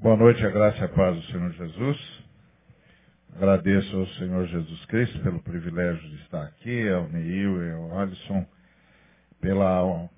Boa 0.00 0.16
noite, 0.16 0.46
a 0.46 0.48
graça 0.48 0.78
e 0.78 0.84
a 0.84 0.88
paz 0.88 1.16
do 1.16 1.22
Senhor 1.24 1.50
Jesus. 1.54 2.24
Agradeço 3.34 3.96
ao 3.96 4.06
Senhor 4.06 4.46
Jesus 4.46 4.84
Cristo 4.84 5.18
pelo 5.24 5.42
privilégio 5.42 6.08
de 6.08 6.14
estar 6.22 6.44
aqui, 6.44 6.88
ao 6.88 7.08
Neil 7.08 7.64
e 7.64 7.72
ao 7.72 7.98
Alisson, 7.98 8.46
pela 9.40 10.08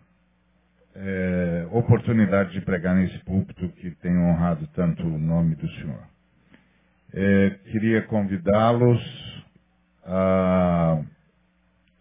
é, 0.95 1.67
oportunidade 1.73 2.53
de 2.53 2.61
pregar 2.61 2.95
nesse 2.95 3.19
púlpito 3.21 3.71
que 3.71 3.91
tem 3.93 4.15
honrado 4.19 4.67
tanto 4.75 5.03
o 5.03 5.19
nome 5.19 5.55
do 5.55 5.67
Senhor. 5.77 6.07
É, 7.15 7.51
queria 7.73 8.03
convidá-los 8.03 9.45
a 10.05 11.03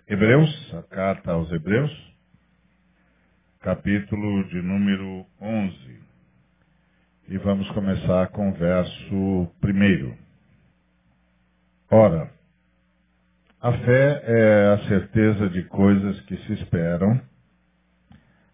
Hebreus, 0.05 0.75
a 0.75 0.83
carta 0.83 1.31
aos 1.31 1.49
Hebreus, 1.49 2.13
capítulo 3.61 4.43
de 4.49 4.61
número 4.61 5.25
11. 5.39 5.98
E 7.31 7.37
vamos 7.37 7.69
começar 7.73 8.29
com 8.29 8.49
o 8.49 8.53
verso 8.53 9.47
primeiro. 9.61 10.17
Ora, 11.91 12.31
a 13.61 13.71
fé 13.71 14.23
é 14.25 14.67
a 14.73 14.87
certeza 14.87 15.47
de 15.47 15.61
coisas 15.65 16.19
que 16.21 16.35
se 16.37 16.53
esperam, 16.53 17.21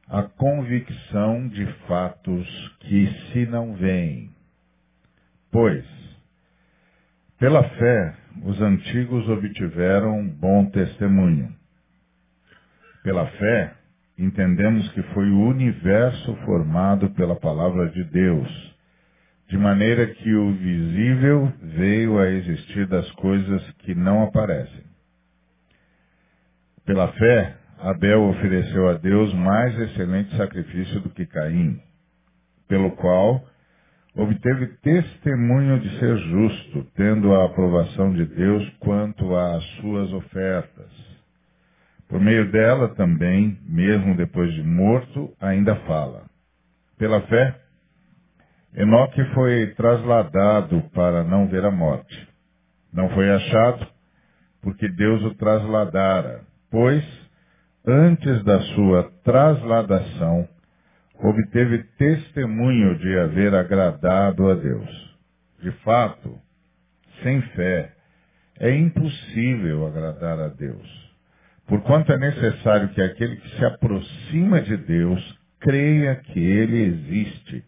a 0.10 0.24
convicção 0.24 1.48
de 1.48 1.66
fatos 1.88 2.78
que 2.82 3.08
se 3.32 3.46
não 3.46 3.76
veem. 3.76 4.30
Pois, 5.50 5.86
pela 7.40 7.64
fé, 7.64 8.14
os 8.44 8.62
antigos 8.62 9.30
obtiveram 9.30 10.28
bom 10.28 10.66
testemunho. 10.66 11.56
Pela 13.04 13.26
fé, 13.26 13.74
entendemos 14.18 14.90
que 14.94 15.02
foi 15.14 15.30
o 15.30 15.48
universo 15.48 16.36
formado 16.46 17.10
pela 17.12 17.36
palavra 17.36 17.90
de 17.90 18.04
Deus, 18.06 18.76
de 19.48 19.58
maneira 19.58 20.08
que 20.08 20.34
o 20.34 20.54
visível 20.54 21.52
veio 21.62 22.18
a 22.18 22.30
existir 22.30 22.88
das 22.88 23.10
coisas 23.12 23.72
que 23.80 23.94
não 23.94 24.24
aparecem. 24.24 24.84
Pela 26.86 27.08
fé, 27.14 27.58
Abel 27.80 28.24
ofereceu 28.30 28.90
a 28.90 28.94
Deus 28.94 29.34
mais 29.34 29.78
excelente 29.80 30.36
sacrifício 30.38 31.02
do 31.02 31.10
que 31.10 31.26
Caim, 31.26 31.80
pelo 32.68 32.92
qual 32.92 33.44
obteve 34.16 34.68
testemunho 34.82 35.80
de 35.80 36.00
ser 36.00 36.18
justo, 36.18 36.84
tendo 36.96 37.34
a 37.34 37.46
aprovação 37.46 38.14
de 38.14 38.26
Deus 38.26 38.68
quanto 38.80 39.36
às 39.36 39.64
suas 39.82 40.14
ofertas. 40.14 41.15
Por 42.08 42.20
meio 42.20 42.52
dela 42.52 42.90
também, 42.96 43.58
mesmo 43.68 44.16
depois 44.16 44.54
de 44.54 44.64
morto, 44.64 45.34
ainda 45.42 45.76
fala. 45.88 46.24
Pela 46.98 47.22
fé, 47.22 47.60
Enoque 48.76 49.24
foi 49.34 49.74
trasladado 49.76 50.82
para 50.94 51.24
não 51.24 51.48
ver 51.48 51.66
a 51.66 51.72
morte. 51.72 52.28
Não 52.94 53.10
foi 53.10 53.30
achado, 53.30 53.88
porque 54.62 54.88
Deus 54.90 55.24
o 55.24 55.36
trasladara, 55.36 56.42
pois, 56.70 57.04
antes 57.86 58.44
da 58.44 58.60
sua 58.74 59.04
trasladação, 59.24 60.48
obteve 61.20 61.84
testemunho 61.98 62.98
de 62.98 63.18
haver 63.18 63.56
agradado 63.56 64.50
a 64.50 64.56
Deus. 64.56 65.18
De 65.62 65.72
fato, 65.84 66.38
sem 67.24 67.42
fé, 67.42 67.94
é 68.60 68.76
impossível 68.76 69.88
agradar 69.88 70.40
a 70.40 70.50
Deus. 70.50 71.05
Porquanto 71.68 72.12
é 72.12 72.18
necessário 72.18 72.90
que 72.90 73.02
aquele 73.02 73.38
que 73.38 73.50
se 73.58 73.66
aproxima 73.66 74.62
de 74.62 74.78
Deus 74.78 75.40
creia 75.60 76.16
que 76.16 76.40
ele 76.40 76.84
existe 76.84 77.64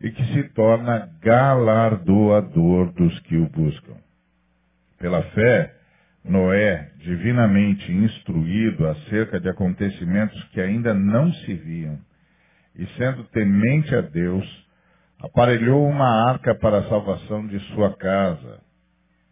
e 0.00 0.10
que 0.10 0.24
se 0.32 0.42
torna 0.50 1.08
galardoador 1.20 2.92
dos 2.92 3.18
que 3.20 3.36
o 3.36 3.48
buscam. 3.48 3.94
Pela 4.98 5.22
fé, 5.22 5.74
Noé, 6.24 6.90
divinamente 6.98 7.92
instruído 7.92 8.88
acerca 8.88 9.38
de 9.38 9.48
acontecimentos 9.48 10.42
que 10.50 10.60
ainda 10.60 10.92
não 10.92 11.32
se 11.32 11.54
viam, 11.54 11.98
e 12.74 12.86
sendo 12.96 13.24
temente 13.24 13.94
a 13.94 14.00
Deus, 14.00 14.44
aparelhou 15.20 15.86
uma 15.88 16.28
arca 16.28 16.54
para 16.56 16.78
a 16.78 16.88
salvação 16.88 17.46
de 17.46 17.58
sua 17.72 17.96
casa, 17.96 18.60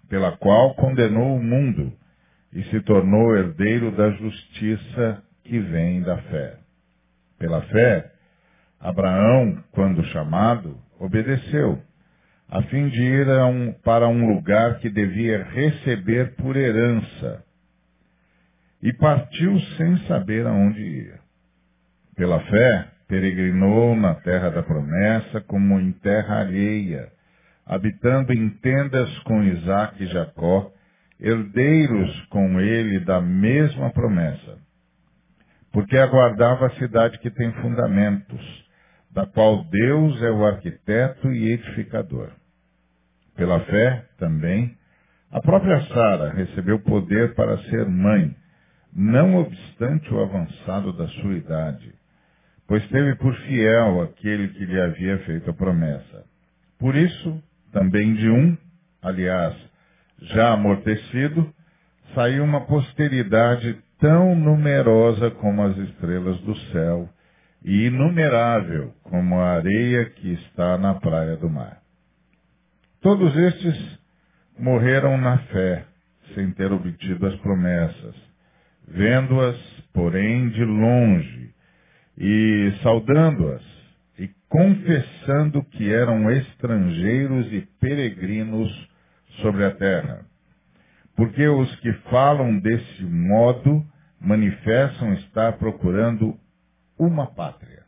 pela 0.08 0.36
qual 0.36 0.74
condenou 0.74 1.36
o 1.36 1.42
mundo 1.42 1.92
e 2.56 2.64
se 2.70 2.80
tornou 2.80 3.36
herdeiro 3.36 3.92
da 3.92 4.10
justiça 4.12 5.22
que 5.44 5.58
vem 5.58 6.00
da 6.00 6.16
fé. 6.16 6.56
Pela 7.38 7.60
fé, 7.60 8.10
Abraão, 8.80 9.62
quando 9.72 10.02
chamado, 10.06 10.74
obedeceu, 10.98 11.78
a 12.48 12.62
fim 12.62 12.88
de 12.88 13.02
ir 13.02 13.28
um, 13.28 13.74
para 13.84 14.08
um 14.08 14.34
lugar 14.34 14.78
que 14.78 14.88
devia 14.88 15.44
receber 15.44 16.34
por 16.36 16.56
herança, 16.56 17.44
e 18.82 18.90
partiu 18.94 19.60
sem 19.76 19.98
saber 20.06 20.46
aonde 20.46 20.80
ia. 20.80 21.18
Pela 22.16 22.40
fé, 22.40 22.88
peregrinou 23.06 23.94
na 23.94 24.14
terra 24.14 24.48
da 24.48 24.62
promessa 24.62 25.42
como 25.42 25.78
em 25.78 25.92
terra 25.92 26.40
alheia, 26.40 27.12
habitando 27.66 28.32
em 28.32 28.48
tendas 28.48 29.18
com 29.24 29.42
Isaac 29.42 30.02
e 30.02 30.06
Jacó, 30.06 30.72
herdeiros 31.20 32.26
com 32.26 32.60
ele 32.60 33.00
da 33.00 33.20
mesma 33.20 33.90
promessa. 33.90 34.58
Porque 35.72 35.96
aguardava 35.96 36.66
a 36.66 36.74
cidade 36.76 37.18
que 37.18 37.30
tem 37.30 37.52
fundamentos, 37.54 38.66
da 39.10 39.26
qual 39.26 39.64
Deus 39.64 40.22
é 40.22 40.30
o 40.30 40.44
arquiteto 40.44 41.32
e 41.32 41.52
edificador. 41.52 42.30
Pela 43.34 43.60
fé, 43.60 44.06
também, 44.18 44.76
a 45.30 45.40
própria 45.40 45.80
Sara 45.88 46.30
recebeu 46.30 46.78
poder 46.80 47.34
para 47.34 47.58
ser 47.64 47.86
mãe, 47.86 48.34
não 48.92 49.36
obstante 49.36 50.12
o 50.12 50.22
avançado 50.22 50.92
da 50.94 51.06
sua 51.08 51.34
idade, 51.34 51.92
pois 52.66 52.86
teve 52.88 53.14
por 53.16 53.34
fiel 53.34 54.02
aquele 54.02 54.48
que 54.48 54.64
lhe 54.64 54.80
havia 54.80 55.18
feito 55.20 55.50
a 55.50 55.54
promessa. 55.54 56.24
Por 56.78 56.94
isso, 56.94 57.42
também 57.72 58.14
de 58.14 58.28
um, 58.30 58.56
aliás, 59.02 59.54
já 60.20 60.52
amortecido, 60.52 61.52
saiu 62.14 62.44
uma 62.44 62.66
posteridade 62.66 63.76
tão 63.98 64.34
numerosa 64.34 65.30
como 65.30 65.62
as 65.62 65.76
estrelas 65.76 66.38
do 66.40 66.56
céu 66.72 67.08
e 67.64 67.86
inumerável 67.86 68.94
como 69.02 69.38
a 69.40 69.54
areia 69.54 70.04
que 70.10 70.32
está 70.34 70.78
na 70.78 70.94
praia 70.94 71.36
do 71.36 71.48
mar. 71.48 71.80
Todos 73.00 73.36
estes 73.36 73.98
morreram 74.58 75.18
na 75.18 75.38
fé, 75.38 75.84
sem 76.34 76.50
ter 76.52 76.72
obtido 76.72 77.26
as 77.26 77.36
promessas, 77.36 78.14
vendo-as, 78.88 79.56
porém, 79.92 80.48
de 80.48 80.64
longe, 80.64 81.50
e 82.18 82.72
saudando-as, 82.82 83.62
e 84.18 84.30
confessando 84.48 85.62
que 85.64 85.92
eram 85.92 86.30
estrangeiros 86.30 87.52
e 87.52 87.60
peregrinos 87.80 88.88
sobre 89.42 89.64
a 89.64 89.74
terra. 89.74 90.24
Porque 91.14 91.46
os 91.48 91.74
que 91.80 91.92
falam 92.10 92.58
desse 92.58 93.04
modo 93.04 93.84
manifestam 94.20 95.14
estar 95.14 95.56
procurando 95.58 96.38
uma 96.98 97.26
pátria. 97.26 97.84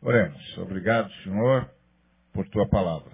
Oremos. 0.00 0.58
Obrigado, 0.58 1.10
Senhor, 1.22 1.68
por 2.32 2.46
tua 2.48 2.68
palavra. 2.68 3.12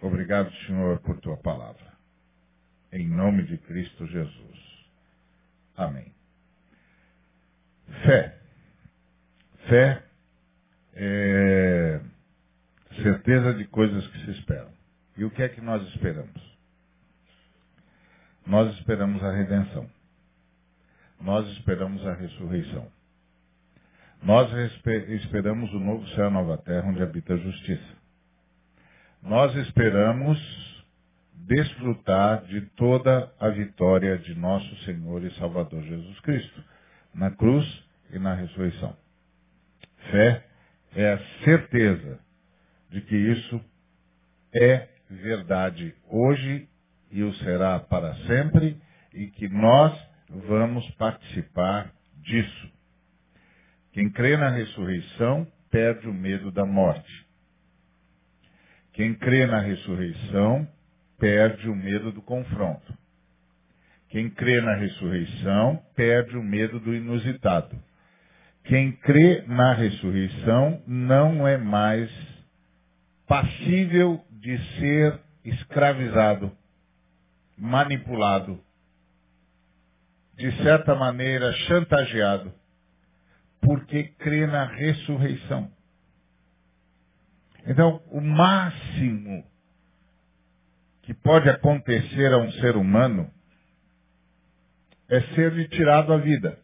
Obrigado, 0.00 0.50
Senhor, 0.66 1.00
por 1.00 1.18
tua 1.20 1.36
palavra. 1.36 1.92
Em 2.92 3.08
nome 3.08 3.42
de 3.42 3.58
Cristo 3.58 4.06
Jesus. 4.06 4.86
Amém. 5.76 6.14
Fé. 8.04 8.38
Fé 9.68 10.02
é 10.94 12.00
certeza 13.02 13.54
de 13.54 13.64
coisas 13.66 14.06
que 14.08 14.24
se 14.24 14.30
esperam. 14.32 14.70
E 15.16 15.24
o 15.24 15.30
que 15.30 15.42
é 15.42 15.48
que 15.48 15.60
nós 15.60 15.86
esperamos? 15.88 16.56
Nós 18.46 18.72
esperamos 18.74 19.22
a 19.24 19.32
redenção 19.32 19.88
nós 21.20 21.48
esperamos 21.52 22.06
a 22.06 22.14
ressurreição. 22.14 22.86
Nós 24.22 24.50
esperamos 25.08 25.72
o 25.72 25.78
novo 25.78 26.06
céu 26.08 26.24
e 26.24 26.26
a 26.28 26.30
nova 26.30 26.58
terra 26.58 26.88
onde 26.88 27.02
habita 27.02 27.34
a 27.34 27.38
justiça. 27.38 27.96
Nós 29.22 29.54
esperamos 29.56 30.38
desfrutar 31.34 32.44
de 32.44 32.60
toda 32.76 33.32
a 33.38 33.48
vitória 33.50 34.18
de 34.18 34.34
nosso 34.34 34.84
Senhor 34.84 35.22
e 35.22 35.30
Salvador 35.34 35.82
Jesus 35.82 36.20
Cristo, 36.20 36.64
na 37.14 37.30
cruz 37.30 37.66
e 38.10 38.18
na 38.18 38.34
ressurreição. 38.34 38.96
Fé 40.10 40.46
é 40.94 41.12
a 41.12 41.18
certeza 41.44 42.18
de 42.90 43.00
que 43.02 43.16
isso 43.16 43.60
é 44.54 44.88
verdade 45.10 45.94
hoje 46.08 46.68
e 47.10 47.22
o 47.22 47.32
será 47.34 47.78
para 47.78 48.14
sempre 48.26 48.76
e 49.12 49.28
que 49.28 49.48
nós 49.48 49.96
vamos 50.28 50.88
participar 50.92 51.92
disso. 52.22 52.70
Quem 53.92 54.10
crê 54.10 54.36
na 54.36 54.50
ressurreição 54.50 55.46
perde 55.70 56.08
o 56.08 56.12
medo 56.12 56.50
da 56.50 56.66
morte. 56.66 57.26
Quem 58.92 59.14
crê 59.14 59.46
na 59.46 59.60
ressurreição 59.60 60.68
perde 61.18 61.68
o 61.68 61.74
medo 61.74 62.12
do 62.12 62.22
confronto. 62.22 62.96
Quem 64.08 64.30
crê 64.30 64.60
na 64.60 64.74
ressurreição 64.74 65.82
perde 65.94 66.36
o 66.36 66.42
medo 66.42 66.78
do 66.80 66.94
inusitado. 66.94 67.76
Quem 68.64 68.92
crê 68.92 69.44
na 69.46 69.74
ressurreição 69.74 70.82
não 70.86 71.46
é 71.46 71.56
mais 71.56 72.10
passível 73.26 74.24
de 74.30 74.58
ser 74.78 75.20
escravizado, 75.44 76.56
manipulado, 77.56 78.62
de 80.34 80.50
certa 80.62 80.94
maneira 80.94 81.52
chantageado, 81.52 82.52
porque 83.60 84.04
crê 84.18 84.46
na 84.46 84.64
ressurreição. 84.64 85.70
Então, 87.66 88.00
o 88.10 88.20
máximo 88.20 89.44
que 91.02 91.14
pode 91.14 91.48
acontecer 91.48 92.32
a 92.32 92.38
um 92.38 92.50
ser 92.52 92.76
humano 92.76 93.30
é 95.08 95.20
ser-lhe 95.34 95.68
tirado 95.68 96.12
a 96.12 96.18
vida. 96.18 96.58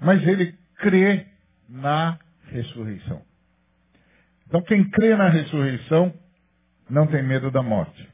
Mas 0.00 0.26
ele 0.26 0.52
crê 0.76 1.26
na 1.68 2.18
ressurreição. 2.44 3.29
Então, 4.50 4.60
quem 4.62 4.90
crê 4.90 5.14
na 5.14 5.28
ressurreição 5.28 6.12
não 6.88 7.06
tem 7.06 7.22
medo 7.22 7.52
da 7.52 7.62
morte. 7.62 8.10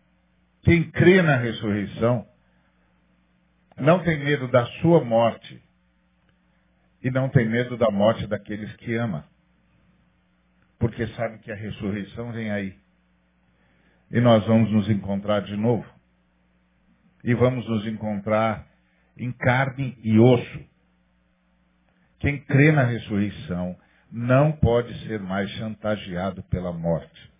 Quem 0.64 0.90
crê 0.90 1.22
na 1.22 1.38
ressurreição 1.38 2.28
não 3.78 4.04
tem 4.04 4.22
medo 4.22 4.46
da 4.48 4.66
sua 4.82 5.02
morte 5.02 5.62
e 7.02 7.10
não 7.10 7.30
tem 7.30 7.48
medo 7.48 7.78
da 7.78 7.90
morte 7.90 8.26
daqueles 8.26 8.70
que 8.76 8.94
ama. 8.96 9.26
Porque 10.78 11.06
sabe 11.14 11.38
que 11.38 11.50
a 11.50 11.56
ressurreição 11.56 12.30
vem 12.32 12.50
aí. 12.50 12.78
E 14.10 14.20
nós 14.20 14.46
vamos 14.46 14.70
nos 14.70 14.90
encontrar 14.90 15.40
de 15.40 15.56
novo. 15.56 15.86
E 17.24 17.32
vamos 17.32 17.66
nos 17.66 17.86
encontrar 17.86 18.66
em 19.16 19.32
carne 19.32 19.96
e 20.02 20.18
osso. 20.18 20.60
Quem 22.18 22.38
crê 22.44 22.72
na 22.72 22.84
ressurreição 22.84 23.74
não 24.10 24.52
pode 24.52 24.92
ser 25.06 25.20
mais 25.20 25.50
chantageado 25.52 26.42
pela 26.44 26.72
morte. 26.72 27.30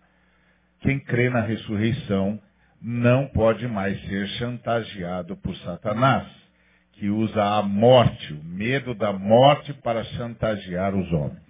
Quem 0.81 0.99
crê 0.99 1.29
na 1.29 1.41
ressurreição 1.41 2.39
não 2.81 3.27
pode 3.27 3.67
mais 3.67 3.99
ser 4.05 4.27
chantageado 4.39 5.35
por 5.37 5.55
Satanás, 5.57 6.27
que 6.93 7.09
usa 7.09 7.43
a 7.43 7.61
morte, 7.61 8.33
o 8.33 8.43
medo 8.43 8.93
da 8.95 9.11
morte 9.11 9.73
para 9.73 10.03
chantagear 10.03 10.95
os 10.95 11.11
homens, 11.11 11.43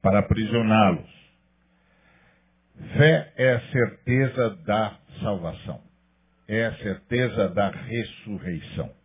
para 0.00 0.20
aprisioná-los. 0.20 1.22
Fé 2.96 3.32
é 3.36 3.52
a 3.52 3.60
certeza 3.70 4.50
da 4.64 4.98
salvação, 5.20 5.80
é 6.48 6.66
a 6.66 6.74
certeza 6.76 7.48
da 7.50 7.70
ressurreição. 7.70 9.01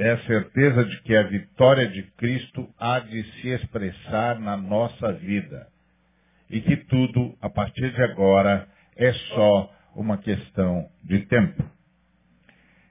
É 0.00 0.12
a 0.12 0.18
certeza 0.26 0.84
de 0.84 1.02
que 1.02 1.16
a 1.16 1.24
vitória 1.24 1.88
de 1.88 2.04
Cristo 2.12 2.72
há 2.78 3.00
de 3.00 3.20
se 3.32 3.48
expressar 3.48 4.38
na 4.38 4.56
nossa 4.56 5.12
vida. 5.14 5.66
E 6.48 6.60
que 6.60 6.76
tudo, 6.76 7.36
a 7.42 7.50
partir 7.50 7.92
de 7.92 8.02
agora, 8.04 8.68
é 8.96 9.12
só 9.12 9.74
uma 9.96 10.16
questão 10.16 10.88
de 11.02 11.26
tempo. 11.26 11.68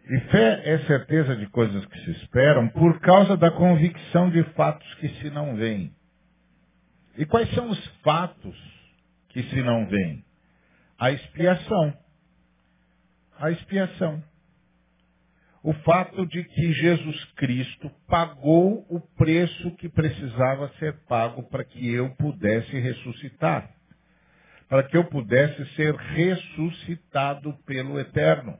E 0.09 0.19
fé 0.31 0.61
é 0.65 0.79
certeza 0.79 1.33
de 1.37 1.47
coisas 1.47 1.85
que 1.85 1.97
se 2.01 2.11
esperam 2.11 2.67
por 2.67 2.99
causa 2.99 3.37
da 3.37 3.51
convicção 3.51 4.29
de 4.29 4.43
fatos 4.51 4.93
que 4.95 5.07
se 5.07 5.29
não 5.29 5.55
veem. 5.55 5.95
E 7.17 7.25
quais 7.25 7.49
são 7.55 7.69
os 7.69 7.87
fatos 8.03 8.57
que 9.29 9.43
se 9.43 9.63
não 9.63 9.85
veem? 9.87 10.25
A 10.99 11.09
expiação. 11.11 11.97
A 13.39 13.49
expiação. 13.49 14.21
O 15.67 15.73
fato 15.83 16.25
de 16.25 16.43
que 16.45 16.71
Jesus 16.71 17.25
Cristo 17.35 17.91
pagou 18.07 18.85
o 18.89 19.01
preço 19.17 19.75
que 19.75 19.89
precisava 19.89 20.71
ser 20.79 20.93
pago 21.09 21.43
para 21.49 21.65
que 21.65 21.93
eu 21.93 22.09
pudesse 22.15 22.79
ressuscitar 22.79 23.77
para 24.69 24.83
que 24.83 24.97
eu 24.97 25.05
pudesse 25.05 25.65
ser 25.75 25.95
ressuscitado 25.95 27.53
pelo 27.65 27.99
Eterno. 27.99 28.59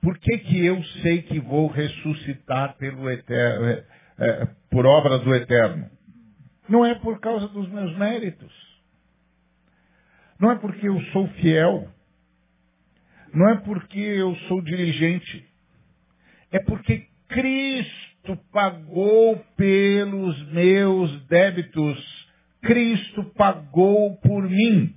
Por 0.00 0.18
que, 0.18 0.38
que 0.38 0.64
eu 0.64 0.82
sei 1.02 1.22
que 1.22 1.40
vou 1.40 1.66
ressuscitar 1.66 2.76
pelo 2.76 3.08
eterno, 3.08 3.66
é, 3.66 3.84
é, 4.18 4.48
por 4.70 4.84
obra 4.84 5.18
do 5.18 5.34
Eterno? 5.34 5.90
Não 6.68 6.84
é 6.84 6.94
por 6.94 7.18
causa 7.20 7.48
dos 7.48 7.66
meus 7.70 7.96
méritos. 7.96 8.52
Não 10.38 10.50
é 10.50 10.56
porque 10.56 10.86
eu 10.86 11.00
sou 11.12 11.26
fiel. 11.28 11.88
Não 13.34 13.48
é 13.50 13.56
porque 13.56 13.98
eu 13.98 14.34
sou 14.48 14.62
diligente. 14.62 15.44
É 16.50 16.58
porque 16.60 17.08
Cristo 17.28 18.36
pagou 18.52 19.36
pelos 19.56 20.52
meus 20.52 21.26
débitos 21.26 22.24
Cristo 22.64 23.22
pagou 23.36 24.16
por 24.16 24.48
mim 24.48 24.96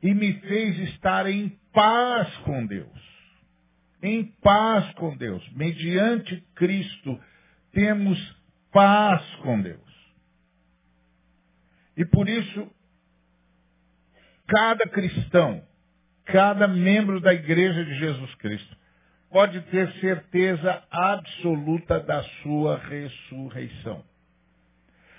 e 0.00 0.14
me 0.14 0.32
fez 0.40 0.78
estar 0.90 1.26
em 1.26 1.48
paz 1.72 2.34
com 2.38 2.64
Deus. 2.64 2.88
Em 4.00 4.24
paz 4.42 4.94
com 4.94 5.16
Deus. 5.16 5.46
Mediante 5.52 6.40
Cristo 6.54 7.20
temos 7.72 8.18
paz 8.70 9.24
com 9.36 9.60
Deus. 9.60 9.80
E 11.96 12.04
por 12.04 12.28
isso, 12.28 12.70
cada 14.46 14.88
cristão, 14.88 15.66
cada 16.24 16.66
membro 16.66 17.20
da 17.20 17.32
igreja 17.34 17.84
de 17.84 17.94
Jesus 17.98 18.34
Cristo, 18.36 18.76
pode 19.30 19.60
ter 19.62 19.90
certeza 19.94 20.82
absoluta 20.90 22.00
da 22.00 22.22
sua 22.42 22.78
ressurreição. 22.78 24.04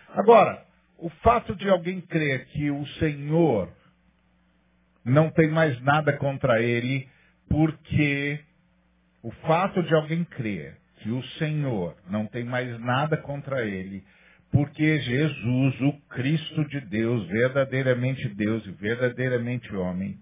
Agora, 0.09 0.65
o 0.97 1.09
fato 1.09 1.55
de 1.55 1.69
alguém 1.69 1.99
crer 1.99 2.45
que 2.45 2.71
o 2.71 2.85
Senhor 2.99 3.69
não 5.03 5.29
tem 5.29 5.49
mais 5.49 5.79
nada 5.81 6.13
contra 6.13 6.61
ele, 6.61 7.07
porque 7.49 8.39
o 9.21 9.31
fato 9.31 9.83
de 9.83 9.93
alguém 9.93 10.23
crer 10.23 10.77
que 10.99 11.11
o 11.11 11.23
Senhor 11.37 11.95
não 12.09 12.25
tem 12.25 12.43
mais 12.43 12.79
nada 12.79 13.17
contra 13.17 13.65
ele, 13.65 14.03
porque 14.51 14.99
Jesus, 14.99 15.81
o 15.81 15.93
Cristo 16.09 16.65
de 16.69 16.79
Deus, 16.79 17.27
verdadeiramente 17.27 18.27
Deus 18.29 18.65
e 18.65 18.71
verdadeiramente 18.71 19.75
homem, 19.75 20.17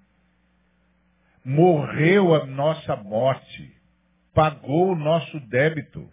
morreu 1.45 2.33
a 2.33 2.45
nossa 2.45 2.95
morte, 2.95 3.75
pagou 4.33 4.93
o 4.93 4.95
nosso 4.95 5.39
débito 5.41 6.09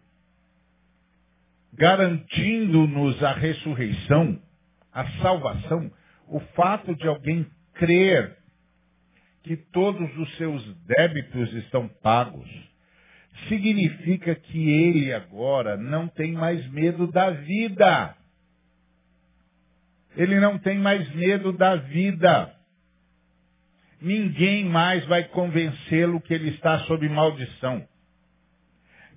garantindo-nos 1.80 3.22
a 3.22 3.32
ressurreição, 3.32 4.38
a 4.92 5.06
salvação, 5.22 5.90
o 6.28 6.40
fato 6.54 6.94
de 6.94 7.06
alguém 7.06 7.46
crer 7.75 8.37
que 9.42 9.56
todos 9.56 10.14
os 10.18 10.37
seus 10.37 10.62
débitos 10.84 11.52
estão 11.54 11.88
pagos, 12.02 12.49
significa 13.49 14.34
que 14.34 14.68
ele 14.68 15.12
agora 15.12 15.76
não 15.76 16.06
tem 16.08 16.32
mais 16.32 16.66
medo 16.70 17.10
da 17.10 17.30
vida. 17.30 18.14
Ele 20.16 20.38
não 20.38 20.58
tem 20.58 20.78
mais 20.78 21.08
medo 21.14 21.52
da 21.52 21.76
vida. 21.76 22.54
Ninguém 24.00 24.64
mais 24.64 25.04
vai 25.07 25.25
convencê-lo 25.25 26.21
que 26.21 26.33
ele 26.33 26.50
está 26.50 26.78
sob 26.80 27.07
maldição. 27.09 27.87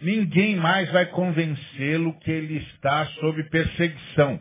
Ninguém 0.01 0.57
mais 0.57 0.91
vai 0.91 1.05
convencê-lo 1.05 2.13
que 2.19 2.29
ele 2.29 2.57
está 2.57 3.05
sob 3.05 3.41
perseguição. 3.45 4.39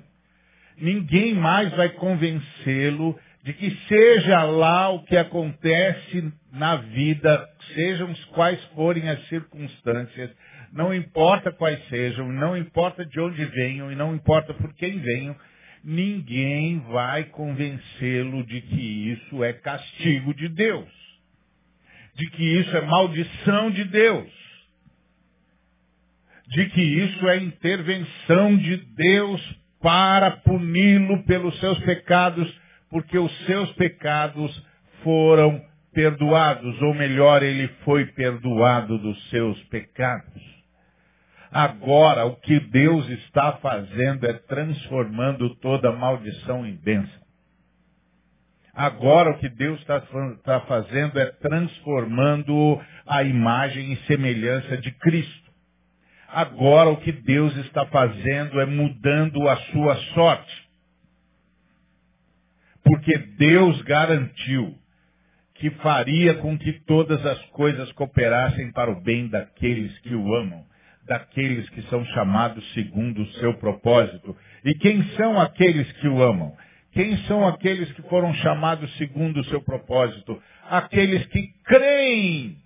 Ninguém 0.76 1.34
mais 1.34 1.70
vai 1.76 1.90
convencê-lo 1.90 3.16
de 3.44 3.52
que 3.52 3.70
seja 3.88 4.42
lá 4.44 4.88
o 4.88 5.04
que 5.04 5.16
acontece 5.16 6.32
na 6.52 6.76
vida, 6.76 7.48
sejam 7.74 8.12
quais 8.32 8.62
forem 8.74 9.08
as 9.08 9.24
circunstâncias, 9.28 10.30
não 10.72 10.94
importa 10.94 11.52
quais 11.52 11.78
sejam, 11.88 12.32
não 12.32 12.56
importa 12.56 13.04
de 13.04 13.20
onde 13.20 13.44
venham 13.44 13.92
e 13.92 13.96
não 13.96 14.14
importa 14.14 14.54
por 14.54 14.72
quem 14.74 14.98
venham, 14.98 15.36
ninguém 15.84 16.80
vai 16.90 17.24
convencê-lo 17.24 18.44
de 18.44 18.60
que 18.60 19.12
isso 19.12 19.42
é 19.42 19.52
castigo 19.52 20.34
de 20.34 20.48
Deus, 20.48 20.88
de 22.14 22.30
que 22.30 22.60
isso 22.60 22.76
é 22.76 22.80
maldição 22.82 23.70
de 23.70 23.84
Deus 23.84 24.42
de 26.52 26.66
que 26.68 26.82
isso 26.82 27.28
é 27.28 27.38
intervenção 27.38 28.56
de 28.58 28.76
Deus 28.76 29.40
para 29.80 30.30
puni-lo 30.30 31.24
pelos 31.24 31.58
seus 31.58 31.78
pecados, 31.80 32.48
porque 32.90 33.18
os 33.18 33.32
seus 33.46 33.72
pecados 33.72 34.62
foram 35.02 35.64
perdoados, 35.94 36.80
ou 36.82 36.94
melhor, 36.94 37.42
ele 37.42 37.68
foi 37.84 38.06
perdoado 38.06 38.98
dos 38.98 39.30
seus 39.30 39.58
pecados. 39.64 40.51
Agora, 41.52 42.24
o 42.24 42.36
que 42.36 42.58
Deus 42.58 43.06
está 43.10 43.52
fazendo 43.58 44.26
é 44.26 44.32
transformando 44.32 45.54
toda 45.56 45.92
maldição 45.92 46.66
em 46.66 46.74
bênção. 46.74 47.20
Agora, 48.72 49.32
o 49.32 49.38
que 49.38 49.50
Deus 49.50 49.78
está 49.80 50.00
tá 50.42 50.60
fazendo 50.60 51.20
é 51.20 51.26
transformando 51.26 52.80
a 53.06 53.22
imagem 53.22 53.92
e 53.92 53.96
semelhança 54.06 54.78
de 54.78 54.92
Cristo. 54.92 55.52
Agora, 56.26 56.88
o 56.88 56.96
que 56.96 57.12
Deus 57.12 57.54
está 57.58 57.84
fazendo 57.84 58.58
é 58.58 58.64
mudando 58.64 59.46
a 59.46 59.56
sua 59.56 59.96
sorte. 60.14 60.68
Porque 62.82 63.18
Deus 63.36 63.82
garantiu 63.82 64.74
que 65.56 65.68
faria 65.82 66.32
com 66.36 66.58
que 66.58 66.72
todas 66.86 67.24
as 67.26 67.38
coisas 67.50 67.92
cooperassem 67.92 68.72
para 68.72 68.90
o 68.90 69.02
bem 69.02 69.28
daqueles 69.28 69.96
que 69.98 70.14
o 70.14 70.34
amam 70.34 70.71
daqueles 71.06 71.68
que 71.70 71.82
são 71.82 72.04
chamados 72.06 72.64
segundo 72.72 73.22
o 73.22 73.32
seu 73.34 73.54
propósito. 73.54 74.36
E 74.64 74.74
quem 74.74 75.02
são 75.16 75.40
aqueles 75.40 75.90
que 75.92 76.08
o 76.08 76.22
amam? 76.22 76.56
Quem 76.92 77.16
são 77.24 77.46
aqueles 77.46 77.90
que 77.92 78.02
foram 78.02 78.32
chamados 78.34 78.94
segundo 78.96 79.40
o 79.40 79.44
seu 79.44 79.62
propósito? 79.62 80.40
Aqueles 80.68 81.24
que 81.26 81.48
creem 81.64 82.56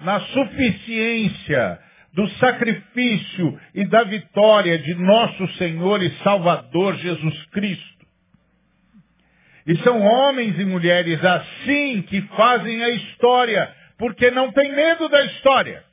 na 0.00 0.20
suficiência 0.20 1.78
do 2.12 2.28
sacrifício 2.30 3.60
e 3.74 3.84
da 3.84 4.02
vitória 4.04 4.78
de 4.78 4.94
nosso 4.94 5.46
Senhor 5.54 6.02
e 6.02 6.10
Salvador 6.22 6.96
Jesus 6.96 7.46
Cristo. 7.46 8.06
E 9.66 9.76
são 9.78 10.00
homens 10.00 10.58
e 10.58 10.64
mulheres 10.64 11.22
assim 11.24 12.02
que 12.02 12.22
fazem 12.36 12.82
a 12.82 12.90
história, 12.90 13.72
porque 13.98 14.30
não 14.30 14.50
tem 14.50 14.74
medo 14.74 15.08
da 15.08 15.24
história 15.26 15.87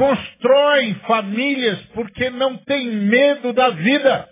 constroem 0.00 0.94
famílias 1.06 1.78
porque 1.92 2.30
não 2.30 2.56
têm 2.56 2.90
medo 2.90 3.52
da 3.52 3.68
vida. 3.68 4.30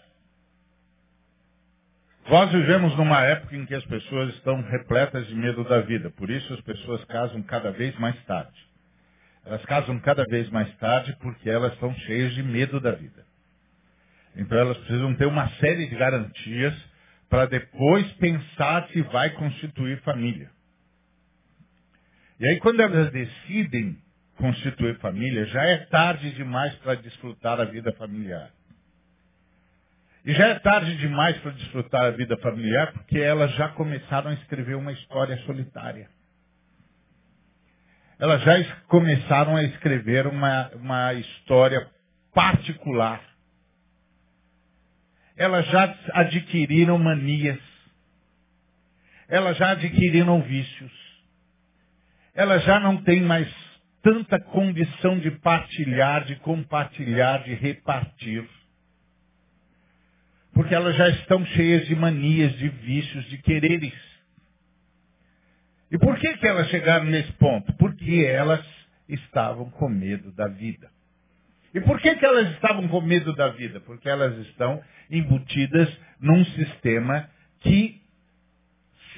Nós 2.26 2.50
vivemos 2.50 2.96
numa 2.96 3.22
época 3.22 3.54
em 3.54 3.66
que 3.66 3.74
as 3.74 3.84
pessoas 3.84 4.34
estão 4.34 4.62
repletas 4.62 5.26
de 5.26 5.34
medo 5.34 5.64
da 5.64 5.80
vida, 5.80 6.08
por 6.10 6.30
isso 6.30 6.54
as 6.54 6.60
pessoas 6.62 7.04
casam 7.04 7.42
cada 7.42 7.70
vez 7.70 7.94
mais 7.98 8.16
tarde. 8.24 8.58
Elas 9.44 9.62
casam 9.66 9.98
cada 10.00 10.24
vez 10.24 10.48
mais 10.48 10.74
tarde 10.76 11.14
porque 11.20 11.50
elas 11.50 11.74
estão 11.74 11.94
cheias 11.96 12.32
de 12.32 12.42
medo 12.42 12.80
da 12.80 12.92
vida. 12.92 13.26
Então 14.36 14.56
elas 14.56 14.76
precisam 14.78 15.14
ter 15.16 15.26
uma 15.26 15.50
série 15.56 15.86
de 15.86 15.96
garantias 15.96 16.74
para 17.28 17.44
depois 17.44 18.10
pensar 18.12 18.88
se 18.88 19.02
vai 19.02 19.28
constituir 19.30 20.00
família. 20.00 20.50
E 22.40 22.48
aí 22.48 22.58
quando 22.58 22.80
elas 22.80 23.10
decidem 23.10 23.98
constituir 24.38 24.98
família, 24.98 25.44
já 25.46 25.62
é 25.62 25.78
tarde 25.86 26.30
demais 26.32 26.74
para 26.76 26.94
desfrutar 26.94 27.60
a 27.60 27.64
vida 27.64 27.92
familiar. 27.92 28.50
E 30.24 30.32
já 30.32 30.48
é 30.48 30.58
tarde 30.58 30.96
demais 30.96 31.36
para 31.38 31.52
desfrutar 31.52 32.04
a 32.04 32.10
vida 32.10 32.36
familiar 32.38 32.92
porque 32.92 33.18
elas 33.18 33.52
já 33.54 33.68
começaram 33.70 34.30
a 34.30 34.34
escrever 34.34 34.76
uma 34.76 34.92
história 34.92 35.36
solitária. 35.44 36.08
Elas 38.18 38.42
já 38.42 38.64
começaram 38.88 39.56
a 39.56 39.62
escrever 39.62 40.26
uma, 40.26 40.70
uma 40.74 41.14
história 41.14 41.88
particular. 42.34 43.22
Elas 45.36 45.66
já 45.66 45.96
adquiriram 46.14 46.98
manias. 46.98 47.60
Elas 49.28 49.56
já 49.56 49.70
adquiriram 49.70 50.42
vícios. 50.42 50.92
Elas 52.34 52.64
já 52.64 52.80
não 52.80 53.02
têm 53.02 53.22
mais 53.22 53.48
tanta 54.08 54.40
condição 54.40 55.18
de 55.18 55.30
partilhar, 55.32 56.24
de 56.24 56.36
compartilhar, 56.36 57.44
de 57.44 57.52
repartir. 57.52 58.48
Porque 60.54 60.74
elas 60.74 60.96
já 60.96 61.10
estão 61.10 61.44
cheias 61.44 61.86
de 61.86 61.94
manias, 61.94 62.56
de 62.56 62.70
vícios, 62.70 63.26
de 63.26 63.36
quereres. 63.36 63.92
E 65.90 65.98
por 65.98 66.18
que, 66.18 66.38
que 66.38 66.46
elas 66.46 66.68
chegaram 66.70 67.04
nesse 67.04 67.30
ponto? 67.32 67.70
Porque 67.74 68.24
elas 68.26 68.64
estavam 69.06 69.68
com 69.72 69.90
medo 69.90 70.32
da 70.32 70.48
vida. 70.48 70.90
E 71.74 71.80
por 71.82 72.00
que, 72.00 72.16
que 72.16 72.24
elas 72.24 72.50
estavam 72.52 72.88
com 72.88 73.02
medo 73.02 73.34
da 73.34 73.48
vida? 73.48 73.78
Porque 73.80 74.08
elas 74.08 74.38
estão 74.46 74.82
embutidas 75.10 75.86
num 76.18 76.46
sistema 76.46 77.28
que, 77.60 78.00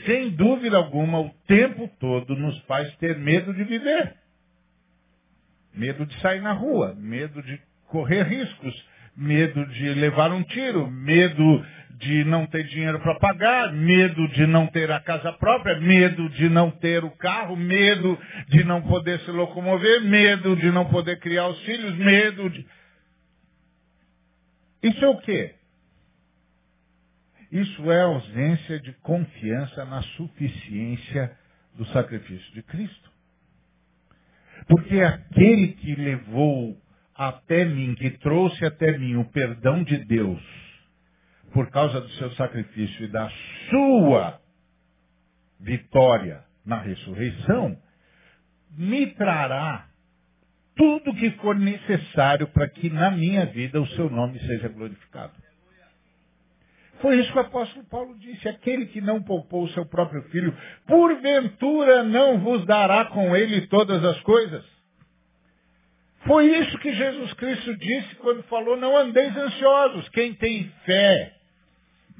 sem 0.04 0.30
dúvida 0.30 0.76
alguma, 0.76 1.20
o 1.20 1.30
tempo 1.46 1.88
todo 2.00 2.34
nos 2.34 2.58
faz 2.62 2.92
ter 2.96 3.16
medo 3.16 3.54
de 3.54 3.62
viver. 3.62 4.19
Medo 5.74 6.04
de 6.06 6.18
sair 6.20 6.40
na 6.40 6.52
rua, 6.52 6.94
medo 6.96 7.42
de 7.42 7.60
correr 7.88 8.22
riscos, 8.22 8.88
medo 9.16 9.64
de 9.66 9.94
levar 9.94 10.32
um 10.32 10.42
tiro, 10.42 10.90
medo 10.90 11.64
de 11.98 12.24
não 12.24 12.46
ter 12.46 12.64
dinheiro 12.64 12.98
para 13.00 13.18
pagar, 13.18 13.72
medo 13.72 14.26
de 14.28 14.46
não 14.46 14.66
ter 14.66 14.90
a 14.90 15.00
casa 15.00 15.32
própria, 15.34 15.78
medo 15.78 16.28
de 16.30 16.48
não 16.48 16.70
ter 16.70 17.04
o 17.04 17.10
carro, 17.10 17.54
medo 17.56 18.18
de 18.48 18.64
não 18.64 18.80
poder 18.82 19.20
se 19.20 19.30
locomover, 19.30 20.00
medo 20.02 20.56
de 20.56 20.70
não 20.70 20.86
poder 20.86 21.18
criar 21.20 21.48
os 21.48 21.60
filhos, 21.62 21.94
medo 21.96 22.48
de. 22.48 22.66
Isso 24.82 25.04
é 25.04 25.08
o 25.08 25.18
quê? 25.18 25.54
Isso 27.52 27.90
é 27.90 28.00
ausência 28.02 28.80
de 28.80 28.92
confiança 28.94 29.84
na 29.84 30.02
suficiência 30.02 31.36
do 31.74 31.84
sacrifício 31.86 32.54
de 32.54 32.62
Cristo. 32.62 33.09
Porque 34.66 35.00
aquele 35.00 35.68
que 35.68 35.94
levou 35.94 36.76
até 37.14 37.64
mim, 37.64 37.94
que 37.94 38.10
trouxe 38.18 38.64
até 38.64 38.96
mim 38.96 39.16
o 39.16 39.24
perdão 39.26 39.82
de 39.82 39.98
Deus, 40.04 40.40
por 41.52 41.70
causa 41.70 42.00
do 42.00 42.08
seu 42.10 42.30
sacrifício 42.32 43.04
e 43.04 43.08
da 43.08 43.30
sua 43.68 44.40
vitória 45.58 46.42
na 46.64 46.80
ressurreição, 46.80 47.76
me 48.70 49.06
trará 49.08 49.88
tudo 50.76 51.14
que 51.14 51.30
for 51.32 51.54
necessário 51.56 52.46
para 52.48 52.68
que 52.68 52.88
na 52.88 53.10
minha 53.10 53.44
vida 53.46 53.80
o 53.80 53.86
seu 53.88 54.08
nome 54.08 54.38
seja 54.40 54.68
glorificado. 54.68 55.32
Foi 57.00 57.18
isso 57.18 57.32
que 57.32 57.38
o 57.38 57.42
apóstolo 57.42 57.84
Paulo 57.86 58.18
disse. 58.18 58.48
Aquele 58.48 58.86
que 58.86 59.00
não 59.00 59.22
poupou 59.22 59.64
o 59.64 59.68
seu 59.70 59.86
próprio 59.86 60.22
filho, 60.30 60.56
porventura 60.86 62.02
não 62.02 62.38
vos 62.38 62.64
dará 62.66 63.06
com 63.06 63.34
ele 63.34 63.66
todas 63.68 64.04
as 64.04 64.20
coisas. 64.20 64.64
Foi 66.26 66.46
isso 66.46 66.78
que 66.78 66.92
Jesus 66.92 67.32
Cristo 67.34 67.76
disse 67.76 68.14
quando 68.16 68.42
falou, 68.44 68.76
não 68.76 68.96
andeis 68.96 69.34
ansiosos. 69.34 70.08
Quem 70.10 70.34
tem 70.34 70.70
fé, 70.84 71.32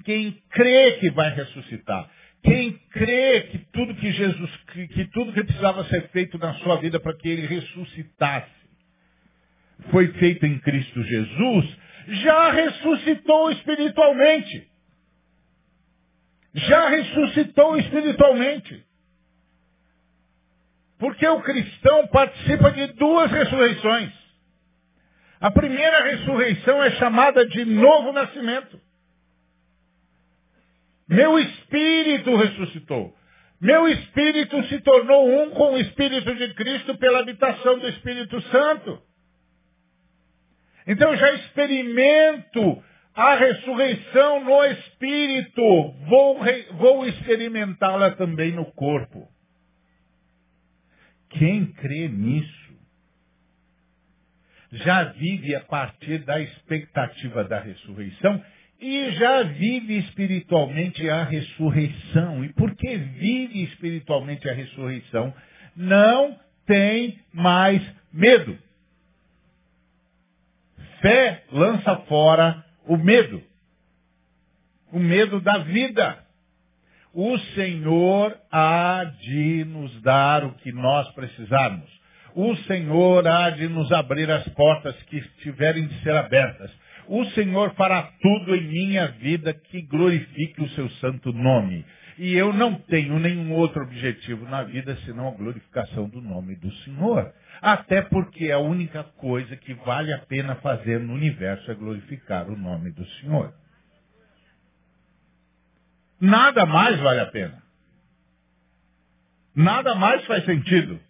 quem 0.04 0.32
crê 0.50 0.92
que 0.92 1.10
vai 1.10 1.30
ressuscitar, 1.34 2.10
quem 2.42 2.72
crê 2.90 3.42
que 3.42 3.58
tudo 3.72 3.94
que 3.96 4.10
Jesus, 4.10 4.56
que, 4.72 5.04
tudo 5.12 5.32
que 5.34 5.44
precisava 5.44 5.84
ser 5.84 6.08
feito 6.08 6.38
na 6.38 6.54
sua 6.54 6.76
vida 6.76 6.98
para 6.98 7.14
que 7.14 7.28
ele 7.28 7.46
ressuscitasse, 7.46 8.60
foi 9.90 10.08
feito 10.14 10.46
em 10.46 10.58
Cristo 10.60 11.02
Jesus, 11.02 11.76
já 12.08 12.50
ressuscitou 12.52 13.50
espiritualmente 13.52 14.69
já 16.54 16.88
ressuscitou 16.88 17.76
espiritualmente. 17.76 18.84
Porque 20.98 21.26
o 21.26 21.40
cristão 21.40 22.06
participa 22.08 22.70
de 22.72 22.88
duas 22.94 23.30
ressurreições. 23.30 24.12
A 25.40 25.50
primeira 25.50 26.04
ressurreição 26.04 26.82
é 26.82 26.90
chamada 26.92 27.46
de 27.46 27.64
novo 27.64 28.12
nascimento. 28.12 28.78
Meu 31.08 31.38
espírito 31.38 32.36
ressuscitou. 32.36 33.16
Meu 33.60 33.88
espírito 33.88 34.62
se 34.64 34.80
tornou 34.80 35.28
um 35.28 35.50
com 35.50 35.74
o 35.74 35.78
espírito 35.78 36.34
de 36.34 36.54
Cristo 36.54 36.96
pela 36.98 37.20
habitação 37.20 37.78
do 37.78 37.88
Espírito 37.88 38.40
Santo. 38.42 39.02
Então 40.86 41.14
já 41.16 41.32
experimento 41.34 42.82
a 43.14 43.34
ressurreição 43.34 44.44
no 44.44 44.64
espírito. 44.64 45.92
Vou, 46.08 46.38
vou 46.72 47.06
experimentá-la 47.06 48.12
também 48.12 48.52
no 48.52 48.66
corpo. 48.72 49.28
Quem 51.30 51.66
crê 51.72 52.08
nisso 52.08 52.60
já 54.72 55.04
vive 55.04 55.54
a 55.54 55.60
partir 55.60 56.18
da 56.18 56.40
expectativa 56.40 57.44
da 57.44 57.60
ressurreição 57.60 58.42
e 58.80 59.10
já 59.12 59.42
vive 59.42 59.98
espiritualmente 59.98 61.08
a 61.08 61.24
ressurreição. 61.24 62.44
E 62.44 62.52
porque 62.52 62.96
vive 62.96 63.64
espiritualmente 63.64 64.48
a 64.48 64.54
ressurreição, 64.54 65.34
não 65.76 66.38
tem 66.66 67.18
mais 67.32 67.82
medo. 68.12 68.56
Fé 71.00 71.44
lança 71.52 71.96
fora 72.08 72.64
o 72.86 72.96
medo. 72.96 73.42
O 74.92 74.98
medo 74.98 75.40
da 75.40 75.58
vida. 75.58 76.18
O 77.12 77.36
Senhor 77.54 78.36
há 78.52 79.04
de 79.04 79.64
nos 79.64 80.00
dar 80.02 80.44
o 80.44 80.52
que 80.54 80.72
nós 80.72 81.10
precisarmos. 81.12 81.88
O 82.34 82.54
Senhor 82.58 83.26
há 83.26 83.50
de 83.50 83.68
nos 83.68 83.90
abrir 83.90 84.30
as 84.30 84.46
portas 84.50 84.94
que 85.04 85.20
tiverem 85.42 85.86
de 85.86 86.02
ser 86.02 86.14
abertas. 86.14 86.70
O 87.08 87.24
Senhor 87.30 87.74
fará 87.74 88.08
tudo 88.22 88.54
em 88.54 88.68
minha 88.68 89.08
vida 89.08 89.52
que 89.52 89.82
glorifique 89.82 90.62
o 90.62 90.68
seu 90.70 90.88
santo 91.00 91.32
nome. 91.32 91.84
E 92.16 92.34
eu 92.34 92.52
não 92.52 92.74
tenho 92.74 93.18
nenhum 93.18 93.52
outro 93.52 93.82
objetivo 93.82 94.44
na 94.44 94.62
vida 94.62 94.96
senão 95.04 95.28
a 95.28 95.32
glorificação 95.32 96.08
do 96.08 96.20
nome 96.20 96.54
do 96.54 96.70
Senhor. 96.84 97.32
Até 97.60 98.02
porque 98.02 98.50
a 98.50 98.58
única 98.58 99.04
coisa 99.04 99.54
que 99.56 99.74
vale 99.74 100.12
a 100.12 100.18
pena 100.18 100.56
fazer 100.56 100.98
no 100.98 101.12
universo 101.12 101.70
é 101.70 101.74
glorificar 101.74 102.48
o 102.48 102.56
nome 102.56 102.90
do 102.90 103.06
Senhor. 103.16 103.54
Nada 106.20 106.64
mais 106.64 106.98
vale 107.00 107.20
a 107.20 107.26
pena. 107.26 107.62
Nada 109.54 109.94
mais 109.94 110.24
faz 110.26 110.44
sentido. 110.44 111.00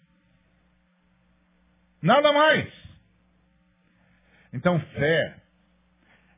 Nada 2.02 2.32
mais. 2.32 2.72
Então, 4.52 4.80
fé 4.80 5.40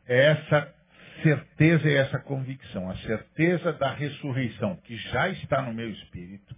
é 0.07 0.27
essa 0.33 0.75
certeza 1.23 1.89
e 1.89 1.95
essa 1.95 2.19
convicção, 2.19 2.91
a 2.91 2.97
certeza 2.99 3.73
da 3.75 3.93
ressurreição 3.93 4.77
que 4.77 4.97
já 4.97 5.29
está 5.29 5.63
no 5.63 5.73
meu 5.73 5.89
espírito 5.91 6.55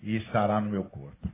e 0.00 0.16
estará 0.16 0.60
no 0.60 0.70
meu 0.70 0.84
corpo. 0.84 1.30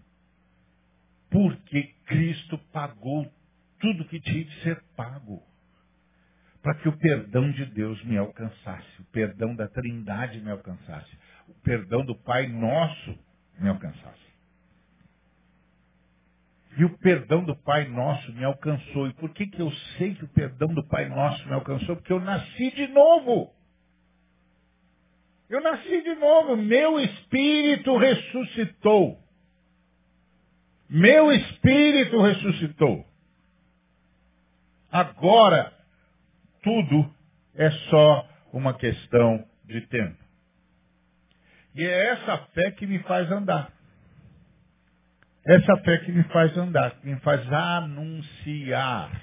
Porque 1.30 1.94
Cristo 2.06 2.58
pagou 2.72 3.30
tudo 3.78 4.04
que 4.06 4.20
tinha 4.20 4.44
de 4.44 4.62
ser 4.62 4.82
pago 4.96 5.42
para 6.62 6.74
que 6.74 6.88
o 6.88 6.98
perdão 6.98 7.50
de 7.50 7.64
Deus 7.66 8.02
me 8.04 8.18
alcançasse, 8.18 9.00
o 9.00 9.04
perdão 9.06 9.54
da 9.54 9.68
Trindade 9.68 10.40
me 10.40 10.50
alcançasse, 10.50 11.16
o 11.48 11.54
perdão 11.62 12.04
do 12.04 12.14
Pai 12.14 12.46
Nosso 12.48 13.18
me 13.58 13.68
alcançasse. 13.68 14.28
E 16.76 16.84
o 16.84 16.98
perdão 16.98 17.42
do 17.44 17.56
Pai 17.56 17.88
Nosso 17.88 18.32
me 18.34 18.44
alcançou. 18.44 19.08
E 19.08 19.14
por 19.14 19.30
que, 19.30 19.46
que 19.46 19.60
eu 19.60 19.70
sei 19.96 20.14
que 20.14 20.24
o 20.24 20.28
perdão 20.28 20.68
do 20.68 20.86
Pai 20.86 21.08
Nosso 21.08 21.44
me 21.46 21.54
alcançou? 21.54 21.96
Porque 21.96 22.12
eu 22.12 22.20
nasci 22.20 22.70
de 22.70 22.86
novo. 22.88 23.52
Eu 25.48 25.60
nasci 25.60 26.02
de 26.02 26.14
novo. 26.14 26.56
Meu 26.56 27.00
espírito 27.00 27.96
ressuscitou. 27.96 29.18
Meu 30.88 31.30
espírito 31.32 32.20
ressuscitou. 32.22 33.06
Agora, 34.90 35.72
tudo 36.62 37.14
é 37.54 37.70
só 37.90 38.28
uma 38.52 38.72
questão 38.74 39.44
de 39.64 39.82
tempo. 39.82 40.16
E 41.74 41.84
é 41.84 42.06
essa 42.12 42.38
fé 42.54 42.70
que 42.70 42.86
me 42.86 42.98
faz 43.00 43.30
andar. 43.30 43.70
Essa 45.46 45.76
fé 45.78 45.98
que 45.98 46.12
me 46.12 46.24
faz 46.24 46.56
andar, 46.56 46.98
que 47.00 47.06
me 47.06 47.20
faz 47.20 47.52
anunciar. 47.52 49.22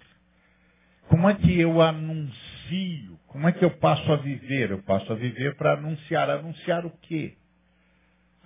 Como 1.07 1.29
é 1.29 1.35
que 1.35 1.59
eu 1.59 1.81
anuncio? 1.81 3.19
Como 3.27 3.47
é 3.47 3.51
que 3.51 3.65
eu 3.65 3.71
passo 3.77 4.11
a 4.11 4.17
viver? 4.17 4.71
Eu 4.71 4.81
passo 4.83 5.11
a 5.11 5.15
viver 5.15 5.55
para 5.55 5.73
anunciar. 5.73 6.29
Anunciar 6.29 6.85
o 6.85 6.91
quê? 7.01 7.35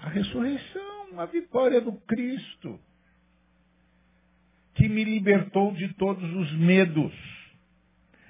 A 0.01 0.09
ressurreição, 0.09 1.19
a 1.19 1.25
vitória 1.25 1.81
do 1.81 1.93
Cristo, 2.01 2.79
que 4.79 4.88
me 4.88 5.03
libertou 5.03 5.74
de 5.74 5.93
todos 5.95 6.24
os 6.33 6.53
medos. 6.53 7.13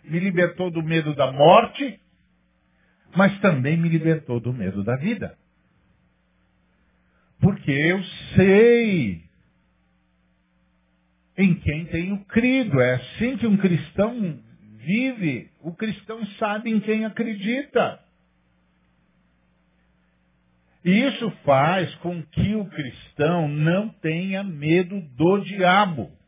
Me 0.03 0.20
libertou 0.20 0.72
do 0.72 0.82
medo 0.82 1.13
da 1.13 1.32
morte, 1.32 2.00
mas 3.15 3.39
também 3.39 3.77
me 3.77 3.88
libertou 3.88 4.39
do 4.39 4.51
medo 4.51 4.84
da 4.84 4.96
vida. 4.96 5.38
Porque 7.39 7.72
eu 7.72 8.03
sei 8.36 9.24
em 11.38 11.53
quem 11.53 11.86
tenho 11.86 12.25
crido. 12.25 12.82
É 12.82 12.96
assim 12.96 13.38
que 13.38 13.46
um 13.46 13.56
cristão 13.56 14.39
vive. 14.77 15.51
O 15.62 15.75
cristão 15.75 16.25
sabe 16.39 16.72
em 16.72 16.79
quem 16.79 17.06
acredita. 17.06 18.00
E 20.84 20.91
isso 20.91 21.30
faz 21.45 21.93
com 21.97 22.24
que 22.24 22.56
o 22.56 22.65
cristão 22.65 23.47
não 23.47 23.89
tenha 23.89 24.43
medo 24.43 25.00
do 25.15 25.38
diabo. 25.43 26.18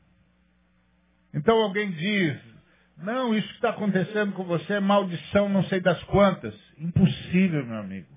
Então 1.34 1.58
alguém 1.58 1.92
diz, 1.92 2.38
não, 2.98 3.36
isso 3.36 3.48
que 3.48 3.56
está 3.56 3.70
acontecendo 3.70 4.34
com 4.34 4.44
você 4.44 4.74
é 4.74 4.80
maldição, 4.80 5.50
não 5.50 5.64
sei 5.66 5.80
das 5.80 6.02
quantas. 6.04 6.56
Impossível, 6.78 7.66
meu 7.66 7.78
amigo. 7.78 8.14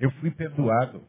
Eu 0.00 0.10
fui 0.12 0.30
perdoado. 0.30 1.06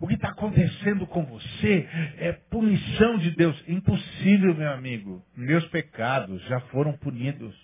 O 0.00 0.06
que 0.06 0.14
está 0.14 0.30
acontecendo 0.30 1.06
com 1.06 1.24
você 1.24 1.88
é 2.18 2.32
punição 2.50 3.18
de 3.18 3.30
Deus. 3.32 3.62
Impossível, 3.68 4.54
meu 4.54 4.70
amigo. 4.72 5.24
Meus 5.36 5.66
pecados 5.68 6.42
já 6.46 6.60
foram 6.60 6.92
punidos. 6.96 7.54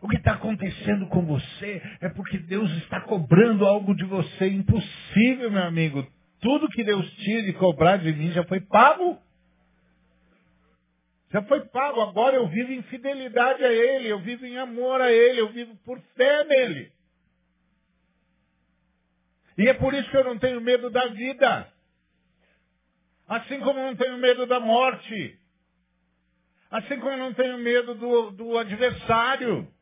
O 0.00 0.08
que 0.08 0.16
está 0.16 0.32
acontecendo 0.32 1.06
com 1.06 1.24
você 1.24 1.80
é 2.00 2.08
porque 2.08 2.38
Deus 2.38 2.70
está 2.78 3.00
cobrando 3.02 3.64
algo 3.64 3.94
de 3.94 4.04
você. 4.04 4.48
Impossível, 4.48 5.50
meu 5.50 5.62
amigo. 5.62 6.06
Tudo 6.42 6.68
que 6.68 6.82
Deus 6.82 7.08
tinha 7.18 7.44
de 7.44 7.52
cobrar 7.52 7.98
de 7.98 8.12
mim 8.12 8.32
já 8.32 8.44
foi 8.44 8.60
pago. 8.60 9.16
Já 11.30 11.40
foi 11.44 11.64
pago. 11.66 12.00
Agora 12.00 12.34
eu 12.34 12.48
vivo 12.48 12.72
em 12.72 12.82
fidelidade 12.82 13.64
a 13.64 13.72
Ele, 13.72 14.08
eu 14.08 14.18
vivo 14.18 14.44
em 14.44 14.58
amor 14.58 15.00
a 15.00 15.10
Ele, 15.10 15.40
eu 15.40 15.52
vivo 15.52 15.76
por 15.84 16.00
fé 16.16 16.44
nele. 16.44 16.92
E 19.56 19.68
é 19.68 19.74
por 19.74 19.94
isso 19.94 20.10
que 20.10 20.16
eu 20.16 20.24
não 20.24 20.36
tenho 20.36 20.60
medo 20.60 20.90
da 20.90 21.06
vida. 21.06 21.72
Assim 23.28 23.60
como 23.60 23.78
eu 23.78 23.86
não 23.86 23.96
tenho 23.96 24.18
medo 24.18 24.44
da 24.44 24.58
morte. 24.58 25.38
Assim 26.72 26.98
como 26.98 27.12
eu 27.12 27.18
não 27.18 27.34
tenho 27.34 27.56
medo 27.58 27.94
do, 27.94 28.30
do 28.32 28.58
adversário. 28.58 29.72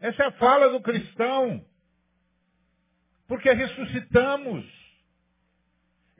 Essa 0.00 0.24
é 0.24 0.26
a 0.26 0.32
fala 0.32 0.68
do 0.68 0.82
cristão. 0.82 1.64
Porque 3.26 3.50
ressuscitamos. 3.50 4.77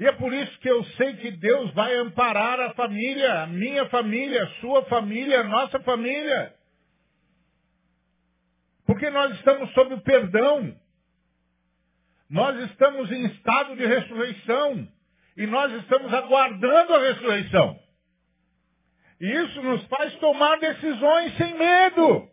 E 0.01 0.07
é 0.07 0.13
por 0.13 0.33
isso 0.33 0.59
que 0.61 0.71
eu 0.71 0.85
sei 0.85 1.17
que 1.17 1.33
Deus 1.33 1.73
vai 1.75 1.95
amparar 1.97 2.61
a 2.61 2.73
família, 2.75 3.43
a 3.43 3.47
minha 3.49 3.87
família, 3.87 4.45
a 4.45 4.61
sua 4.61 4.85
família, 4.85 5.41
a 5.41 5.45
nossa 5.45 5.81
família. 5.81 6.55
Porque 8.87 9.11
nós 9.11 9.35
estamos 9.37 9.73
sob 9.73 9.95
o 9.95 10.01
perdão. 10.01 10.75
Nós 12.31 12.71
estamos 12.71 13.11
em 13.11 13.27
estado 13.27 13.75
de 13.75 13.87
ressurreição. 13.87 14.89
E 15.37 15.47
nós 15.47 15.73
estamos 15.83 16.15
aguardando 16.15 16.95
a 16.95 17.01
ressurreição. 17.01 17.79
E 19.21 19.27
isso 19.27 19.63
nos 19.63 19.85
faz 19.87 20.15
tomar 20.17 20.61
decisões 20.61 21.37
sem 21.37 21.55
medo. 21.55 22.31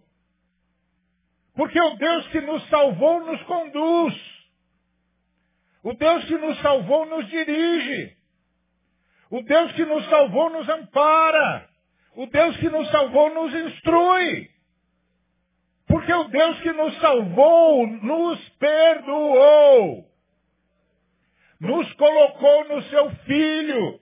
Porque 1.55 1.81
o 1.81 1.95
Deus 1.95 2.27
que 2.27 2.41
nos 2.41 2.67
salvou 2.69 3.25
nos 3.25 3.41
conduz. 3.43 4.34
O 5.85 5.93
Deus 5.93 6.25
que 6.25 6.35
nos 6.35 6.59
salvou 6.61 7.05
nos 7.05 7.27
dirige. 7.29 8.17
O 9.29 9.43
Deus 9.43 9.71
que 9.73 9.85
nos 9.85 10.03
salvou 10.09 10.49
nos 10.49 10.67
ampara. 10.67 11.69
O 12.15 12.25
Deus 12.25 12.57
que 12.57 12.67
nos 12.71 12.89
salvou 12.89 13.31
nos 13.31 13.53
instrui. 13.53 14.49
Porque 15.87 16.11
o 16.11 16.23
Deus 16.23 16.59
que 16.61 16.71
nos 16.71 16.99
salvou 16.99 17.85
nos 17.85 18.49
perdoou. 18.57 20.09
Nos 21.59 21.93
colocou 21.93 22.67
no 22.67 22.81
seu 22.85 23.11
Filho. 23.17 23.99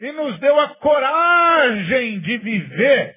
E 0.00 0.12
nos 0.12 0.38
deu 0.38 0.60
a 0.60 0.76
coragem 0.76 2.20
de 2.20 2.38
viver. 2.38 3.16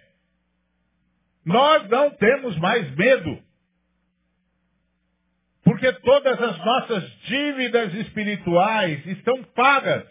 Nós 1.45 1.87
não 1.89 2.09
temos 2.09 2.57
mais 2.57 2.89
medo. 2.95 3.48
Porque 5.79 5.93
todas 6.01 6.41
as 6.41 6.57
nossas 6.57 7.09
dívidas 7.21 7.93
espirituais 7.93 9.05
estão 9.05 9.41
pagas. 9.55 10.05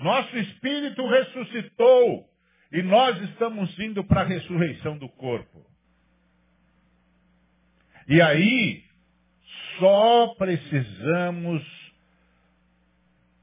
Nosso 0.00 0.34
espírito 0.38 1.06
ressuscitou. 1.06 2.26
E 2.72 2.82
nós 2.82 3.20
estamos 3.20 3.78
indo 3.78 4.02
para 4.02 4.22
a 4.22 4.24
ressurreição 4.24 4.96
do 4.96 5.10
corpo. 5.10 5.62
E 8.08 8.18
aí, 8.22 8.82
só 9.78 10.34
precisamos 10.38 11.62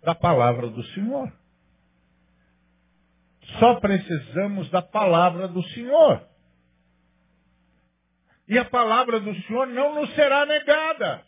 da 0.01 0.15
palavra 0.15 0.67
do 0.67 0.83
Senhor. 0.83 1.31
Só 3.59 3.75
precisamos 3.75 4.67
da 4.71 4.81
palavra 4.81 5.47
do 5.47 5.61
Senhor. 5.69 6.27
E 8.49 8.57
a 8.57 8.65
palavra 8.65 9.19
do 9.19 9.33
Senhor 9.43 9.67
não 9.67 9.93
nos 9.93 10.13
será 10.15 10.43
negada. 10.43 11.23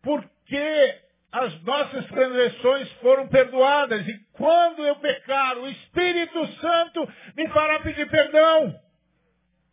Porque 0.00 1.00
as 1.32 1.60
nossas 1.62 2.06
transgressões 2.06 2.92
foram 3.00 3.26
perdoadas. 3.26 4.06
E 4.06 4.18
quando 4.32 4.86
eu 4.86 4.94
pecar, 4.96 5.58
o 5.58 5.68
Espírito 5.68 6.46
Santo 6.58 7.12
me 7.36 7.48
fará 7.48 7.80
pedir 7.80 8.08
perdão. 8.08 8.80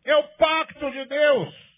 É 0.04 0.16
o 0.16 0.24
pacto 0.36 0.90
de 0.90 1.04
Deus. 1.04 1.70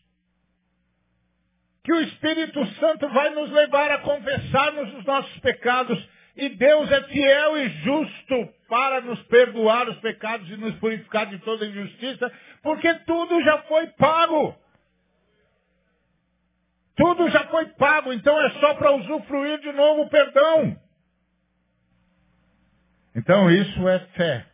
que 1.85 1.93
o 1.93 2.01
Espírito 2.01 2.65
Santo 2.77 3.09
vai 3.09 3.31
nos 3.31 3.51
levar 3.51 3.91
a 3.91 3.99
confessarmos 3.99 4.95
os 4.95 5.05
nossos 5.05 5.37
pecados 5.41 5.99
e 6.37 6.49
Deus 6.49 6.91
é 6.91 7.03
fiel 7.09 7.59
e 7.59 7.69
justo 7.69 8.49
para 8.69 9.03
nos 9.03 9.21
perdoar 9.25 9.89
os 9.89 9.99
pecados 9.99 10.49
e 10.49 10.57
nos 10.57 10.75
purificar 10.77 11.27
de 11.27 11.39
toda 11.41 11.67
injustiça, 11.67 12.33
porque 12.63 12.95
tudo 13.01 13.43
já 13.43 13.63
foi 13.63 13.89
pago. 13.89 14.57
Tudo 16.95 17.29
já 17.31 17.47
foi 17.49 17.67
pago, 17.71 18.13
então 18.13 18.39
é 18.41 18.51
só 18.61 18.75
para 18.75 18.93
usufruir 18.93 19.61
de 19.61 19.73
novo 19.73 20.03
o 20.03 20.11
perdão. 20.11 20.81
Então 23.15 23.51
isso 23.51 23.89
é 23.89 23.99
fé. 24.09 24.47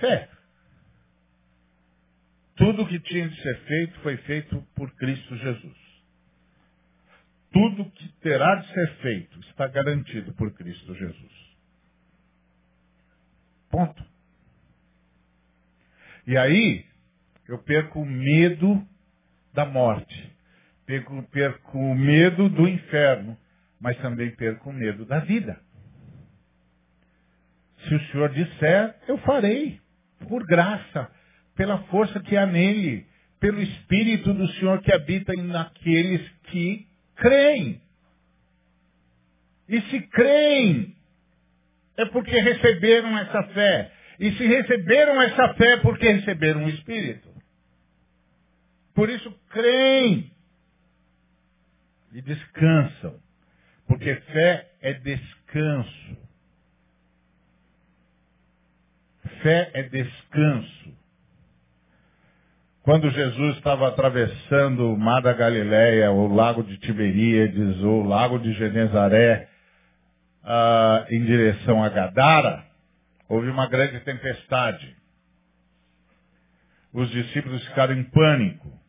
Fé. 0.00 0.28
Tudo 2.56 2.86
que 2.86 3.00
tinha 3.00 3.28
de 3.28 3.42
ser 3.42 3.60
feito 3.64 4.00
foi 4.00 4.16
feito 4.18 4.60
por 4.74 4.90
Cristo 4.96 5.36
Jesus. 5.36 5.84
Tudo 7.52 7.90
que 7.92 8.08
terá 8.20 8.56
de 8.56 8.72
ser 8.72 8.96
feito 8.96 9.40
está 9.48 9.66
garantido 9.68 10.32
por 10.34 10.52
Cristo 10.52 10.94
Jesus. 10.94 11.32
Ponto. 13.70 14.13
E 16.26 16.36
aí, 16.36 16.84
eu 17.48 17.58
perco 17.58 18.00
o 18.00 18.06
medo 18.06 18.86
da 19.52 19.64
morte. 19.64 20.32
Perco, 20.86 21.22
perco 21.24 21.78
o 21.78 21.94
medo 21.94 22.48
do 22.48 22.68
inferno. 22.68 23.36
Mas 23.80 23.96
também 23.98 24.30
perco 24.30 24.70
o 24.70 24.72
medo 24.72 25.04
da 25.04 25.20
vida. 25.20 25.60
Se 27.86 27.94
o 27.94 28.00
Senhor 28.06 28.30
disser, 28.30 28.96
eu 29.06 29.18
farei. 29.18 29.80
Por 30.28 30.44
graça 30.46 31.10
pela 31.54 31.78
força 31.84 32.20
que 32.20 32.36
há 32.36 32.46
nele, 32.46 33.06
pelo 33.40 33.60
Espírito 33.60 34.32
do 34.32 34.46
Senhor 34.54 34.80
que 34.82 34.92
habita 34.92 35.32
naqueles 35.34 36.28
que 36.44 36.86
creem. 37.16 37.80
E 39.68 39.80
se 39.82 40.00
creem, 40.08 40.96
é 41.96 42.04
porque 42.06 42.38
receberam 42.38 43.16
essa 43.18 43.42
fé. 43.54 43.92
E 44.18 44.32
se 44.32 44.46
receberam 44.46 45.20
essa 45.22 45.54
fé, 45.54 45.78
porque 45.78 46.08
receberam 46.08 46.64
o 46.64 46.68
Espírito. 46.70 47.28
Por 48.94 49.10
isso 49.10 49.32
creem 49.50 50.30
e 52.12 52.22
descansam. 52.22 53.16
Porque 53.86 54.14
fé 54.14 54.70
é 54.80 54.92
descanso. 54.94 56.16
Fé 59.42 59.70
é 59.74 59.82
descanso. 59.82 60.94
Quando 62.82 63.10
Jesus 63.10 63.56
estava 63.56 63.88
atravessando 63.88 64.92
o 64.92 64.96
mar 64.96 65.22
da 65.22 65.32
Galileia, 65.32 66.12
o 66.12 66.28
lago 66.32 66.62
de 66.62 66.76
Tiberíades, 66.78 67.80
o 67.82 68.02
lago 68.02 68.38
de 68.38 68.52
Genezaré, 68.52 69.48
uh, 70.44 71.12
em 71.12 71.24
direção 71.24 71.82
a 71.82 71.88
Gadara, 71.88 72.62
houve 73.28 73.48
uma 73.48 73.66
grande 73.66 74.00
tempestade. 74.00 74.96
Os 76.92 77.10
discípulos 77.10 77.64
ficaram 77.66 77.94
em 77.94 78.04
pânico. 78.04 78.80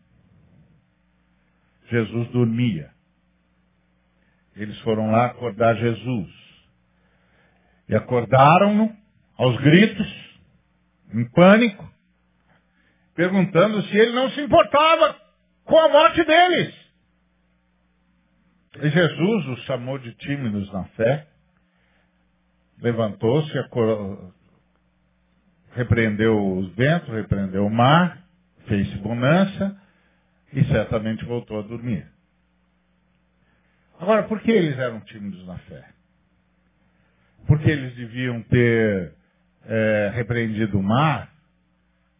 Jesus 1.89 2.29
dormia. 2.29 2.91
Eles 4.55 4.77
foram 4.81 5.11
lá 5.11 5.27
acordar 5.27 5.75
Jesus. 5.75 6.29
E 7.89 7.95
acordaram-no 7.95 8.95
aos 9.37 9.57
gritos, 9.57 10.39
em 11.13 11.29
pânico 11.31 11.95
perguntando 13.15 13.81
se 13.83 13.97
ele 13.97 14.11
não 14.11 14.29
se 14.31 14.41
importava 14.41 15.17
com 15.63 15.77
a 15.79 15.89
morte 15.89 16.23
deles. 16.23 16.75
E 18.81 18.89
Jesus 18.89 19.47
os 19.47 19.63
chamou 19.63 19.97
de 19.97 20.13
tímidos 20.15 20.71
na 20.73 20.83
fé, 20.89 21.25
levantou-se, 22.85 23.51
repreendeu 25.71 26.57
os 26.57 26.71
ventos, 26.75 27.09
repreendeu 27.09 27.65
o 27.65 27.69
mar, 27.69 28.23
fez 28.67 28.93
bonança 28.97 29.75
e 30.53 30.63
certamente 30.65 31.25
voltou 31.25 31.57
a 31.57 31.63
dormir. 31.63 32.05
Agora, 33.99 34.23
por 34.23 34.39
que 34.41 34.51
eles 34.51 34.77
eram 34.77 34.99
tímidos 35.01 35.43
na 35.47 35.57
fé? 35.57 35.89
Porque 37.47 37.71
eles 37.71 37.95
deviam 37.95 38.43
ter 38.43 39.13
é, 39.65 40.11
repreendido 40.13 40.77
o 40.77 40.83
mar 40.83 41.33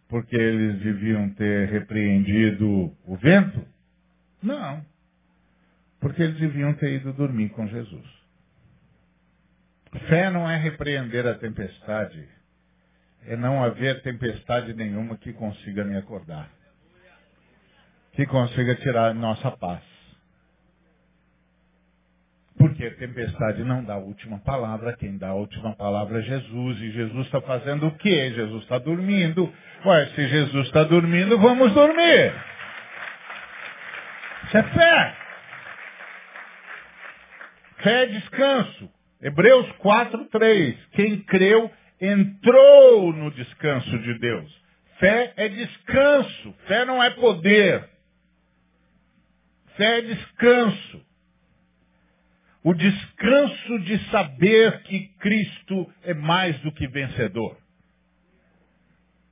porque 0.08 0.36
eles 0.36 0.82
deviam 0.82 1.30
ter 1.32 1.70
repreendido 1.70 2.92
o 3.06 3.16
vento? 3.18 3.64
Não. 4.42 4.84
Porque 6.00 6.24
eles 6.24 6.40
deviam 6.40 6.74
ter 6.74 6.94
ido 6.94 7.14
dormir 7.14 7.50
com 7.50 7.68
Jesus. 7.68 8.25
Fé 10.08 10.30
não 10.30 10.50
é 10.50 10.58
repreender 10.58 11.26
a 11.26 11.36
tempestade, 11.36 12.28
é 13.28 13.36
não 13.36 13.64
haver 13.64 14.02
tempestade 14.02 14.74
nenhuma 14.74 15.18
que 15.18 15.34
consiga 15.34 15.84
me 15.84 15.98
acordar, 15.98 16.50
que 18.14 18.26
consiga 18.26 18.76
tirar 18.76 19.14
nossa 19.14 19.52
paz. 19.52 19.84
Porque 22.58 22.86
a 22.86 22.96
tempestade 22.96 23.64
não 23.64 23.84
dá 23.84 23.96
a 23.96 24.00
última 24.00 24.40
palavra, 24.40 24.96
quem 24.96 25.18
dá 25.18 25.30
a 25.30 25.34
última 25.34 25.76
palavra 25.76 26.20
é 26.20 26.22
Jesus. 26.24 26.82
E 26.82 26.92
Jesus 26.92 27.26
está 27.26 27.42
fazendo 27.42 27.88
o 27.88 27.98
quê? 27.98 28.32
Jesus 28.34 28.64
está 28.64 28.80
dormindo. 28.80 29.54
Ué, 29.86 30.06
se 30.08 30.28
Jesus 30.28 30.68
está 30.68 30.84
dormindo, 30.84 31.38
vamos 31.38 31.74
dormir. 31.74 32.34
Isso 34.46 34.58
é 34.58 34.64
fé. 34.64 35.16
Fé 37.80 38.04
é 38.04 38.06
descanso. 38.08 38.95
Hebreus 39.26 39.72
4, 39.78 40.26
3. 40.26 40.88
Quem 40.92 41.22
creu 41.24 41.72
entrou 42.00 43.12
no 43.12 43.32
descanso 43.32 43.98
de 44.00 44.20
Deus. 44.20 44.64
Fé 45.00 45.34
é 45.36 45.50
descanso. 45.50 46.54
Fé 46.68 46.86
não 46.86 47.04
é 47.04 47.10
poder. 47.10 47.90
Fé 49.76 50.00
é 50.00 50.02
descanso 50.02 51.06
o 52.66 52.74
descanso 52.74 53.80
de 53.82 54.10
saber 54.10 54.82
que 54.86 55.08
Cristo 55.20 55.88
é 56.02 56.16
mais 56.16 56.60
do 56.62 56.72
que 56.72 56.88
vencedor. 56.88 57.56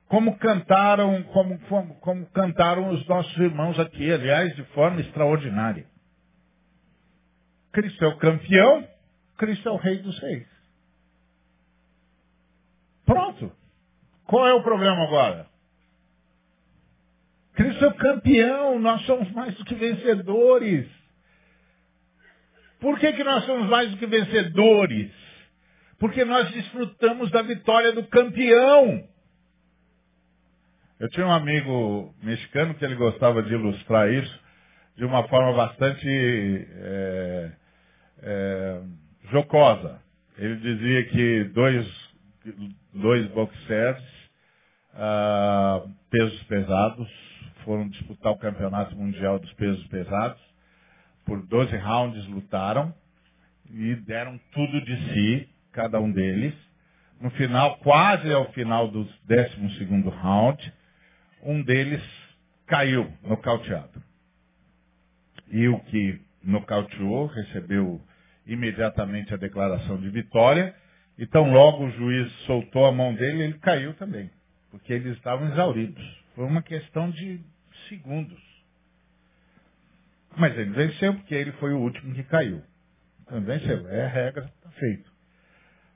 Como 0.06 0.38
cantaram, 0.38 1.20
como, 1.24 1.58
como, 1.62 1.94
como 1.96 2.26
cantaram 2.26 2.90
os 2.90 3.04
nossos 3.08 3.36
irmãos 3.38 3.76
aqui, 3.80 4.08
aliás, 4.12 4.54
de 4.54 4.62
forma 4.66 5.00
extraordinária. 5.00 5.84
Cristo 7.72 8.04
é 8.04 8.06
o 8.06 8.18
campeão, 8.18 8.86
Cristo 9.36 9.68
é 9.68 9.72
o 9.72 9.76
rei 9.76 9.98
dos 9.98 10.18
reis. 10.18 10.46
Pronto. 13.04 13.52
Qual 14.26 14.46
é 14.46 14.54
o 14.54 14.62
problema 14.62 15.02
agora? 15.04 15.46
Cristo 17.54 17.84
é 17.84 17.88
o 17.88 17.94
campeão, 17.94 18.78
nós 18.78 19.02
somos 19.02 19.30
mais 19.32 19.54
do 19.56 19.64
que 19.64 19.74
vencedores. 19.74 20.88
Por 22.80 22.98
que, 22.98 23.12
que 23.12 23.24
nós 23.24 23.44
somos 23.44 23.68
mais 23.68 23.90
do 23.90 23.96
que 23.96 24.06
vencedores? 24.06 25.12
Porque 25.98 26.24
nós 26.24 26.50
desfrutamos 26.50 27.30
da 27.30 27.42
vitória 27.42 27.92
do 27.92 28.04
campeão. 28.04 29.08
Eu 30.98 31.08
tinha 31.10 31.26
um 31.26 31.30
amigo 31.30 32.14
mexicano 32.22 32.74
que 32.74 32.84
ele 32.84 32.94
gostava 32.94 33.42
de 33.42 33.54
ilustrar 33.54 34.10
isso 34.10 34.44
de 34.96 35.04
uma 35.04 35.26
forma 35.28 35.52
bastante 35.54 36.06
é, 36.08 37.52
é, 38.22 38.80
jocosa. 39.30 40.00
Ele 40.36 40.56
dizia 40.56 41.04
que 41.06 41.44
dois, 41.44 42.10
dois 42.92 43.26
boxers, 43.28 44.02
ah, 44.94 45.86
pesos 46.10 46.42
pesados, 46.44 47.08
foram 47.64 47.88
disputar 47.88 48.32
o 48.32 48.38
campeonato 48.38 48.94
mundial 48.96 49.38
dos 49.38 49.52
pesos 49.54 49.86
pesados 49.86 50.54
por 51.24 51.42
12 51.46 51.76
rounds 51.76 52.26
lutaram 52.28 52.94
e 53.70 53.94
deram 53.96 54.38
tudo 54.52 54.80
de 54.82 54.96
si, 55.12 55.48
cada 55.72 56.00
um 56.00 56.10
deles. 56.12 56.54
No 57.20 57.30
final, 57.30 57.78
quase 57.78 58.32
ao 58.32 58.52
final 58.52 58.88
do 58.88 59.04
12 59.26 60.10
round, 60.20 60.72
um 61.42 61.62
deles 61.62 62.02
caiu 62.66 63.10
nocauteado. 63.22 64.02
E 65.48 65.68
o 65.68 65.78
que 65.80 66.20
nocauteou 66.42 67.26
recebeu 67.26 68.00
imediatamente 68.46 69.32
a 69.32 69.36
declaração 69.36 69.98
de 69.98 70.08
vitória. 70.10 70.74
Então, 71.18 71.52
logo 71.52 71.84
o 71.84 71.90
juiz 71.90 72.32
soltou 72.46 72.86
a 72.86 72.92
mão 72.92 73.14
dele, 73.14 73.44
ele 73.44 73.58
caiu 73.58 73.94
também, 73.94 74.30
porque 74.70 74.92
eles 74.92 75.16
estavam 75.16 75.48
exauridos. 75.52 76.24
Foi 76.34 76.44
uma 76.44 76.62
questão 76.62 77.10
de 77.10 77.40
segundos. 77.88 78.42
Mas 80.36 80.56
ele 80.58 80.70
venceu 80.70 81.14
porque 81.14 81.34
ele 81.34 81.52
foi 81.52 81.72
o 81.72 81.78
último 81.78 82.14
que 82.14 82.24
caiu. 82.24 82.62
Então 83.22 83.40
venceu. 83.40 83.88
É 83.88 84.04
a 84.04 84.08
regra, 84.08 84.52
está 84.56 84.70
feito. 84.70 85.12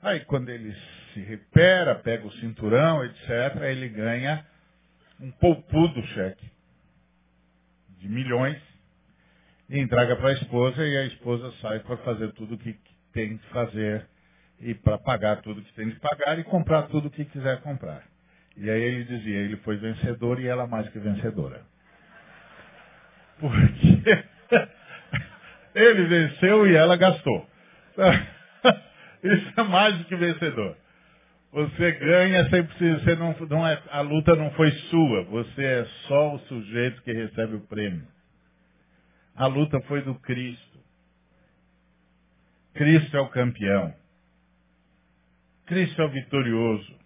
Aí 0.01 0.21
quando 0.21 0.49
ele 0.49 0.73
se 1.13 1.19
recupera, 1.21 1.95
pega 1.95 2.25
o 2.25 2.31
cinturão, 2.33 3.03
etc., 3.03 3.63
ele 3.63 3.89
ganha 3.89 4.45
um 5.19 5.29
poupudo 5.31 6.01
cheque 6.07 6.49
de 7.97 8.07
milhões 8.07 8.57
e 9.69 9.79
entrega 9.79 10.15
para 10.15 10.29
a 10.29 10.33
esposa 10.33 10.85
e 10.85 10.97
a 10.97 11.05
esposa 11.05 11.51
sai 11.61 11.79
para 11.79 11.97
fazer 11.97 12.31
tudo 12.33 12.55
o 12.55 12.57
que 12.57 12.75
tem 13.13 13.37
que 13.37 13.47
fazer 13.49 14.07
e 14.59 14.73
para 14.73 14.97
pagar 14.97 15.41
tudo 15.41 15.61
que 15.61 15.73
tem 15.73 15.89
de 15.89 15.99
pagar 15.99 16.39
e 16.39 16.43
comprar 16.43 16.83
tudo 16.83 17.07
o 17.07 17.11
que 17.11 17.23
quiser 17.25 17.61
comprar. 17.61 18.03
E 18.57 18.69
aí 18.69 18.81
ele 18.81 19.03
dizia, 19.05 19.37
ele 19.37 19.57
foi 19.57 19.77
vencedor 19.77 20.39
e 20.39 20.47
ela 20.47 20.67
mais 20.67 20.89
que 20.89 20.99
vencedora. 20.99 21.61
Porque 23.39 24.25
ele 25.75 26.03
venceu 26.05 26.67
e 26.67 26.75
ela 26.75 26.97
gastou. 26.97 27.47
Isso 29.23 29.53
é 29.55 29.63
mais 29.63 29.97
do 29.97 30.05
que 30.05 30.15
vencedor. 30.15 30.75
Você 31.51 31.91
ganha 31.93 32.49
sem 32.49 32.63
precisar, 32.63 32.99
você 32.99 33.15
não, 33.15 33.35
não 33.49 33.67
é, 33.67 33.81
a 33.89 34.01
luta 34.01 34.35
não 34.35 34.51
foi 34.51 34.71
sua, 34.71 35.23
você 35.23 35.63
é 35.63 35.85
só 36.07 36.35
o 36.35 36.39
sujeito 36.39 37.01
que 37.01 37.11
recebe 37.11 37.55
o 37.55 37.61
prêmio. 37.61 38.05
A 39.39 39.47
luta 39.47 39.79
foi 39.87 40.01
do 40.01 40.15
Cristo. 40.15 40.79
Cristo 42.73 43.15
é 43.15 43.21
o 43.21 43.29
campeão. 43.29 43.95
Cristo 45.65 46.01
é 46.01 46.05
o 46.05 46.09
vitorioso. 46.09 46.99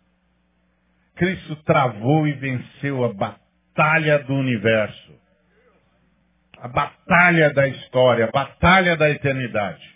Cristo 1.13 1.55
travou 1.57 2.27
e 2.27 2.33
venceu 2.33 3.03
a 3.03 3.13
batalha 3.13 4.17
do 4.23 4.33
universo. 4.33 5.13
A 6.57 6.67
batalha 6.67 7.53
da 7.53 7.67
história, 7.67 8.25
a 8.25 8.31
batalha 8.31 8.97
da 8.97 9.11
eternidade. 9.11 9.87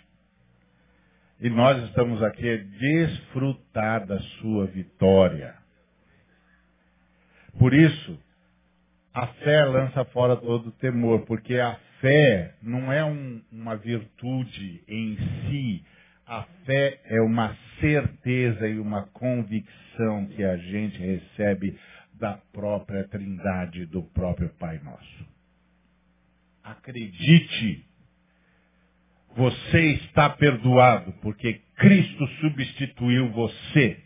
E 1.40 1.50
nós 1.50 1.82
estamos 1.88 2.22
aqui 2.22 2.48
a 2.48 2.56
desfrutar 2.56 4.06
da 4.06 4.20
sua 4.20 4.66
vitória. 4.66 5.56
Por 7.58 7.74
isso, 7.74 8.16
a 9.12 9.26
fé 9.26 9.64
lança 9.64 10.04
fora 10.04 10.36
todo 10.36 10.70
temor, 10.70 11.26
porque 11.26 11.58
a 11.58 11.87
fé 12.00 12.54
não 12.62 12.92
é 12.92 13.04
um, 13.04 13.42
uma 13.52 13.76
virtude 13.76 14.82
em 14.88 15.16
si. 15.16 15.84
A 16.26 16.42
fé 16.64 17.00
é 17.04 17.20
uma 17.20 17.56
certeza 17.80 18.68
e 18.68 18.78
uma 18.78 19.04
convicção 19.08 20.26
que 20.34 20.44
a 20.44 20.56
gente 20.56 20.98
recebe 20.98 21.78
da 22.14 22.34
própria 22.52 23.06
Trindade, 23.08 23.86
do 23.86 24.02
próprio 24.02 24.50
Pai 24.58 24.78
Nosso. 24.80 25.26
Acredite 26.62 27.88
você 29.38 29.92
está 29.92 30.28
perdoado 30.30 31.12
porque 31.22 31.60
Cristo 31.76 32.26
substituiu 32.40 33.30
você 33.30 33.96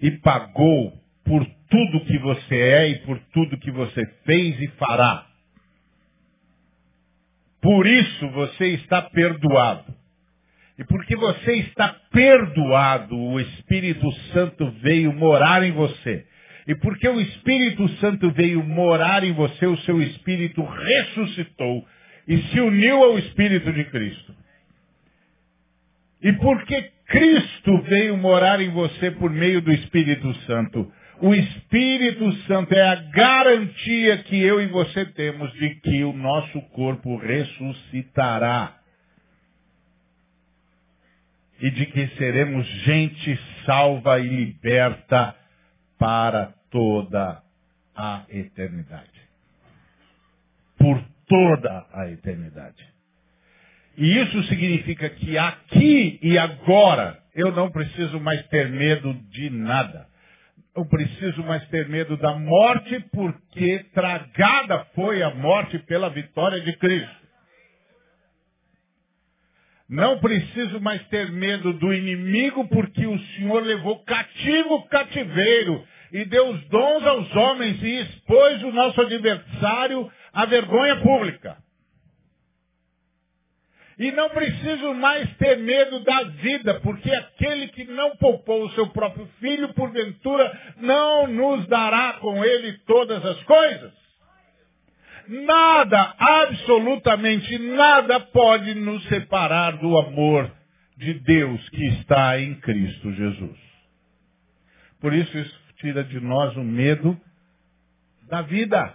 e 0.00 0.10
pagou 0.12 0.92
por 1.24 1.44
tudo 1.68 2.04
que 2.04 2.16
você 2.18 2.54
é 2.54 2.88
e 2.90 2.98
por 3.00 3.18
tudo 3.32 3.58
que 3.58 3.72
você 3.72 4.06
fez 4.24 4.60
e 4.60 4.68
fará. 4.78 5.25
Por 7.60 7.86
isso 7.86 8.28
você 8.30 8.68
está 8.68 9.02
perdoado. 9.02 9.94
E 10.78 10.84
porque 10.84 11.16
você 11.16 11.54
está 11.54 11.88
perdoado, 12.12 13.16
o 13.16 13.40
Espírito 13.40 14.10
Santo 14.32 14.70
veio 14.82 15.12
morar 15.12 15.62
em 15.62 15.72
você. 15.72 16.26
E 16.66 16.74
porque 16.74 17.08
o 17.08 17.20
Espírito 17.20 17.88
Santo 18.00 18.30
veio 18.32 18.62
morar 18.62 19.24
em 19.24 19.32
você, 19.32 19.66
o 19.66 19.76
seu 19.78 20.02
espírito 20.02 20.62
ressuscitou 20.62 21.86
e 22.26 22.38
se 22.38 22.60
uniu 22.60 23.04
ao 23.04 23.18
Espírito 23.18 23.72
de 23.72 23.84
Cristo. 23.84 24.34
E 26.22 26.32
porque 26.34 26.90
Cristo 27.06 27.82
veio 27.82 28.16
morar 28.16 28.60
em 28.60 28.70
você 28.70 29.12
por 29.12 29.30
meio 29.30 29.60
do 29.60 29.72
Espírito 29.72 30.34
Santo, 30.40 30.90
o 31.20 31.34
Espírito 31.34 32.32
Santo 32.46 32.74
é 32.74 32.88
a 32.88 32.94
garantia 32.94 34.18
que 34.24 34.40
eu 34.40 34.60
e 34.60 34.66
você 34.66 35.04
temos 35.06 35.52
de 35.54 35.76
que 35.76 36.04
o 36.04 36.12
nosso 36.12 36.60
corpo 36.72 37.16
ressuscitará. 37.16 38.76
E 41.58 41.70
de 41.70 41.86
que 41.86 42.06
seremos 42.18 42.66
gente 42.84 43.38
salva 43.64 44.20
e 44.20 44.28
liberta 44.28 45.34
para 45.98 46.52
toda 46.70 47.42
a 47.94 48.24
eternidade. 48.28 49.22
Por 50.78 51.02
toda 51.26 51.86
a 51.94 52.10
eternidade. 52.10 52.86
E 53.96 54.18
isso 54.18 54.42
significa 54.44 55.08
que 55.08 55.38
aqui 55.38 56.18
e 56.22 56.36
agora 56.36 57.18
eu 57.34 57.50
não 57.52 57.70
preciso 57.70 58.20
mais 58.20 58.46
ter 58.48 58.68
medo 58.68 59.14
de 59.30 59.48
nada. 59.48 60.06
Eu 60.76 60.84
preciso 60.84 61.42
mais 61.42 61.66
ter 61.68 61.88
medo 61.88 62.18
da 62.18 62.34
morte 62.34 63.00
porque 63.10 63.86
tragada 63.94 64.84
foi 64.94 65.22
a 65.22 65.34
morte 65.34 65.78
pela 65.80 66.10
vitória 66.10 66.60
de 66.60 66.76
Cristo. 66.76 67.26
Não 69.88 70.18
preciso 70.18 70.78
mais 70.80 71.02
ter 71.08 71.30
medo 71.32 71.72
do 71.72 71.94
inimigo 71.94 72.68
porque 72.68 73.06
o 73.06 73.18
Senhor 73.18 73.62
levou 73.62 74.04
cativo 74.04 74.74
o 74.74 74.88
cativeiro 74.88 75.82
e 76.12 76.24
deu 76.26 76.50
os 76.50 76.60
dons 76.68 77.06
aos 77.06 77.34
homens 77.36 77.82
e 77.82 78.00
expôs 78.00 78.62
o 78.64 78.72
nosso 78.72 79.00
adversário 79.00 80.12
a 80.32 80.44
vergonha 80.44 80.96
pública. 80.96 81.56
E 83.98 84.12
não 84.12 84.28
preciso 84.28 84.92
mais 84.94 85.34
ter 85.36 85.56
medo 85.58 86.00
da 86.00 86.24
vida, 86.24 86.80
porque 86.80 87.10
aquele 87.10 87.68
que 87.68 87.84
não 87.84 88.14
poupou 88.16 88.64
o 88.64 88.70
seu 88.72 88.88
próprio 88.88 89.26
filho, 89.40 89.72
porventura, 89.72 90.74
não 90.76 91.26
nos 91.26 91.66
dará 91.66 92.14
com 92.14 92.44
ele 92.44 92.78
todas 92.86 93.24
as 93.24 93.42
coisas. 93.44 93.92
Nada, 95.28 96.14
absolutamente 96.18 97.58
nada 97.58 98.20
pode 98.20 98.74
nos 98.74 99.02
separar 99.08 99.76
do 99.78 99.98
amor 99.98 100.52
de 100.96 101.14
Deus 101.14 101.68
que 101.70 101.84
está 102.00 102.38
em 102.38 102.54
Cristo 102.60 103.12
Jesus. 103.12 103.58
Por 105.00 105.14
isso, 105.14 105.36
isso 105.36 105.60
tira 105.78 106.04
de 106.04 106.20
nós 106.20 106.54
o 106.56 106.62
medo 106.62 107.18
da 108.28 108.42
vida 108.42 108.94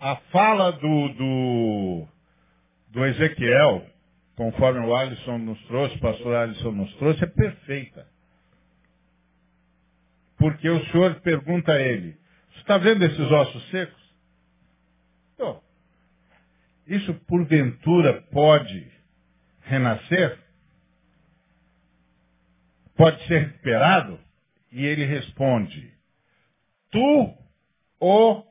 a 0.00 0.16
fala 0.32 0.72
do, 0.72 1.08
do, 1.10 2.08
do 2.90 3.04
Ezequiel, 3.06 3.86
conforme 4.36 4.80
o 4.80 4.94
Alisson 4.94 5.38
nos 5.38 5.60
trouxe, 5.66 5.96
o 5.96 6.00
pastor 6.00 6.34
Alisson 6.34 6.72
nos 6.72 6.92
trouxe, 6.96 7.24
é 7.24 7.26
perfeita. 7.26 8.06
Porque 10.36 10.68
o 10.68 10.84
Senhor 10.86 11.20
pergunta 11.20 11.72
a 11.72 11.80
ele, 11.80 12.18
você 12.52 12.60
está 12.60 12.78
vendo 12.78 13.04
esses 13.04 13.30
ossos 13.30 13.70
secos? 13.70 14.14
Então, 15.34 15.62
isso 16.86 17.14
porventura 17.26 18.22
pode 18.32 18.90
renascer? 19.62 20.38
Pode 22.96 23.22
ser 23.26 23.46
recuperado? 23.46 24.18
E 24.72 24.84
ele 24.84 25.04
responde, 25.04 25.92
tu 26.90 27.34
o 28.00 28.44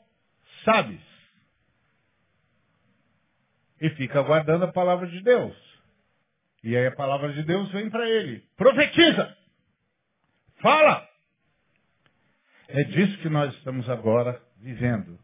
sabes 0.63 1.08
e 3.81 3.89
fica 3.91 4.19
aguardando 4.19 4.65
a 4.65 4.71
palavra 4.71 5.07
de 5.07 5.21
Deus. 5.21 5.55
E 6.63 6.75
aí 6.75 6.87
a 6.87 6.95
palavra 6.95 7.31
de 7.33 7.43
Deus 7.43 7.71
vem 7.71 7.89
para 7.89 8.07
ele. 8.07 8.43
Profetiza! 8.57 9.35
Fala! 10.61 11.07
É 12.67 12.83
disso 12.83 13.17
que 13.19 13.29
nós 13.29 13.53
estamos 13.55 13.89
agora 13.89 14.41
vivendo. 14.57 15.17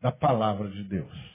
Da 0.00 0.12
palavra 0.12 0.68
de 0.68 0.84
Deus. 0.84 1.34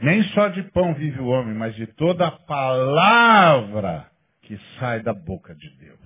Nem 0.00 0.22
só 0.30 0.48
de 0.48 0.62
pão 0.70 0.94
vive 0.94 1.20
o 1.20 1.26
homem, 1.26 1.54
mas 1.54 1.74
de 1.74 1.86
toda 1.86 2.26
a 2.26 2.30
palavra 2.30 4.10
que 4.42 4.58
sai 4.78 5.02
da 5.02 5.12
boca 5.12 5.54
de 5.54 5.68
Deus. 5.76 5.98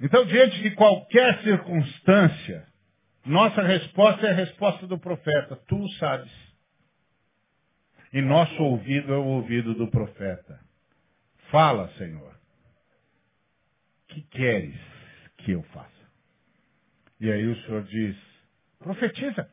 Então, 0.00 0.26
diante 0.26 0.60
de 0.60 0.72
qualquer 0.72 1.40
circunstância, 1.42 2.66
nossa 3.24 3.62
resposta 3.62 4.26
é 4.26 4.30
a 4.30 4.34
resposta 4.34 4.86
do 4.86 4.98
profeta. 4.98 5.56
Tu 5.66 5.88
sabes. 5.98 6.32
E 8.12 8.20
nosso 8.20 8.62
ouvido 8.62 9.12
é 9.12 9.16
o 9.16 9.24
ouvido 9.24 9.74
do 9.74 9.90
profeta. 9.90 10.60
Fala, 11.50 11.88
Senhor. 11.96 12.34
Que 14.08 14.22
queres 14.22 14.78
que 15.38 15.52
eu 15.52 15.62
faça? 15.64 15.90
E 17.18 17.30
aí 17.30 17.46
o 17.46 17.56
Senhor 17.62 17.82
diz, 17.84 18.16
profetiza. 18.78 19.50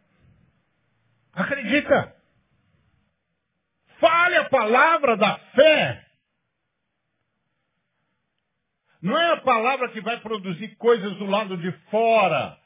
Acredita. 1.34 2.16
Fale 4.00 4.36
a 4.36 4.50
palavra 4.50 5.16
da 5.16 5.38
fé. 5.56 6.06
Não 9.02 9.18
é 9.18 9.34
a 9.34 9.42
palavra 9.42 9.90
que 9.90 10.02
vai 10.02 10.20
produzir 10.20 10.76
coisas 10.76 11.16
do 11.18 11.26
lado 11.26 11.58
de 11.58 11.72
fora. 11.90 12.61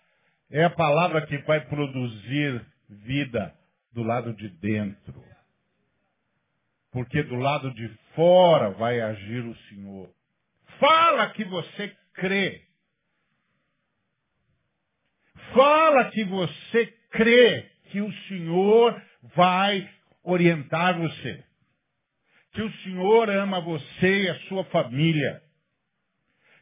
É 0.52 0.64
a 0.64 0.70
palavra 0.70 1.26
que 1.26 1.38
vai 1.40 1.62
produzir 1.68 2.66
vida 2.90 3.54
do 3.94 4.04
lado 4.04 4.34
de 4.34 4.50
dentro. 4.50 5.24
Porque 6.92 7.24
do 7.24 7.36
lado 7.36 7.74
de 7.74 7.88
fora 8.14 8.70
vai 8.72 9.02
agir 9.02 9.44
o 9.44 9.56
Senhor. 9.70 10.10
Fala 10.80 11.30
que 11.32 11.44
você 11.44 11.96
crê. 12.14 12.66
Fala 15.54 16.12
que 16.12 16.24
você 16.24 16.86
crê 17.12 17.70
que 17.92 18.02
o 18.02 18.12
Senhor 18.28 19.02
vai 19.36 19.90
orientar 20.24 20.98
você. 20.98 21.44
Que 22.54 22.62
o 22.62 22.72
Senhor 22.84 23.30
ama 23.30 23.60
você 23.62 24.24
e 24.24 24.30
a 24.30 24.40
sua 24.48 24.64
família. 24.66 25.42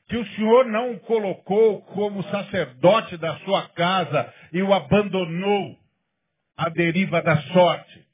Que 0.08 0.18
o 0.18 0.26
Senhor 0.36 0.66
não 0.66 0.92
o 0.92 1.00
colocou 1.02 1.82
como 1.84 2.24
sacerdote 2.24 3.18
da 3.18 3.38
sua 3.40 3.70
casa 3.70 4.34
e 4.52 4.62
o 4.62 4.74
abandonou 4.74 5.78
à 6.58 6.70
deriva 6.70 7.22
da 7.22 7.42
sorte. 7.42 8.06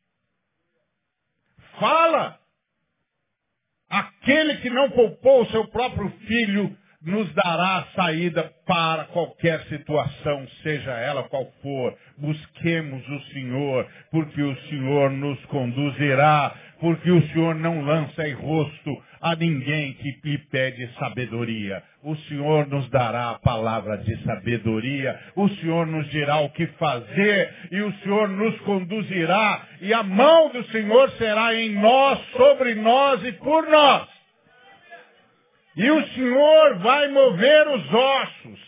Fala! 1.79 2.39
Aquele 3.89 4.57
que 4.57 4.69
não 4.69 4.91
poupou 4.91 5.41
o 5.41 5.49
seu 5.49 5.67
próprio 5.69 6.09
filho 6.27 6.77
nos 7.01 7.33
dará 7.33 7.87
saída 7.95 8.43
para 8.65 9.05
qualquer 9.05 9.61
situação, 9.67 10.45
seja 10.61 10.91
ela 10.91 11.23
qual 11.23 11.45
for. 11.61 11.97
Busquemos 12.17 13.07
o 13.07 13.21
Senhor, 13.31 13.87
porque 14.11 14.41
o 14.41 14.55
Senhor 14.67 15.09
nos 15.11 15.43
conduzirá, 15.45 16.53
porque 16.79 17.09
o 17.09 17.27
Senhor 17.29 17.55
não 17.55 17.81
lança 17.81 18.27
em 18.27 18.33
rosto 18.33 19.03
a 19.21 19.35
ninguém 19.35 19.93
que 19.93 20.19
lhe 20.23 20.37
pede 20.49 20.89
sabedoria. 20.97 21.83
O 22.03 22.15
Senhor 22.15 22.67
nos 22.67 22.89
dará 22.89 23.31
a 23.31 23.39
palavra 23.39 23.97
de 23.97 24.23
sabedoria, 24.23 25.19
o 25.35 25.49
Senhor 25.49 25.85
nos 25.85 26.09
dirá 26.09 26.37
o 26.37 26.49
que 26.51 26.65
fazer 26.67 27.53
e 27.71 27.81
o 27.81 27.93
Senhor 27.99 28.29
nos 28.29 28.59
conduzirá 28.61 29.67
e 29.81 29.93
a 29.93 30.03
mão 30.03 30.49
do 30.49 30.63
Senhor 30.71 31.09
será 31.11 31.53
em 31.53 31.71
nós, 31.71 32.19
sobre 32.31 32.75
nós 32.75 33.23
e 33.25 33.31
por 33.33 33.67
nós. 33.67 34.07
E 35.75 35.91
o 35.91 36.07
Senhor 36.07 36.79
vai 36.79 37.07
mover 37.09 37.67
os 37.69 37.93
ossos, 37.93 38.59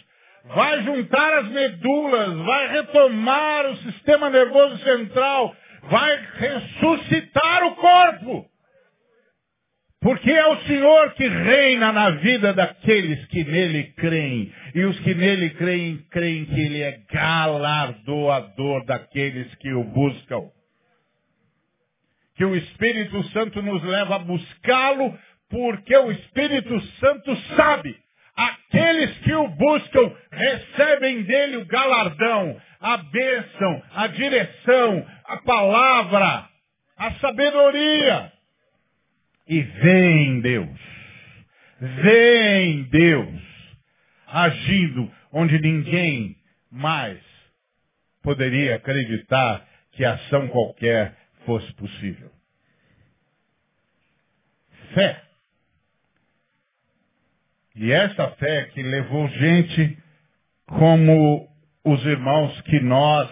vai 0.45 0.83
juntar 0.83 1.39
as 1.39 1.47
medulas, 1.49 2.37
vai 2.45 2.71
retomar 2.71 3.65
o 3.69 3.77
sistema 3.77 4.29
nervoso 4.29 4.77
central, 4.79 5.55
vai 5.83 6.19
ressuscitar 6.37 7.63
o 7.65 7.75
corpo. 7.75 8.50
Porque 10.01 10.31
é 10.31 10.47
o 10.47 10.61
Senhor 10.63 11.13
que 11.13 11.27
reina 11.27 11.91
na 11.91 12.09
vida 12.09 12.53
daqueles 12.53 13.23
que 13.27 13.43
nele 13.43 13.83
creem. 13.93 14.51
E 14.73 14.83
os 14.83 14.99
que 15.01 15.13
nele 15.13 15.51
creem, 15.51 15.97
creem 16.09 16.45
que 16.45 16.59
ele 16.59 16.81
é 16.81 17.03
galardoador 17.11 18.83
daqueles 18.85 19.53
que 19.55 19.71
o 19.71 19.83
buscam. 19.83 20.49
Que 22.35 22.43
o 22.43 22.55
Espírito 22.55 23.23
Santo 23.25 23.61
nos 23.61 23.83
leva 23.83 24.15
a 24.15 24.19
buscá-lo 24.19 25.15
porque 25.51 25.95
o 25.95 26.11
Espírito 26.11 26.81
Santo 26.99 27.35
sabe. 27.55 27.95
Aqueles 28.35 29.15
que 29.19 29.33
o 29.35 29.49
buscam 29.49 30.15
recebem 30.31 31.21
dele 31.23 31.57
o 31.57 31.65
galardão, 31.65 32.59
a 32.79 32.97
bênção, 32.97 33.83
a 33.93 34.07
direção, 34.07 35.05
a 35.25 35.37
palavra, 35.43 36.49
a 36.97 37.11
sabedoria. 37.19 38.40
E 39.47 39.61
vem 39.61 40.41
Deus, 40.41 40.79
vem 41.79 42.83
Deus, 42.83 43.41
agindo 44.27 45.11
onde 45.31 45.59
ninguém 45.59 46.37
mais 46.71 47.19
poderia 48.21 48.75
acreditar 48.75 49.67
que 49.91 50.05
ação 50.05 50.47
qualquer 50.47 51.17
fosse 51.45 51.73
possível. 51.73 52.31
Fé 54.93 55.31
e 57.75 57.91
essa 57.91 58.29
fé 58.31 58.65
que 58.65 58.83
levou 58.83 59.27
gente 59.29 59.97
como 60.67 61.49
os 61.83 62.05
irmãos 62.05 62.59
que 62.61 62.79
nós 62.79 63.29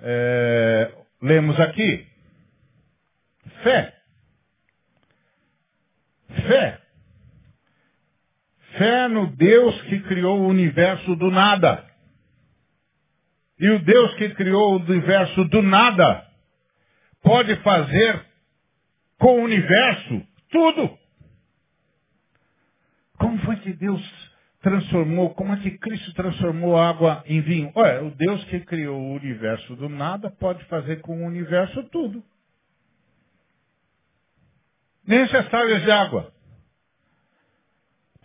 é, 0.00 0.92
lemos 1.22 1.58
aqui. 1.58 2.06
Fé. 3.62 3.95
Fé. 6.46 6.80
Fé 8.78 9.08
no 9.08 9.28
Deus 9.36 9.80
que 9.82 10.00
criou 10.00 10.40
o 10.40 10.48
universo 10.48 11.16
do 11.16 11.30
nada. 11.30 11.84
E 13.58 13.70
o 13.70 13.78
Deus 13.78 14.14
que 14.14 14.30
criou 14.30 14.72
o 14.72 14.76
universo 14.76 15.44
do 15.46 15.62
nada 15.62 16.26
pode 17.22 17.56
fazer 17.56 18.24
com 19.18 19.40
o 19.40 19.44
universo 19.44 20.22
tudo. 20.50 20.98
Como 23.18 23.38
foi 23.40 23.56
que 23.56 23.72
Deus 23.72 24.02
transformou, 24.60 25.34
como 25.34 25.54
é 25.54 25.56
que 25.58 25.78
Cristo 25.78 26.12
transformou 26.12 26.76
água 26.76 27.24
em 27.26 27.40
vinho? 27.40 27.72
Olha, 27.74 28.04
o 28.04 28.10
Deus 28.10 28.44
que 28.44 28.60
criou 28.60 29.00
o 29.00 29.14
universo 29.14 29.74
do 29.76 29.88
nada 29.88 30.30
pode 30.30 30.62
fazer 30.66 31.00
com 31.00 31.22
o 31.22 31.26
universo 31.26 31.82
tudo. 31.84 32.22
Enche 35.08 35.36
as 35.36 35.48
talhas 35.48 35.82
de 35.82 35.90
água. 35.90 36.32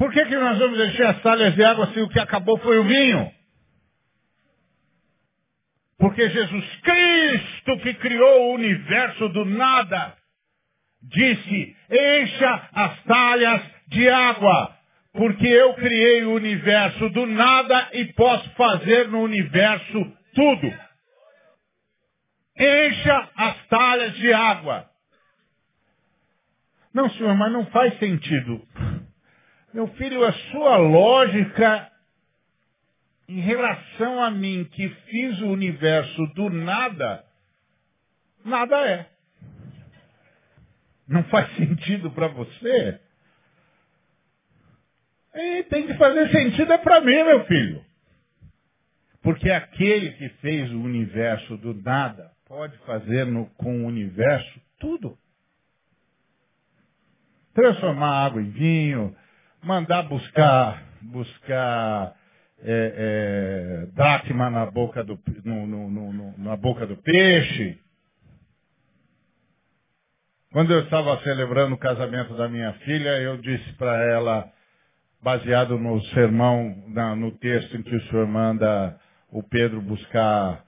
Por 0.02 0.12
que, 0.12 0.26
que 0.26 0.36
nós 0.36 0.58
vamos 0.58 0.80
encher 0.80 1.06
as 1.06 1.22
talhas 1.22 1.54
de 1.54 1.64
água 1.64 1.94
se 1.94 2.02
o 2.02 2.10
que 2.10 2.20
acabou 2.20 2.58
foi 2.58 2.80
o 2.80 2.86
vinho? 2.86 3.32
Porque 6.00 6.28
Jesus 6.28 6.66
Cristo, 6.82 7.78
que 7.84 7.94
criou 7.94 8.50
o 8.50 8.54
universo 8.56 9.30
do 9.30 9.46
nada, 9.46 10.18
disse, 11.04 11.76
encha 11.92 12.70
as 12.74 13.04
talhas 13.04 13.62
de 13.90 14.10
água. 14.10 14.76
Porque 15.14 15.46
eu 15.46 15.76
criei 15.76 16.24
o 16.24 16.34
universo 16.34 17.08
do 17.12 17.28
nada 17.28 17.90
e 17.94 18.06
posso 18.14 18.50
fazer 18.56 19.08
no 19.08 19.22
universo 19.22 20.18
tudo. 20.34 20.74
Encha 22.58 23.30
as 23.36 23.68
talhas 23.68 24.16
de 24.16 24.34
água. 24.34 24.90
Não, 26.92 27.08
senhor, 27.12 27.36
mas 27.36 27.52
não 27.52 27.68
faz 27.68 28.00
sentido. 28.00 28.68
Meu 29.73 29.88
filho, 29.89 30.25
a 30.25 30.34
sua 30.34 30.77
lógica 30.77 31.91
em 33.31 33.39
relação 33.39 34.21
a 34.21 34.29
mim, 34.29 34.65
que 34.65 34.89
fiz 34.89 35.39
o 35.39 35.47
universo 35.47 36.27
do 36.36 36.49
nada, 36.49 37.23
nada 38.43 38.75
é. 38.86 39.10
Não 41.07 41.23
faz 41.25 41.49
sentido 41.55 42.12
para 42.12 42.27
você? 42.27 42.99
E 45.34 45.63
tem 45.63 45.88
que 45.88 45.93
fazer 45.93 46.29
sentido 46.29 46.73
é 46.73 46.77
para 46.77 46.99
mim, 46.99 47.23
meu 47.23 47.45
filho. 47.45 47.86
Porque 49.21 49.49
aquele 49.49 50.12
que 50.13 50.27
fez 50.41 50.69
o 50.71 50.81
universo 50.81 51.55
do 51.55 51.73
nada 51.73 52.31
pode 52.45 52.77
fazer 52.79 53.25
no, 53.25 53.45
com 53.51 53.84
o 53.84 53.88
universo 53.88 54.60
tudo. 54.77 55.17
Transformar 57.53 58.25
água 58.25 58.41
em 58.41 58.49
vinho, 58.49 59.15
mandar 59.63 60.04
buscar, 60.04 60.84
buscar 61.02 62.15
é, 62.63 63.84
é, 63.84 63.86
dracma 63.93 64.50
na 64.50 64.65
boca 64.65 65.04
do, 65.04 65.19
no, 65.43 65.67
no, 65.67 65.89
no, 65.89 66.38
na 66.38 66.56
boca 66.56 66.86
do 66.88 66.97
peixe. 66.97 67.80
Quando 70.52 70.74
eu 70.74 70.82
estava 70.82 71.17
celebrando 71.24 71.76
o 71.76 71.80
casamento 71.80 72.36
da 72.36 72.50
minha 72.50 72.74
filha, 72.80 73.21
eu 73.21 73.38
disse 73.38 73.74
para 73.74 73.97
ela, 74.12 74.52
baseado 75.21 75.78
no 75.78 76.02
sermão, 76.08 76.84
na, 76.89 77.15
no 77.15 77.32
texto 77.38 77.78
em 77.78 77.84
que 77.84 77.95
o 77.95 78.02
senhor 78.10 78.28
manda 78.28 79.00
o 79.30 79.43
Pedro 79.43 79.82
buscar 79.82 80.65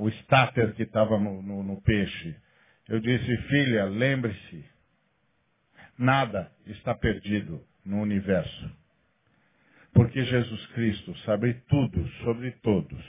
o 0.00 0.08
estáter 0.08 0.74
que 0.74 0.82
estava 0.82 1.18
no, 1.18 1.42
no, 1.42 1.62
no 1.62 1.82
peixe. 1.82 2.36
Eu 2.88 3.00
disse, 3.00 3.36
filha, 3.48 3.84
lembre-se, 3.84 4.64
nada 5.98 6.50
está 6.66 6.94
perdido 6.94 7.64
no 7.90 8.00
universo. 8.00 8.70
Porque 9.92 10.24
Jesus 10.24 10.66
Cristo 10.68 11.14
sabe 11.26 11.54
tudo 11.68 12.08
sobre 12.24 12.52
todos. 12.62 13.04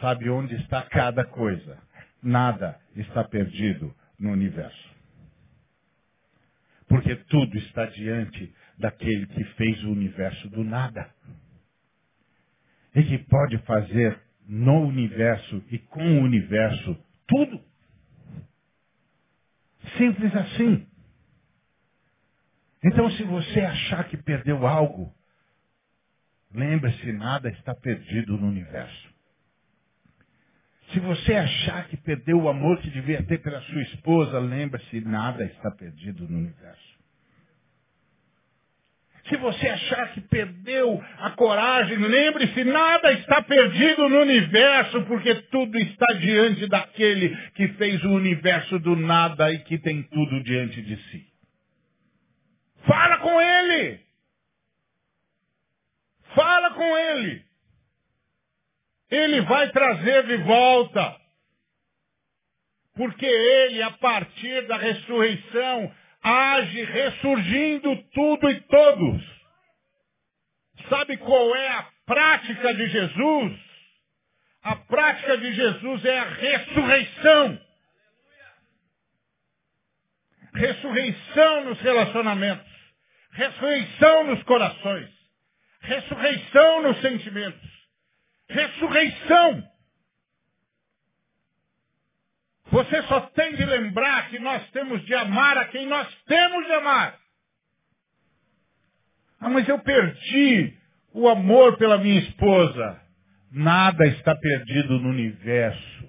Sabe 0.00 0.30
onde 0.30 0.54
está 0.54 0.82
cada 0.82 1.24
coisa. 1.24 1.82
Nada 2.22 2.80
está 2.94 3.24
perdido 3.24 3.92
no 4.18 4.30
universo. 4.30 4.90
Porque 6.88 7.16
tudo 7.16 7.58
está 7.58 7.86
diante 7.86 8.54
daquele 8.78 9.26
que 9.26 9.44
fez 9.56 9.82
o 9.84 9.90
universo 9.90 10.48
do 10.50 10.62
nada. 10.62 11.12
E 12.94 13.02
que 13.02 13.18
pode 13.18 13.58
fazer 13.58 14.20
no 14.46 14.82
universo 14.82 15.64
e 15.70 15.78
com 15.78 16.00
o 16.00 16.22
universo 16.22 16.96
tudo. 17.26 17.60
Simples 19.96 20.34
assim. 20.36 20.86
Então, 22.84 23.10
se 23.12 23.22
você 23.24 23.60
achar 23.60 24.04
que 24.08 24.16
perdeu 24.16 24.66
algo, 24.66 25.14
lembre-se, 26.52 27.12
nada 27.12 27.48
está 27.50 27.74
perdido 27.74 28.36
no 28.36 28.48
universo. 28.48 29.12
Se 30.92 31.00
você 31.00 31.34
achar 31.34 31.88
que 31.88 31.96
perdeu 31.96 32.42
o 32.42 32.48
amor 32.48 32.78
que 32.80 32.90
devia 32.90 33.22
ter 33.22 33.38
pela 33.38 33.60
sua 33.62 33.82
esposa, 33.82 34.38
lembre-se, 34.38 35.00
nada 35.00 35.44
está 35.44 35.70
perdido 35.70 36.28
no 36.28 36.38
universo. 36.38 36.92
Se 39.28 39.36
você 39.36 39.68
achar 39.68 40.12
que 40.12 40.20
perdeu 40.20 41.02
a 41.18 41.30
coragem, 41.30 41.96
lembre-se, 41.96 42.64
nada 42.64 43.12
está 43.12 43.40
perdido 43.40 44.08
no 44.08 44.20
universo, 44.20 45.02
porque 45.02 45.34
tudo 45.50 45.78
está 45.78 46.06
diante 46.14 46.66
daquele 46.66 47.34
que 47.54 47.68
fez 47.68 48.02
o 48.04 48.10
universo 48.10 48.78
do 48.80 48.96
nada 48.96 49.50
e 49.52 49.60
que 49.60 49.78
tem 49.78 50.02
tudo 50.02 50.42
diante 50.42 50.82
de 50.82 50.96
si. 51.04 51.31
Fala 52.86 53.18
com 53.18 53.40
ele! 53.40 54.00
Fala 56.34 56.70
com 56.74 56.96
ele! 56.96 57.44
Ele 59.10 59.40
vai 59.42 59.70
trazer 59.70 60.26
de 60.26 60.36
volta. 60.38 61.20
Porque 62.94 63.26
ele, 63.26 63.82
a 63.82 63.90
partir 63.92 64.66
da 64.66 64.76
ressurreição, 64.76 65.94
age 66.22 66.84
ressurgindo 66.84 67.96
tudo 68.14 68.50
e 68.50 68.60
todos. 68.62 69.22
Sabe 70.88 71.16
qual 71.18 71.54
é 71.56 71.68
a 71.68 71.88
prática 72.06 72.74
de 72.74 72.86
Jesus? 72.88 73.60
A 74.62 74.76
prática 74.76 75.38
de 75.38 75.52
Jesus 75.52 76.04
é 76.04 76.18
a 76.18 76.24
ressurreição. 76.24 77.60
Ressurreição 80.54 81.64
nos 81.64 81.80
relacionamentos. 81.80 82.71
Ressurreição 83.32 84.24
nos 84.24 84.42
corações. 84.44 85.10
Ressurreição 85.80 86.82
nos 86.82 87.00
sentimentos. 87.00 87.70
Ressurreição. 88.48 89.72
Você 92.70 93.02
só 93.02 93.20
tem 93.20 93.54
de 93.54 93.64
lembrar 93.64 94.28
que 94.30 94.38
nós 94.38 94.70
temos 94.70 95.04
de 95.04 95.14
amar 95.14 95.58
a 95.58 95.66
quem 95.66 95.86
nós 95.86 96.08
temos 96.24 96.66
de 96.66 96.72
amar. 96.72 97.18
Ah, 99.40 99.50
mas 99.50 99.68
eu 99.68 99.78
perdi 99.80 100.78
o 101.12 101.28
amor 101.28 101.76
pela 101.76 101.98
minha 101.98 102.20
esposa. 102.20 103.00
Nada 103.50 104.06
está 104.06 104.34
perdido 104.36 104.98
no 105.00 105.10
universo. 105.10 106.08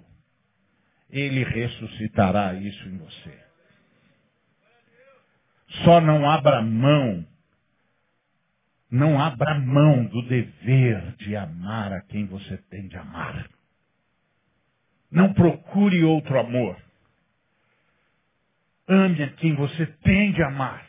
Ele 1.09 1.43
ressuscitará 1.43 2.53
isso 2.53 2.87
em 2.87 2.97
você. 2.97 3.43
Só 5.83 5.99
não 5.99 6.29
abra 6.29 6.61
mão, 6.61 7.25
não 8.91 9.19
abra 9.19 9.59
mão 9.59 10.05
do 10.05 10.21
dever 10.27 11.15
de 11.17 11.35
amar 11.35 11.91
a 11.91 12.01
quem 12.01 12.27
você 12.27 12.57
tem 12.69 12.87
de 12.87 12.95
amar. 12.95 13.49
Não 15.11 15.33
procure 15.33 16.03
outro 16.03 16.39
amor. 16.39 16.77
Ame 18.87 19.23
a 19.23 19.29
quem 19.33 19.55
você 19.55 19.85
tem 20.03 20.31
de 20.31 20.43
amar. 20.43 20.85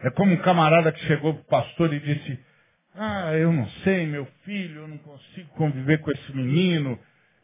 É 0.00 0.10
como 0.10 0.32
um 0.32 0.36
camarada 0.38 0.92
que 0.92 1.00
chegou 1.06 1.34
para 1.34 1.42
o 1.42 1.44
pastor 1.44 1.92
e 1.92 2.00
disse, 2.00 2.38
ah, 2.94 3.32
eu 3.34 3.52
não 3.52 3.68
sei, 3.84 4.06
meu 4.06 4.26
filho, 4.44 4.82
eu 4.82 4.88
não 4.88 4.98
consigo 4.98 5.48
conviver 5.50 5.98
com 5.98 6.10
esse 6.10 6.36
menino. 6.36 6.98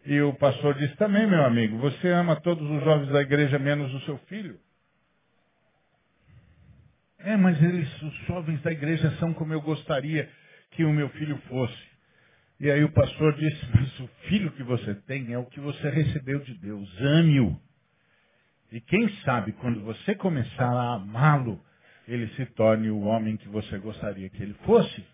E 0.04 0.20
o 0.20 0.34
pastor 0.34 0.74
disse, 0.74 0.96
também, 0.96 1.26
meu 1.26 1.44
amigo, 1.44 1.78
você 1.78 2.08
ama 2.08 2.40
todos 2.40 2.68
os 2.68 2.84
jovens 2.84 3.08
da 3.10 3.22
igreja 3.22 3.58
menos 3.58 3.92
o 3.94 4.00
seu 4.00 4.18
filho. 4.26 4.58
É, 7.20 7.36
mas 7.36 7.60
eles, 7.62 8.02
os 8.02 8.14
jovens 8.26 8.62
da 8.62 8.70
igreja 8.70 9.10
são 9.18 9.34
como 9.34 9.52
eu 9.52 9.60
gostaria 9.60 10.30
que 10.72 10.84
o 10.84 10.92
meu 10.92 11.08
filho 11.10 11.36
fosse. 11.48 11.88
E 12.60 12.70
aí 12.70 12.82
o 12.84 12.92
pastor 12.92 13.34
disse, 13.34 13.66
mas 13.74 14.00
o 14.00 14.08
filho 14.28 14.50
que 14.52 14.62
você 14.62 14.94
tem 14.94 15.32
é 15.32 15.38
o 15.38 15.46
que 15.46 15.60
você 15.60 15.88
recebeu 15.90 16.40
de 16.40 16.54
Deus. 16.54 16.88
Ame-o. 17.00 17.60
E 18.70 18.80
quem 18.80 19.08
sabe, 19.24 19.52
quando 19.52 19.80
você 19.80 20.14
começar 20.14 20.70
a 20.70 20.94
amá-lo, 20.94 21.60
ele 22.06 22.28
se 22.34 22.44
torne 22.46 22.90
o 22.90 23.00
homem 23.00 23.36
que 23.36 23.48
você 23.48 23.78
gostaria 23.78 24.28
que 24.28 24.42
ele 24.42 24.54
fosse. 24.64 25.04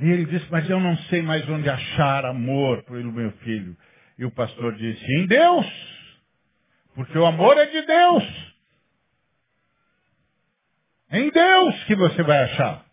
E 0.00 0.04
ele 0.08 0.26
disse, 0.26 0.46
mas 0.50 0.68
eu 0.70 0.80
não 0.80 0.96
sei 1.04 1.22
mais 1.22 1.48
onde 1.48 1.68
achar 1.68 2.24
amor 2.24 2.82
pelo 2.84 3.12
meu 3.12 3.32
filho. 3.38 3.76
E 4.18 4.24
o 4.24 4.30
pastor 4.30 4.74
disse, 4.76 5.04
em 5.04 5.26
Deus. 5.26 5.66
Porque 6.94 7.18
o 7.18 7.26
amor 7.26 7.56
é 7.58 7.66
de 7.66 7.82
Deus. 7.82 8.57
Em 11.10 11.30
Deus 11.30 11.84
que 11.84 11.94
você 11.96 12.22
vai 12.22 12.44
achar. 12.44 12.84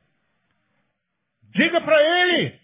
Diga 1.53 1.81
para 1.81 2.01
ele, 2.01 2.59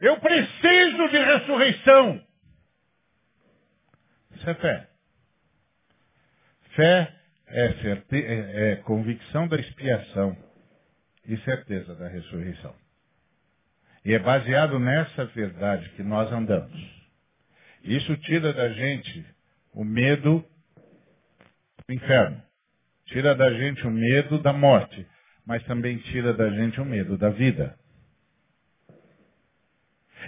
eu 0.00 0.18
preciso 0.20 1.08
de 1.08 1.18
ressurreição. 1.18 2.26
Isso 4.32 4.50
é 4.50 4.54
fé. 4.54 4.88
Fé 6.74 7.14
é, 7.46 7.72
certe... 7.82 8.16
é, 8.16 8.72
é 8.72 8.76
convicção 8.76 9.48
da 9.48 9.56
expiação 9.56 10.36
e 11.26 11.36
certeza 11.38 11.94
da 11.94 12.08
ressurreição. 12.08 12.74
E 14.04 14.14
é 14.14 14.18
baseado 14.18 14.78
nessa 14.78 15.26
verdade 15.26 15.88
que 15.90 16.02
nós 16.02 16.30
andamos. 16.32 16.80
Isso 17.82 18.16
tira 18.18 18.52
da 18.52 18.68
gente 18.70 19.24
o 19.72 19.84
medo 19.84 20.44
do 21.86 21.94
inferno. 21.94 22.47
Tira 23.08 23.34
da 23.34 23.50
gente 23.52 23.86
o 23.86 23.90
medo 23.90 24.38
da 24.38 24.52
morte. 24.52 25.06
Mas 25.46 25.64
também 25.64 25.98
tira 25.98 26.32
da 26.32 26.50
gente 26.50 26.80
o 26.80 26.84
medo 26.84 27.16
da 27.16 27.30
vida. 27.30 27.78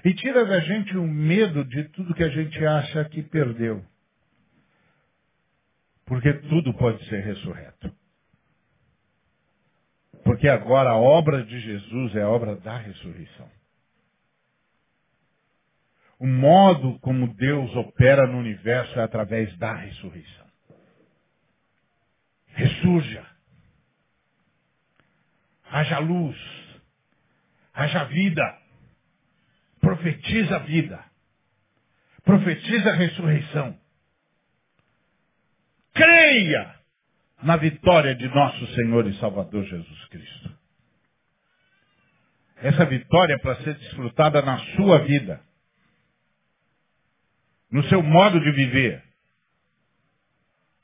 E 0.04 0.14
tira 0.14 0.46
da 0.46 0.60
gente 0.60 0.96
o 0.96 1.06
medo 1.06 1.64
de 1.64 1.84
tudo 1.90 2.14
que 2.14 2.24
a 2.24 2.28
gente 2.28 2.64
acha 2.64 3.04
que 3.06 3.22
perdeu. 3.22 3.84
Porque 6.06 6.32
tudo 6.32 6.72
pode 6.74 7.04
ser 7.08 7.20
ressurreto. 7.20 7.94
Porque 10.24 10.48
agora 10.48 10.90
a 10.90 10.96
obra 10.96 11.44
de 11.44 11.60
Jesus 11.60 12.16
é 12.16 12.22
a 12.22 12.28
obra 12.28 12.56
da 12.56 12.78
ressurreição. 12.78 13.50
O 16.18 16.26
modo 16.26 16.98
como 17.00 17.34
Deus 17.34 17.74
opera 17.76 18.26
no 18.26 18.38
universo 18.38 18.98
é 18.98 19.02
através 19.02 19.56
da 19.58 19.74
ressurreição. 19.74 20.49
Ressurja. 22.52 23.26
Haja 25.64 25.98
luz. 25.98 26.36
Haja 27.72 28.04
vida 28.04 28.60
profetiza 29.80 30.56
a 30.56 30.58
vida. 30.60 31.04
Profetiza 32.22 32.90
a 32.90 32.94
ressurreição. 32.94 33.78
Creia 35.92 36.74
na 37.42 37.56
vitória 37.56 38.14
de 38.14 38.28
nosso 38.28 38.66
Senhor 38.74 39.06
e 39.06 39.18
Salvador 39.18 39.64
Jesus 39.64 40.04
Cristo. 40.06 40.58
Essa 42.56 42.84
vitória 42.84 43.34
é 43.34 43.38
para 43.38 43.56
ser 43.62 43.74
desfrutada 43.74 44.42
na 44.42 44.58
sua 44.76 44.98
vida. 44.98 45.40
No 47.70 47.82
seu 47.84 48.02
modo 48.02 48.38
de 48.38 48.52
viver. 48.52 49.02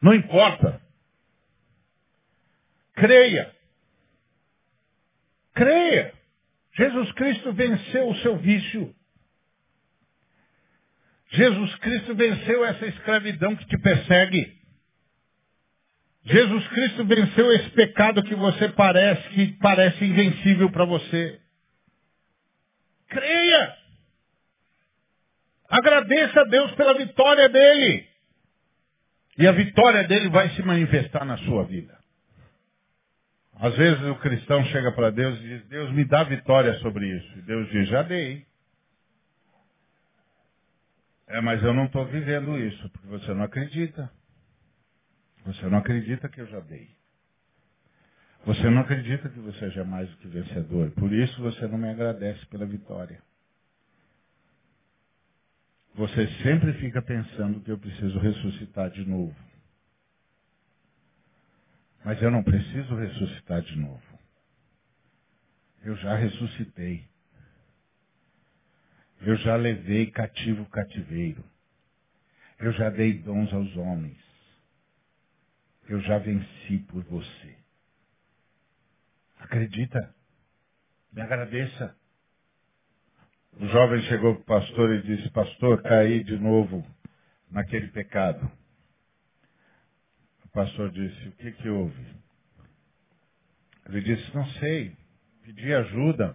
Não 0.00 0.14
importa. 0.14 0.80
Creia. 2.96 3.54
Creia. 5.54 6.12
Jesus 6.76 7.12
Cristo 7.12 7.52
venceu 7.52 8.08
o 8.08 8.16
seu 8.16 8.36
vício. 8.38 8.94
Jesus 11.30 11.74
Cristo 11.76 12.14
venceu 12.14 12.64
essa 12.64 12.86
escravidão 12.86 13.54
que 13.56 13.66
te 13.66 13.78
persegue. 13.78 14.56
Jesus 16.24 16.68
Cristo 16.68 17.04
venceu 17.04 17.52
esse 17.52 17.70
pecado 17.70 18.22
que 18.22 18.34
você 18.34 18.68
parece 18.70 19.28
que 19.30 19.52
parece 19.58 20.04
invencível 20.04 20.70
para 20.70 20.84
você. 20.84 21.40
Creia. 23.08 23.76
Agradeça 25.68 26.40
a 26.40 26.44
Deus 26.44 26.72
pela 26.72 26.94
vitória 26.94 27.48
dele. 27.48 28.08
E 29.38 29.46
a 29.46 29.52
vitória 29.52 30.04
dele 30.04 30.28
vai 30.30 30.48
se 30.50 30.62
manifestar 30.62 31.24
na 31.24 31.36
sua 31.38 31.64
vida. 31.64 31.96
Às 33.58 33.74
vezes 33.76 34.02
o 34.02 34.16
cristão 34.16 34.64
chega 34.66 34.92
para 34.92 35.10
Deus 35.10 35.38
e 35.38 35.42
diz, 35.42 35.66
Deus 35.68 35.92
me 35.92 36.04
dá 36.04 36.22
vitória 36.24 36.74
sobre 36.80 37.08
isso. 37.08 37.38
E 37.38 37.42
Deus 37.42 37.68
diz, 37.70 37.88
já 37.88 38.02
dei. 38.02 38.46
É, 41.26 41.40
mas 41.40 41.62
eu 41.62 41.72
não 41.72 41.86
estou 41.86 42.04
vivendo 42.06 42.58
isso, 42.58 42.88
porque 42.90 43.08
você 43.08 43.32
não 43.32 43.44
acredita. 43.44 44.10
Você 45.46 45.66
não 45.66 45.78
acredita 45.78 46.28
que 46.28 46.40
eu 46.40 46.46
já 46.46 46.60
dei. 46.60 46.94
Você 48.44 48.68
não 48.70 48.82
acredita 48.82 49.28
que 49.28 49.40
você 49.40 49.66
é 49.78 49.84
mais 49.84 50.08
do 50.08 50.16
que 50.18 50.28
vencedor. 50.28 50.90
Por 50.92 51.12
isso 51.12 51.40
você 51.42 51.66
não 51.66 51.78
me 51.78 51.88
agradece 51.88 52.44
pela 52.46 52.66
vitória. 52.66 53.20
Você 55.94 56.28
sempre 56.42 56.74
fica 56.74 57.00
pensando 57.00 57.60
que 57.60 57.72
eu 57.72 57.78
preciso 57.78 58.18
ressuscitar 58.18 58.90
de 58.90 59.04
novo. 59.04 59.34
Mas 62.06 62.22
eu 62.22 62.30
não 62.30 62.44
preciso 62.44 62.94
ressuscitar 62.94 63.62
de 63.62 63.76
novo. 63.76 64.20
Eu 65.82 65.96
já 65.96 66.14
ressuscitei. 66.14 67.04
Eu 69.22 69.34
já 69.38 69.56
levei 69.56 70.08
cativo 70.12 70.62
o 70.62 70.70
cativeiro. 70.70 71.44
Eu 72.60 72.72
já 72.74 72.90
dei 72.90 73.18
dons 73.18 73.52
aos 73.52 73.76
homens. 73.76 74.22
Eu 75.88 76.00
já 76.02 76.18
venci 76.18 76.78
por 76.86 77.02
você. 77.06 77.58
Acredita? 79.40 80.14
Me 81.12 81.22
agradeça. 81.22 81.96
O 83.54 83.66
jovem 83.66 84.00
chegou 84.02 84.36
para 84.36 84.58
o 84.58 84.60
pastor 84.60 84.94
e 84.94 85.02
disse, 85.02 85.28
pastor, 85.30 85.82
caí 85.82 86.22
de 86.22 86.38
novo 86.38 86.86
naquele 87.50 87.88
pecado. 87.88 88.48
Pastor 90.56 90.90
disse, 90.90 91.28
o 91.28 91.32
que, 91.32 91.52
que 91.52 91.68
houve? 91.68 92.14
Ele 93.84 94.00
disse, 94.00 94.34
não 94.34 94.46
sei, 94.52 94.96
pedi 95.42 95.74
ajuda 95.74 96.34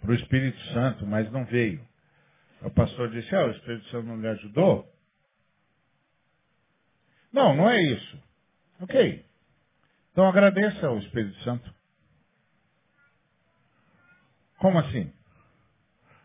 para 0.00 0.12
o 0.12 0.14
Espírito 0.14 0.60
Santo, 0.72 1.04
mas 1.04 1.28
não 1.32 1.44
veio. 1.46 1.84
O 2.60 2.70
pastor 2.70 3.10
disse, 3.10 3.34
ah, 3.34 3.46
o 3.46 3.50
Espírito 3.50 3.88
Santo 3.88 4.06
não 4.06 4.20
lhe 4.20 4.28
ajudou? 4.28 4.88
Não, 7.32 7.56
não 7.56 7.68
é 7.68 7.82
isso. 7.82 8.22
Ok. 8.78 9.26
Então 10.12 10.28
agradeça 10.28 10.86
ao 10.86 10.98
Espírito 11.00 11.36
Santo. 11.42 11.74
Como 14.58 14.78
assim? 14.78 15.12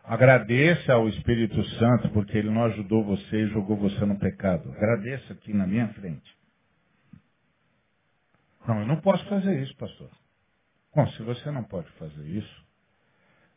Agradeça 0.07 0.93
ao 0.93 1.09
Espírito 1.09 1.61
Santo 1.77 2.09
porque 2.11 2.37
ele 2.37 2.49
não 2.49 2.63
ajudou 2.63 3.03
você 3.03 3.43
e 3.43 3.49
jogou 3.49 3.75
você 3.75 4.05
no 4.05 4.17
pecado. 4.17 4.71
Agradeça 4.71 5.33
aqui 5.33 5.53
na 5.53 5.67
minha 5.67 5.93
frente. 5.95 6.37
Não, 8.65 8.79
eu 8.79 8.87
não 8.87 9.01
posso 9.01 9.27
fazer 9.27 9.61
isso, 9.61 9.75
pastor. 9.75 10.09
Bom, 10.95 11.05
se 11.09 11.23
você 11.23 11.51
não 11.51 11.65
pode 11.65 11.91
fazer 11.99 12.25
isso, 12.25 12.65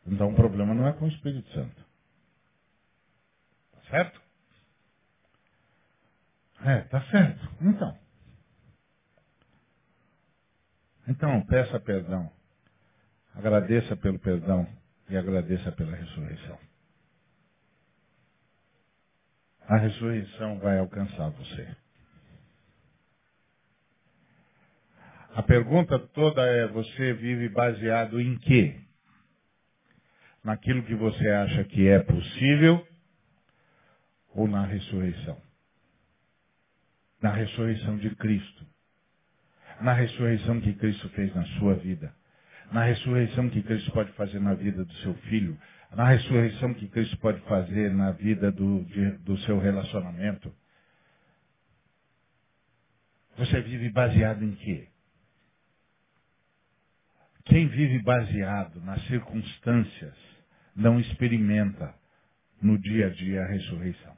então 0.05 0.29
o 0.29 0.35
problema 0.35 0.73
não 0.73 0.85
é 0.85 0.91
com 0.91 1.05
o 1.05 1.07
Espírito 1.07 1.49
Santo. 1.53 1.85
Tá 3.71 3.81
certo? 3.89 4.21
É, 6.65 6.81
tá 6.81 7.01
certo. 7.11 7.49
Então. 7.61 7.97
Então, 11.07 11.45
peça 11.45 11.79
perdão. 11.79 12.29
Agradeça 13.35 13.95
pelo 13.95 14.19
perdão 14.19 14.67
e 15.11 15.17
agradeça 15.17 15.71
pela 15.73 15.93
ressurreição. 15.93 16.57
A 19.67 19.77
ressurreição 19.77 20.57
vai 20.59 20.79
alcançar 20.79 21.29
você. 21.31 21.75
A 25.35 25.43
pergunta 25.43 25.99
toda 25.99 26.41
é: 26.45 26.65
você 26.67 27.13
vive 27.13 27.49
baseado 27.49 28.19
em 28.21 28.37
quê? 28.39 28.79
Naquilo 30.43 30.83
que 30.83 30.95
você 30.95 31.27
acha 31.29 31.63
que 31.65 31.87
é 31.87 31.99
possível 31.99 32.87
ou 34.33 34.47
na 34.47 34.65
ressurreição? 34.65 35.39
Na 37.21 37.33
ressurreição 37.33 37.97
de 37.97 38.15
Cristo. 38.15 38.65
Na 39.81 39.93
ressurreição 39.93 40.61
que 40.61 40.73
Cristo 40.73 41.09
fez 41.09 41.35
na 41.35 41.45
sua 41.59 41.75
vida. 41.75 42.15
Na 42.71 42.83
ressurreição 42.83 43.49
que 43.49 43.61
Cristo 43.61 43.91
pode 43.91 44.11
fazer 44.13 44.39
na 44.39 44.53
vida 44.53 44.85
do 44.85 44.93
seu 44.95 45.13
filho. 45.29 45.57
Na 45.93 46.07
ressurreição 46.07 46.73
que 46.73 46.87
Cristo 46.87 47.17
pode 47.17 47.39
fazer 47.41 47.93
na 47.93 48.11
vida 48.11 48.51
do, 48.51 48.83
de, 48.85 49.11
do 49.19 49.37
seu 49.39 49.59
relacionamento. 49.59 50.53
Você 53.37 53.61
vive 53.61 53.89
baseado 53.89 54.43
em 54.43 54.55
quê? 54.55 54.87
Quem 57.45 57.67
vive 57.67 57.99
baseado 58.03 58.79
nas 58.81 59.01
circunstâncias 59.07 60.15
não 60.75 60.99
experimenta 60.99 61.93
no 62.61 62.77
dia 62.77 63.07
a 63.07 63.09
dia 63.09 63.43
a 63.43 63.47
ressurreição. 63.47 64.15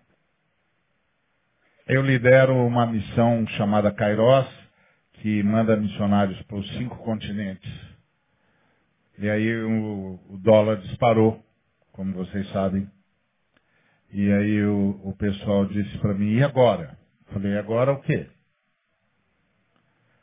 Eu 1.88 2.01
lidero 2.01 2.56
uma 2.66 2.86
missão 2.86 3.45
chamada 3.58 3.91
Kairos, 3.91 4.47
que 5.14 5.41
manda 5.43 5.76
missionários 5.76 6.41
para 6.43 6.58
os 6.58 6.70
cinco 6.78 6.97
continentes. 6.97 7.92
E 9.18 9.30
aí 9.30 9.64
o, 9.64 10.20
o 10.30 10.38
dólar 10.38 10.78
disparou, 10.78 11.43
como 11.91 12.14
vocês 12.14 12.49
sabem. 12.49 12.89
E 14.11 14.32
aí 14.32 14.64
o, 14.64 14.99
o 15.03 15.16
pessoal 15.18 15.66
disse 15.66 15.97
para 15.99 16.14
mim, 16.14 16.34
e 16.34 16.43
agora? 16.43 16.97
Falei, 17.32 17.57
agora 17.57 17.93
o 17.93 18.01
quê? 18.01 18.30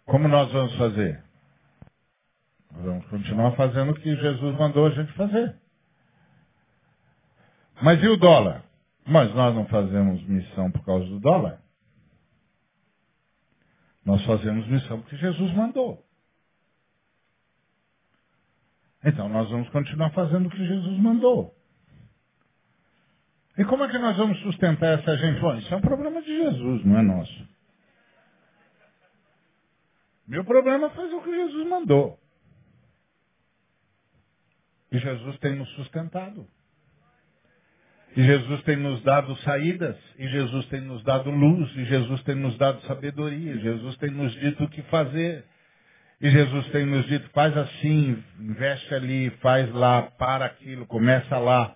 Como 0.05 0.29
nós 0.29 0.51
vamos 0.53 0.75
fazer? 0.77 1.23
Vamos 2.73 3.05
continuar 3.07 3.53
fazendo 3.57 3.93
o 3.93 3.95
que 3.95 4.17
Jesus 4.17 4.59
mandou 4.59 4.87
a 4.87 4.91
gente 4.91 5.13
fazer. 5.13 5.57
Mas 7.83 8.03
e 8.03 8.09
o 8.09 8.17
dólar? 8.17 8.65
Mas 9.07 9.35
nós 9.35 9.55
não 9.55 9.67
fazemos 9.67 10.23
missão 10.25 10.71
por 10.71 10.85
causa 10.85 11.07
do 11.07 11.19
dólar. 11.19 11.61
Nós 14.05 14.25
fazemos 14.25 14.67
missão 14.67 15.01
porque 15.01 15.17
Jesus 15.17 15.53
mandou. 15.55 16.05
Então 19.05 19.29
nós 19.29 19.49
vamos 19.51 19.69
continuar 19.71 20.11
fazendo 20.11 20.47
o 20.47 20.51
que 20.51 20.67
Jesus 20.67 20.99
mandou. 20.99 21.55
E 23.59 23.65
como 23.65 23.85
é 23.85 23.89
que 23.89 23.99
nós 23.99 24.17
vamos 24.17 24.39
sustentar 24.41 24.99
essa 24.99 25.17
gente? 25.19 25.41
Bom, 25.41 25.57
isso 25.57 25.73
é 25.73 25.77
um 25.77 25.81
problema 25.81 26.23
de 26.23 26.37
Jesus, 26.37 26.85
não 26.85 26.99
é 26.99 27.03
nosso. 27.03 27.49
Meu 30.27 30.45
problema 30.45 30.87
é 30.87 30.91
fazer 30.91 31.15
o 31.15 31.23
que 31.23 31.31
Jesus 31.31 31.69
mandou. 31.69 32.19
E 34.93 34.99
Jesus 34.99 35.39
tem 35.39 35.57
nos 35.57 35.69
sustentado. 35.71 36.47
E 38.17 38.23
Jesus 38.23 38.63
tem 38.63 38.77
nos 38.77 39.03
dado 39.03 39.37
saídas, 39.39 39.97
e 40.19 40.27
Jesus 40.29 40.67
tem 40.67 40.81
nos 40.81 41.03
dado 41.05 41.31
luz, 41.31 41.71
e 41.77 41.85
Jesus 41.85 42.23
tem 42.25 42.35
nos 42.35 42.57
dado 42.59 42.81
sabedoria, 42.83 43.57
Jesus 43.59 43.97
tem 43.99 44.11
nos 44.11 44.33
dito 44.33 44.65
o 44.65 44.69
que 44.69 44.83
fazer. 44.83 45.45
E 46.21 46.29
Jesus 46.29 46.67
tem 46.69 46.85
nos 46.85 47.07
dito, 47.07 47.31
faz 47.31 47.57
assim, 47.57 48.23
investe 48.39 48.95
ali, 48.95 49.31
faz 49.41 49.73
lá, 49.73 50.03
para 50.03 50.45
aquilo, 50.45 50.87
começa 50.87 51.39
lá. 51.39 51.75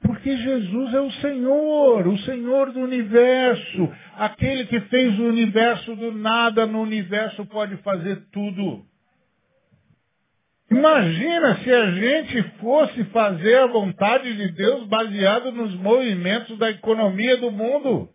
Porque 0.00 0.36
Jesus 0.36 0.94
é 0.94 1.00
o 1.00 1.10
Senhor, 1.12 2.06
o 2.06 2.18
Senhor 2.18 2.72
do 2.72 2.80
universo. 2.80 3.92
Aquele 4.16 4.66
que 4.66 4.80
fez 4.82 5.18
o 5.18 5.24
universo 5.24 5.96
do 5.96 6.12
nada 6.12 6.66
no 6.66 6.82
universo 6.82 7.44
pode 7.46 7.76
fazer 7.78 8.24
tudo. 8.30 8.84
Imagina 10.70 11.56
se 11.58 11.72
a 11.72 11.90
gente 11.92 12.42
fosse 12.60 13.04
fazer 13.06 13.56
a 13.56 13.66
vontade 13.66 14.36
de 14.36 14.52
Deus 14.52 14.86
baseado 14.86 15.50
nos 15.50 15.74
movimentos 15.74 16.56
da 16.58 16.70
economia 16.70 17.36
do 17.38 17.50
mundo. 17.50 18.08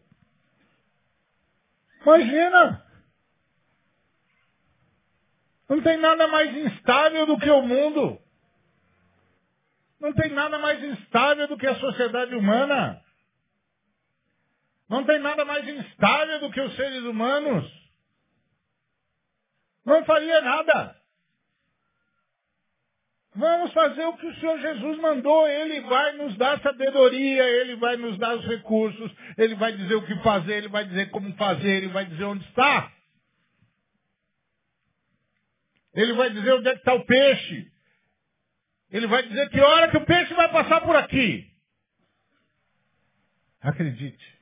Imagina! 2.02 2.89
Não 5.70 5.82
tem 5.82 5.98
nada 5.98 6.28
mais 6.28 6.56
instável 6.58 7.28
do 7.28 7.38
que 7.38 7.50
o 7.50 7.62
mundo. 7.62 8.20
Não 10.00 10.12
tem 10.14 10.32
nada 10.32 10.58
mais 10.58 10.84
instável 10.84 11.48
do 11.48 11.58
que 11.58 11.68
a 11.68 11.76
sociedade 11.76 12.34
humana. 12.34 13.00
Não 14.90 15.06
tem 15.06 15.20
nada 15.20 15.46
mais 15.46 15.68
instável 15.68 16.40
do 16.40 16.52
que 16.52 16.60
os 16.60 16.76
seres 16.76 17.04
humanos. 17.04 17.72
Não 19.86 20.04
faria 20.06 20.42
nada. 20.42 20.96
Vamos 23.36 23.72
fazer 23.72 24.06
o 24.06 24.18
que 24.18 24.26
o 24.26 24.36
Senhor 24.40 24.60
Jesus 24.60 24.98
mandou. 24.98 25.48
Ele 25.48 25.82
vai 25.82 26.14
nos 26.14 26.36
dar 26.36 26.60
sabedoria, 26.62 27.44
Ele 27.44 27.76
vai 27.76 27.96
nos 27.96 28.18
dar 28.18 28.36
os 28.36 28.46
recursos, 28.48 29.12
Ele 29.38 29.54
vai 29.54 29.72
dizer 29.74 29.96
o 29.96 30.06
que 30.06 30.16
fazer, 30.24 30.54
Ele 30.56 30.68
vai 30.68 30.86
dizer 30.86 31.12
como 31.12 31.32
fazer, 31.36 31.70
Ele 31.70 31.90
vai 31.90 32.06
dizer 32.06 32.24
onde 32.24 32.44
está. 32.46 32.92
Ele 35.94 36.14
vai 36.14 36.30
dizer 36.30 36.54
onde 36.54 36.68
é 36.68 36.74
que 36.74 36.80
está 36.80 36.94
o 36.94 37.06
peixe. 37.06 37.72
Ele 38.92 39.08
vai 39.08 39.28
dizer 39.28 39.50
que 39.50 39.60
hora 39.60 39.90
que 39.90 39.98
o 39.98 40.06
peixe 40.06 40.34
vai 40.34 40.52
passar 40.52 40.82
por 40.82 40.96
aqui. 40.96 41.52
Acredite. 43.62 44.40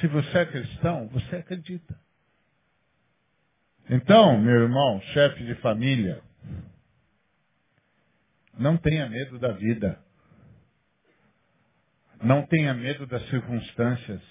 Se 0.00 0.06
você 0.08 0.38
é 0.38 0.46
cristão, 0.46 1.08
você 1.08 1.36
acredita. 1.36 1.98
Então, 3.88 4.38
meu 4.38 4.62
irmão, 4.62 5.00
chefe 5.12 5.44
de 5.44 5.54
família, 5.56 6.22
não 8.58 8.76
tenha 8.76 9.08
medo 9.08 9.38
da 9.38 9.52
vida. 9.52 10.02
Não 12.22 12.46
tenha 12.46 12.74
medo 12.74 13.06
das 13.06 13.22
circunstâncias. 13.28 14.22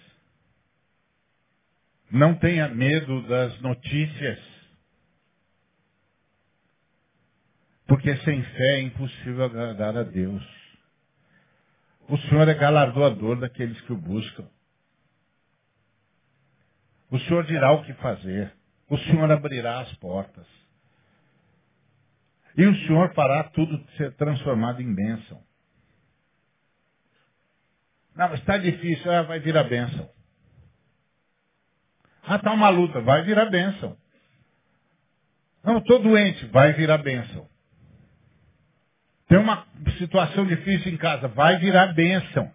Não 2.12 2.36
tenha 2.36 2.68
medo 2.70 3.28
das 3.28 3.60
notícias. 3.62 4.40
Porque 7.88 8.16
sem 8.18 8.44
fé 8.44 8.78
é 8.78 8.82
impossível 8.82 9.44
agradar 9.44 9.98
a 9.98 10.04
Deus. 10.04 10.44
O 12.08 12.18
Senhor 12.18 12.48
é 12.48 12.54
galardoador 12.54 13.40
daqueles 13.40 13.80
que 13.82 13.94
o 13.94 13.98
buscam. 13.98 14.48
O 17.10 17.20
Senhor 17.20 17.46
dirá 17.46 17.72
o 17.72 17.84
que 17.84 17.94
fazer 17.96 18.54
o 18.90 18.98
Senhor 18.98 19.32
abrirá 19.32 19.82
as 19.82 19.94
portas. 19.96 20.46
E 22.58 22.66
o 22.66 22.76
Senhor 22.86 23.14
fará 23.14 23.44
tudo 23.46 23.84
ser 23.98 24.14
transformado 24.14 24.82
em 24.82 24.94
bênção. 24.94 25.44
Não, 28.16 28.30
mas 28.30 28.40
está 28.40 28.58
difícil, 28.58 29.12
ah, 29.12 29.24
vai 29.24 29.40
virar 29.40 29.66
bênção. 29.66 30.10
Ah, 32.28 32.38
está 32.38 32.52
uma 32.52 32.70
luta, 32.70 33.02
vai 33.02 33.24
virar 33.24 33.46
bênção. 33.46 33.96
Não, 35.64 35.78
estou 35.80 36.00
doente, 36.00 36.46
vai 36.48 36.74
virar 36.74 37.00
bênção. 37.00 37.48
Tem 39.28 39.40
uma 39.40 39.66
situação 39.98 40.46
difícil 40.46 40.94
em 40.94 40.98
casa, 40.98 41.28
vai 41.28 41.58
virar 41.58 41.94
bênção. 41.94 42.52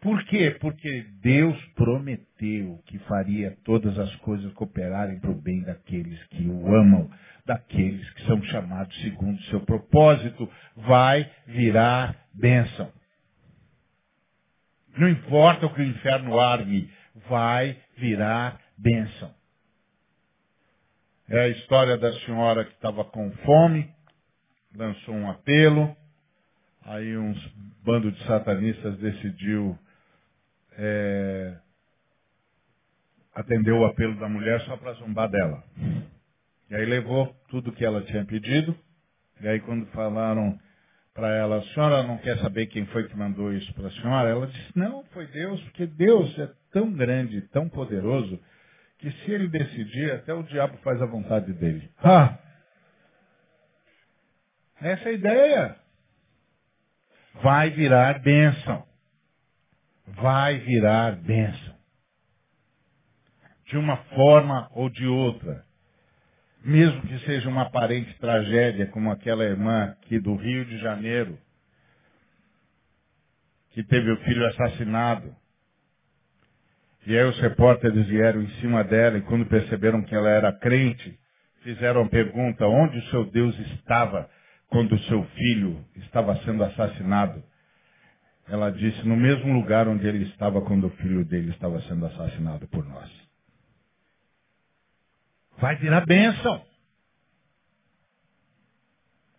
Por 0.00 0.22
quê? 0.24 0.56
Porque 0.60 1.06
Deus 1.22 1.56
prometeu 1.74 2.80
que 2.86 2.98
faria 3.00 3.56
todas 3.64 3.98
as 3.98 4.14
coisas 4.16 4.52
cooperarem 4.52 5.18
para 5.18 5.30
o 5.30 5.40
bem 5.40 5.62
daqueles 5.62 6.22
que 6.28 6.46
o 6.46 6.74
amam, 6.74 7.10
daqueles 7.44 8.08
que 8.10 8.24
são 8.26 8.42
chamados 8.44 8.96
segundo 9.00 9.38
o 9.38 9.44
seu 9.44 9.60
propósito. 9.60 10.48
Vai 10.76 11.28
virar 11.46 12.16
bênção. 12.34 12.92
Não 14.96 15.08
importa 15.08 15.66
o 15.66 15.74
que 15.74 15.80
o 15.80 15.86
inferno 15.86 16.38
arme, 16.38 16.90
vai 17.28 17.76
virar 17.96 18.60
bênção. 18.76 19.34
É 21.28 21.40
a 21.40 21.48
história 21.48 21.96
da 21.96 22.12
senhora 22.20 22.64
que 22.64 22.72
estava 22.72 23.04
com 23.04 23.30
fome, 23.38 23.90
lançou 24.74 25.14
um 25.14 25.30
apelo, 25.30 25.96
aí 26.82 27.16
uns 27.16 27.36
bando 27.84 28.12
de 28.12 28.24
satanistas 28.26 28.96
decidiu 28.98 29.76
é, 30.78 31.56
atender 33.34 33.72
o 33.72 33.84
apelo 33.84 34.14
da 34.20 34.28
mulher 34.28 34.60
só 34.62 34.76
para 34.76 34.92
zombar 34.94 35.28
dela. 35.28 35.64
E 36.70 36.74
aí 36.74 36.84
levou 36.84 37.34
tudo 37.48 37.72
que 37.72 37.84
ela 37.84 38.02
tinha 38.02 38.24
pedido, 38.24 38.76
e 39.40 39.48
aí 39.48 39.60
quando 39.60 39.86
falaram 39.86 40.58
para 41.16 41.34
ela, 41.34 41.56
a 41.56 41.62
senhora 41.62 42.02
não 42.02 42.18
quer 42.18 42.38
saber 42.38 42.66
quem 42.66 42.84
foi 42.86 43.08
que 43.08 43.16
mandou 43.16 43.52
isso 43.52 43.72
para 43.74 43.88
a 43.88 43.90
senhora? 43.90 44.28
Ela 44.28 44.46
disse, 44.46 44.78
não, 44.78 45.02
foi 45.06 45.26
Deus, 45.28 45.60
porque 45.64 45.86
Deus 45.86 46.38
é 46.38 46.52
tão 46.70 46.92
grande, 46.92 47.40
tão 47.48 47.68
poderoso, 47.70 48.38
que 48.98 49.10
se 49.10 49.30
ele 49.30 49.48
decidir, 49.48 50.12
até 50.12 50.32
o 50.34 50.42
diabo 50.42 50.76
faz 50.78 51.00
a 51.00 51.06
vontade 51.06 51.52
dele. 51.54 51.90
Ah! 51.98 52.38
Essa 54.80 55.08
é 55.08 55.14
ideia. 55.14 55.76
Vai 57.42 57.70
virar 57.70 58.20
bênção. 58.20 58.86
Vai 60.06 60.58
virar 60.58 61.16
bênção. 61.16 61.74
De 63.64 63.78
uma 63.78 63.96
forma 64.14 64.68
ou 64.72 64.88
de 64.90 65.06
outra. 65.06 65.65
Mesmo 66.66 67.00
que 67.02 67.16
seja 67.20 67.48
uma 67.48 67.62
aparente 67.62 68.12
tragédia, 68.18 68.88
como 68.88 69.12
aquela 69.12 69.44
irmã 69.44 69.84
aqui 69.84 70.18
do 70.18 70.34
Rio 70.34 70.64
de 70.64 70.78
Janeiro, 70.78 71.38
que 73.70 73.84
teve 73.84 74.10
o 74.10 74.16
filho 74.24 74.44
assassinado. 74.48 75.32
E 77.06 77.16
aí 77.16 77.24
os 77.24 77.38
repórteres 77.38 78.08
vieram 78.08 78.42
em 78.42 78.48
cima 78.60 78.82
dela 78.82 79.16
e 79.16 79.22
quando 79.22 79.46
perceberam 79.46 80.02
que 80.02 80.12
ela 80.12 80.28
era 80.28 80.52
crente, 80.52 81.16
fizeram 81.62 82.02
a 82.02 82.08
pergunta, 82.08 82.66
onde 82.66 82.98
o 82.98 83.10
seu 83.10 83.30
Deus 83.30 83.56
estava 83.70 84.28
quando 84.68 84.96
o 84.96 85.02
seu 85.04 85.22
filho 85.22 85.84
estava 85.94 86.34
sendo 86.42 86.64
assassinado? 86.64 87.44
Ela 88.48 88.70
disse, 88.70 89.06
no 89.06 89.16
mesmo 89.16 89.52
lugar 89.52 89.86
onde 89.86 90.04
ele 90.04 90.24
estava 90.24 90.60
quando 90.62 90.88
o 90.88 90.96
filho 90.96 91.24
dele 91.24 91.50
estava 91.50 91.80
sendo 91.82 92.06
assassinado 92.06 92.66
por 92.66 92.84
nós. 92.84 93.25
Vai 95.58 95.76
virar 95.76 96.04
bênção. 96.04 96.64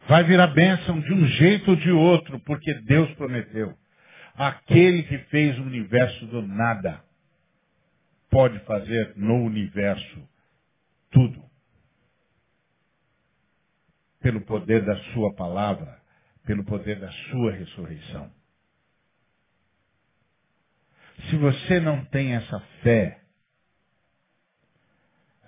Vai 0.07 0.23
virar 0.23 0.47
bênção 0.47 0.99
de 1.01 1.13
um 1.13 1.27
jeito 1.27 1.71
ou 1.71 1.75
de 1.75 1.91
outro, 1.91 2.39
porque 2.41 2.73
Deus 2.81 3.13
prometeu. 3.15 3.77
Aquele 4.35 5.03
que 5.03 5.17
fez 5.29 5.57
o 5.59 5.63
universo 5.63 6.25
do 6.27 6.41
nada 6.41 7.03
pode 8.29 8.57
fazer 8.59 9.13
no 9.15 9.43
universo 9.43 10.29
tudo. 11.11 11.43
Pelo 14.21 14.41
poder 14.41 14.85
da 14.85 14.95
sua 15.13 15.33
palavra, 15.35 16.01
pelo 16.45 16.63
poder 16.63 16.99
da 16.99 17.11
sua 17.11 17.51
ressurreição. 17.51 18.31
Se 21.29 21.35
você 21.35 21.79
não 21.79 22.05
tem 22.05 22.33
essa 22.33 22.59
fé, 22.81 23.19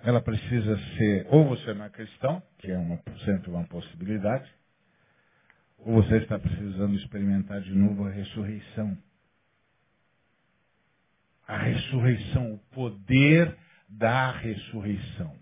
ela 0.02 0.20
precisa 0.20 0.78
ser, 0.96 1.26
ou 1.28 1.48
você 1.48 1.74
não 1.74 1.84
é 1.84 1.90
cristão, 1.90 2.42
que 2.58 2.70
é 2.70 2.78
uma, 2.78 3.00
sempre 3.24 3.50
uma 3.50 3.64
possibilidade, 3.64 4.50
ou 5.78 6.02
você 6.02 6.18
está 6.18 6.38
precisando 6.38 6.94
experimentar 6.96 7.60
de 7.60 7.74
novo 7.74 8.06
a 8.06 8.10
ressurreição. 8.10 8.96
A 11.46 11.58
ressurreição, 11.58 12.54
o 12.54 12.58
poder 12.74 13.56
da 13.88 14.30
ressurreição. 14.32 15.34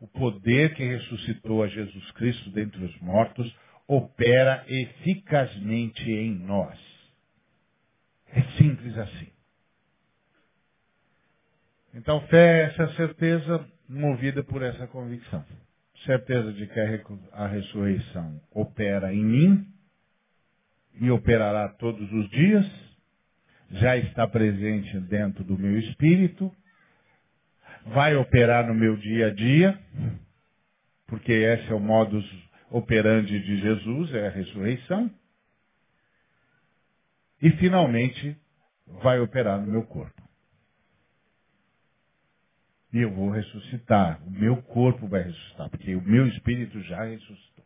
O 0.00 0.08
poder 0.08 0.74
que 0.74 0.82
ressuscitou 0.82 1.62
a 1.62 1.68
Jesus 1.68 2.10
Cristo 2.12 2.50
dentre 2.50 2.84
os 2.84 3.00
mortos 3.00 3.54
opera 3.86 4.64
eficazmente 4.66 6.10
em 6.10 6.34
nós. 6.34 6.78
É 8.28 8.42
simples 8.56 8.96
assim. 8.98 9.30
Então, 11.94 12.20
fé 12.28 12.62
é 12.62 12.64
essa 12.64 12.88
certeza 12.94 13.64
movida 13.92 14.42
por 14.42 14.62
essa 14.62 14.86
convicção. 14.86 15.44
Certeza 16.06 16.52
de 16.52 16.66
que 16.66 16.80
a 17.32 17.46
ressurreição 17.46 18.40
opera 18.50 19.12
em 19.12 19.24
mim 19.24 19.66
e 21.00 21.10
operará 21.10 21.68
todos 21.68 22.10
os 22.12 22.28
dias, 22.30 22.66
já 23.70 23.96
está 23.96 24.26
presente 24.26 24.98
dentro 25.00 25.44
do 25.44 25.58
meu 25.58 25.78
espírito, 25.78 26.54
vai 27.86 28.16
operar 28.16 28.66
no 28.66 28.74
meu 28.74 28.96
dia 28.96 29.28
a 29.28 29.34
dia, 29.34 29.78
porque 31.06 31.32
esse 31.32 31.70
é 31.70 31.74
o 31.74 31.80
modus 31.80 32.24
operandi 32.70 33.38
de 33.40 33.60
Jesus, 33.60 34.14
é 34.14 34.26
a 34.26 34.30
ressurreição, 34.30 35.10
e 37.40 37.50
finalmente 37.52 38.36
vai 39.02 39.20
operar 39.20 39.60
no 39.60 39.70
meu 39.70 39.84
corpo. 39.84 40.21
E 42.92 42.98
eu 42.98 43.12
vou 43.14 43.30
ressuscitar. 43.30 44.22
O 44.26 44.30
meu 44.30 44.62
corpo 44.62 45.08
vai 45.08 45.22
ressuscitar, 45.22 45.70
porque 45.70 45.94
o 45.94 46.02
meu 46.02 46.26
espírito 46.28 46.80
já 46.82 47.04
ressuscitou. 47.04 47.64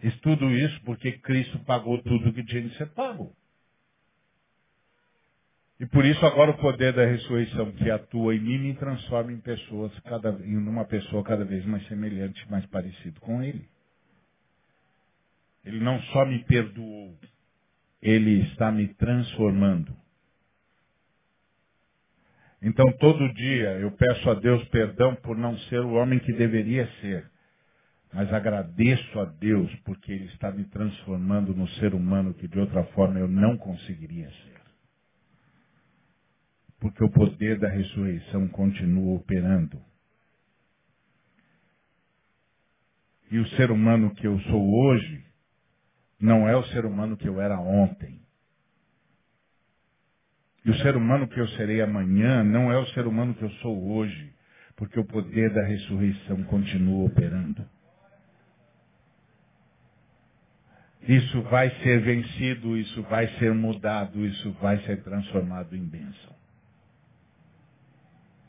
Fiz 0.00 0.18
tudo 0.20 0.50
isso 0.50 0.80
porque 0.84 1.12
Cristo 1.18 1.58
pagou 1.60 2.02
tudo 2.02 2.32
que 2.32 2.44
tinha 2.44 2.62
de 2.62 2.76
ser 2.76 2.86
pago. 2.90 3.34
E 5.78 5.86
por 5.86 6.04
isso 6.06 6.24
agora 6.24 6.52
o 6.52 6.58
poder 6.58 6.94
da 6.94 7.04
ressurreição 7.04 7.70
que 7.72 7.90
atua 7.90 8.34
em 8.34 8.40
mim 8.40 8.58
me 8.58 8.74
transforma 8.74 9.30
em 9.32 9.40
pessoas, 9.40 9.92
cada, 10.00 10.30
em 10.30 10.56
uma 10.56 10.86
pessoa 10.86 11.22
cada 11.22 11.44
vez 11.44 11.64
mais 11.66 11.86
semelhante, 11.86 12.50
mais 12.50 12.64
parecido 12.66 13.20
com 13.20 13.42
Ele. 13.42 13.68
Ele 15.64 15.80
não 15.80 16.00
só 16.00 16.24
me 16.24 16.42
perdoou, 16.44 17.18
Ele 18.00 18.42
está 18.44 18.72
me 18.72 18.88
transformando. 18.94 19.94
Então 22.66 22.84
todo 22.94 23.32
dia 23.32 23.78
eu 23.78 23.92
peço 23.92 24.28
a 24.28 24.34
Deus 24.34 24.62
perdão 24.70 25.14
por 25.14 25.38
não 25.38 25.56
ser 25.56 25.78
o 25.82 25.92
homem 25.92 26.18
que 26.18 26.32
deveria 26.32 26.84
ser. 27.00 27.30
Mas 28.12 28.32
agradeço 28.32 29.20
a 29.20 29.24
Deus 29.24 29.72
porque 29.84 30.10
Ele 30.10 30.24
está 30.24 30.50
me 30.50 30.64
transformando 30.64 31.54
no 31.54 31.68
ser 31.78 31.94
humano 31.94 32.34
que 32.34 32.48
de 32.48 32.58
outra 32.58 32.82
forma 32.86 33.20
eu 33.20 33.28
não 33.28 33.56
conseguiria 33.56 34.28
ser. 34.28 34.60
Porque 36.80 37.04
o 37.04 37.10
poder 37.10 37.56
da 37.60 37.68
ressurreição 37.68 38.48
continua 38.48 39.14
operando. 39.14 39.80
E 43.30 43.38
o 43.38 43.46
ser 43.50 43.70
humano 43.70 44.12
que 44.12 44.26
eu 44.26 44.40
sou 44.40 44.74
hoje 44.74 45.24
não 46.18 46.48
é 46.48 46.56
o 46.56 46.64
ser 46.64 46.84
humano 46.84 47.16
que 47.16 47.28
eu 47.28 47.40
era 47.40 47.60
ontem. 47.60 48.25
E 50.66 50.70
o 50.70 50.78
ser 50.78 50.96
humano 50.96 51.28
que 51.28 51.38
eu 51.38 51.46
serei 51.50 51.80
amanhã 51.80 52.42
não 52.42 52.72
é 52.72 52.76
o 52.76 52.86
ser 52.88 53.06
humano 53.06 53.32
que 53.34 53.42
eu 53.44 53.50
sou 53.62 53.88
hoje, 53.92 54.34
porque 54.74 54.98
o 54.98 55.04
poder 55.04 55.54
da 55.54 55.62
ressurreição 55.62 56.42
continua 56.42 57.06
operando. 57.06 57.64
Isso 61.02 61.40
vai 61.42 61.70
ser 61.82 62.00
vencido, 62.00 62.76
isso 62.76 63.00
vai 63.04 63.28
ser 63.38 63.54
mudado, 63.54 64.26
isso 64.26 64.50
vai 64.54 64.78
ser 64.78 65.04
transformado 65.04 65.76
em 65.76 65.84
bênção. 65.84 66.34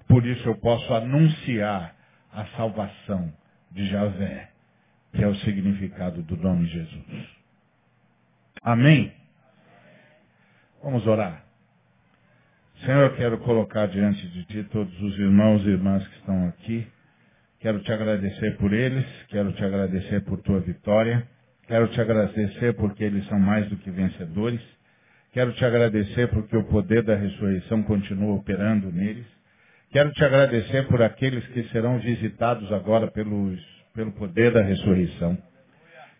Por 0.07 0.25
isso 0.25 0.49
eu 0.49 0.55
posso 0.55 0.91
anunciar 0.95 1.95
a 2.33 2.47
salvação 2.57 3.31
de 3.71 3.85
Javé, 3.89 4.49
que 5.13 5.23
é 5.23 5.27
o 5.27 5.35
significado 5.35 6.23
do 6.23 6.35
nome 6.35 6.65
Jesus. 6.65 7.27
Amém? 8.63 9.13
Vamos 10.81 11.05
orar. 11.05 11.46
Senhor, 12.85 13.03
eu 13.03 13.15
quero 13.15 13.37
colocar 13.39 13.87
diante 13.87 14.27
de 14.29 14.45
Ti 14.45 14.63
todos 14.71 15.01
os 15.01 15.17
irmãos 15.19 15.63
e 15.65 15.69
irmãs 15.69 16.07
que 16.07 16.15
estão 16.17 16.47
aqui. 16.47 16.87
Quero 17.59 17.79
te 17.81 17.91
agradecer 17.91 18.57
por 18.57 18.71
eles, 18.73 19.05
quero 19.29 19.51
te 19.53 19.63
agradecer 19.63 20.21
por 20.21 20.41
Tua 20.41 20.59
vitória, 20.59 21.27
Quero 21.67 21.89
te 21.89 21.99
agradecer 21.99 22.73
porque 22.75 23.03
eles 23.03 23.27
são 23.27 23.37
mais 23.37 23.67
do 23.69 23.75
que 23.75 23.91
vencedores. 23.91 24.61
Quero 25.33 25.51
te 25.51 25.65
agradecer 25.65 26.27
porque 26.29 26.55
o 26.55 26.63
poder 26.63 27.03
da 27.03 27.15
ressurreição 27.15 27.83
continua 27.83 28.35
operando 28.35 28.89
neles. 28.89 29.25
Quero 29.91 30.11
te 30.11 30.23
agradecer 30.23 30.87
por 30.87 31.01
aqueles 31.01 31.45
que 31.47 31.63
serão 31.69 31.99
visitados 31.99 32.71
agora 32.71 33.11
pelos, 33.11 33.59
pelo 33.93 34.13
poder 34.13 34.51
da 34.51 34.61
ressurreição, 34.61 35.37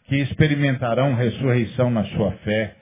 que 0.05 0.17
experimentarão 0.17 1.15
ressurreição 1.15 1.89
na 1.89 2.03
sua 2.05 2.31
fé, 2.43 2.75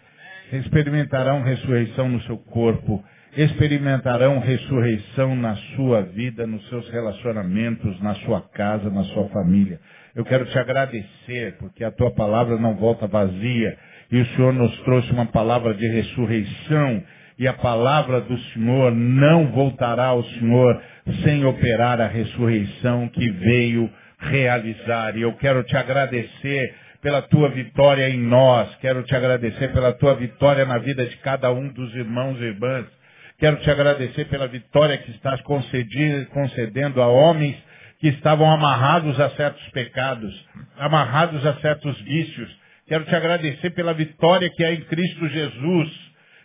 experimentarão 0.52 1.44
ressurreição 1.44 2.10
no 2.10 2.22
seu 2.24 2.38
corpo, 2.38 3.04
experimentarão 3.36 4.40
ressurreição 4.40 5.36
na 5.36 5.56
sua 5.76 6.02
vida, 6.02 6.48
nos 6.48 6.68
seus 6.70 6.90
relacionamentos, 6.90 8.02
na 8.02 8.16
sua 8.16 8.42
casa, 8.42 8.90
na 8.90 9.04
sua 9.06 9.28
família. 9.30 9.80
Eu 10.16 10.24
quero 10.24 10.46
te 10.46 10.58
agradecer, 10.58 11.58
porque 11.60 11.84
a 11.84 11.92
tua 11.92 12.12
palavra 12.12 12.58
não 12.58 12.76
volta 12.76 13.08
vazia, 13.08 13.78
e 14.12 14.22
o 14.22 14.26
Senhor 14.28 14.54
nos 14.54 14.78
trouxe 14.84 15.12
uma 15.12 15.26
palavra 15.26 15.74
de 15.74 15.86
ressurreição, 15.88 17.04
e 17.38 17.48
a 17.48 17.54
palavra 17.54 18.22
do 18.22 18.38
Senhor 18.38 18.94
não 18.96 19.48
voltará 19.48 20.06
ao 20.06 20.24
Senhor 20.24 20.82
sem 21.24 21.44
operar 21.44 22.00
a 22.00 22.08
ressurreição 22.08 23.10
que 23.10 23.30
veio 23.30 23.90
realizar. 24.18 25.18
E 25.18 25.22
eu 25.22 25.34
quero 25.34 25.62
te 25.64 25.76
agradecer 25.76 26.74
pela 27.02 27.22
tua 27.22 27.50
vitória 27.50 28.10
em 28.10 28.18
nós, 28.18 28.74
quero 28.78 29.04
te 29.04 29.14
agradecer 29.14 29.74
pela 29.74 29.92
tua 29.92 30.16
vitória 30.16 30.66
na 30.66 30.78
vida 30.78 31.06
de 31.06 31.18
cada 31.18 31.52
um 31.52 31.68
dos 31.68 31.94
irmãos 31.94 32.40
e 32.40 32.46
irmãs. 32.46 32.95
Quero 33.38 33.58
te 33.58 33.70
agradecer 33.70 34.26
pela 34.26 34.48
vitória 34.48 34.98
que 34.98 35.12
estás 35.12 35.42
concedendo 35.42 37.02
a 37.02 37.08
homens 37.08 37.58
que 38.00 38.08
estavam 38.10 38.50
amarrados 38.52 39.20
a 39.20 39.30
certos 39.32 39.68
pecados, 39.70 40.34
amarrados 40.78 41.46
a 41.46 41.56
certos 41.56 42.00
vícios. 42.04 42.50
Quero 42.88 43.04
te 43.06 43.16
agradecer 43.16 43.72
pela 43.72 43.94
vitória 43.94 44.50
que 44.56 44.64
há 44.64 44.72
em 44.72 44.82
Cristo 44.82 45.28
Jesus. 45.28 45.90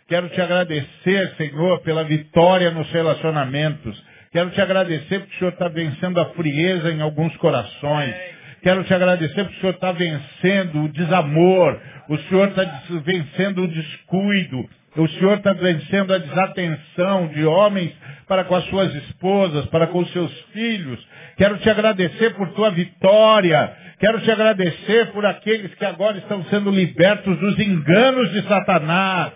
Quero 0.07 0.29
te 0.29 0.41
agradecer, 0.41 1.33
Senhor, 1.37 1.81
pela 1.81 2.03
vitória 2.03 2.71
nos 2.71 2.91
relacionamentos. 2.91 4.03
Quero 4.31 4.49
te 4.51 4.61
agradecer 4.61 5.19
porque 5.19 5.35
o 5.35 5.39
Senhor 5.39 5.53
está 5.53 5.67
vencendo 5.69 6.19
a 6.19 6.29
frieza 6.31 6.91
em 6.91 7.01
alguns 7.01 7.35
corações. 7.37 8.15
Quero 8.61 8.83
te 8.83 8.93
agradecer 8.93 9.43
porque 9.43 9.57
o 9.57 9.59
Senhor 9.61 9.75
está 9.75 9.91
vencendo 9.91 10.83
o 10.83 10.89
desamor. 10.89 11.81
O 12.09 12.17
Senhor 12.17 12.49
está 12.49 12.83
vencendo 13.03 13.63
o 13.63 13.67
descuido. 13.67 14.69
O 14.97 15.07
Senhor 15.07 15.37
está 15.37 15.53
vencendo 15.53 16.13
a 16.13 16.17
desatenção 16.17 17.27
de 17.29 17.45
homens 17.45 17.93
para 18.27 18.43
com 18.43 18.55
as 18.55 18.65
suas 18.65 18.93
esposas, 18.93 19.65
para 19.67 19.87
com 19.87 19.99
os 19.99 20.11
seus 20.11 20.31
filhos. 20.53 20.99
Quero 21.37 21.57
te 21.59 21.69
agradecer 21.69 22.33
por 22.33 22.49
tua 22.53 22.71
vitória. 22.71 23.73
Quero 23.99 24.19
te 24.21 24.29
agradecer 24.29 25.11
por 25.11 25.25
aqueles 25.25 25.73
que 25.75 25.85
agora 25.85 26.17
estão 26.17 26.43
sendo 26.45 26.71
libertos 26.71 27.39
dos 27.39 27.57
enganos 27.59 28.31
de 28.31 28.41
Satanás. 28.47 29.31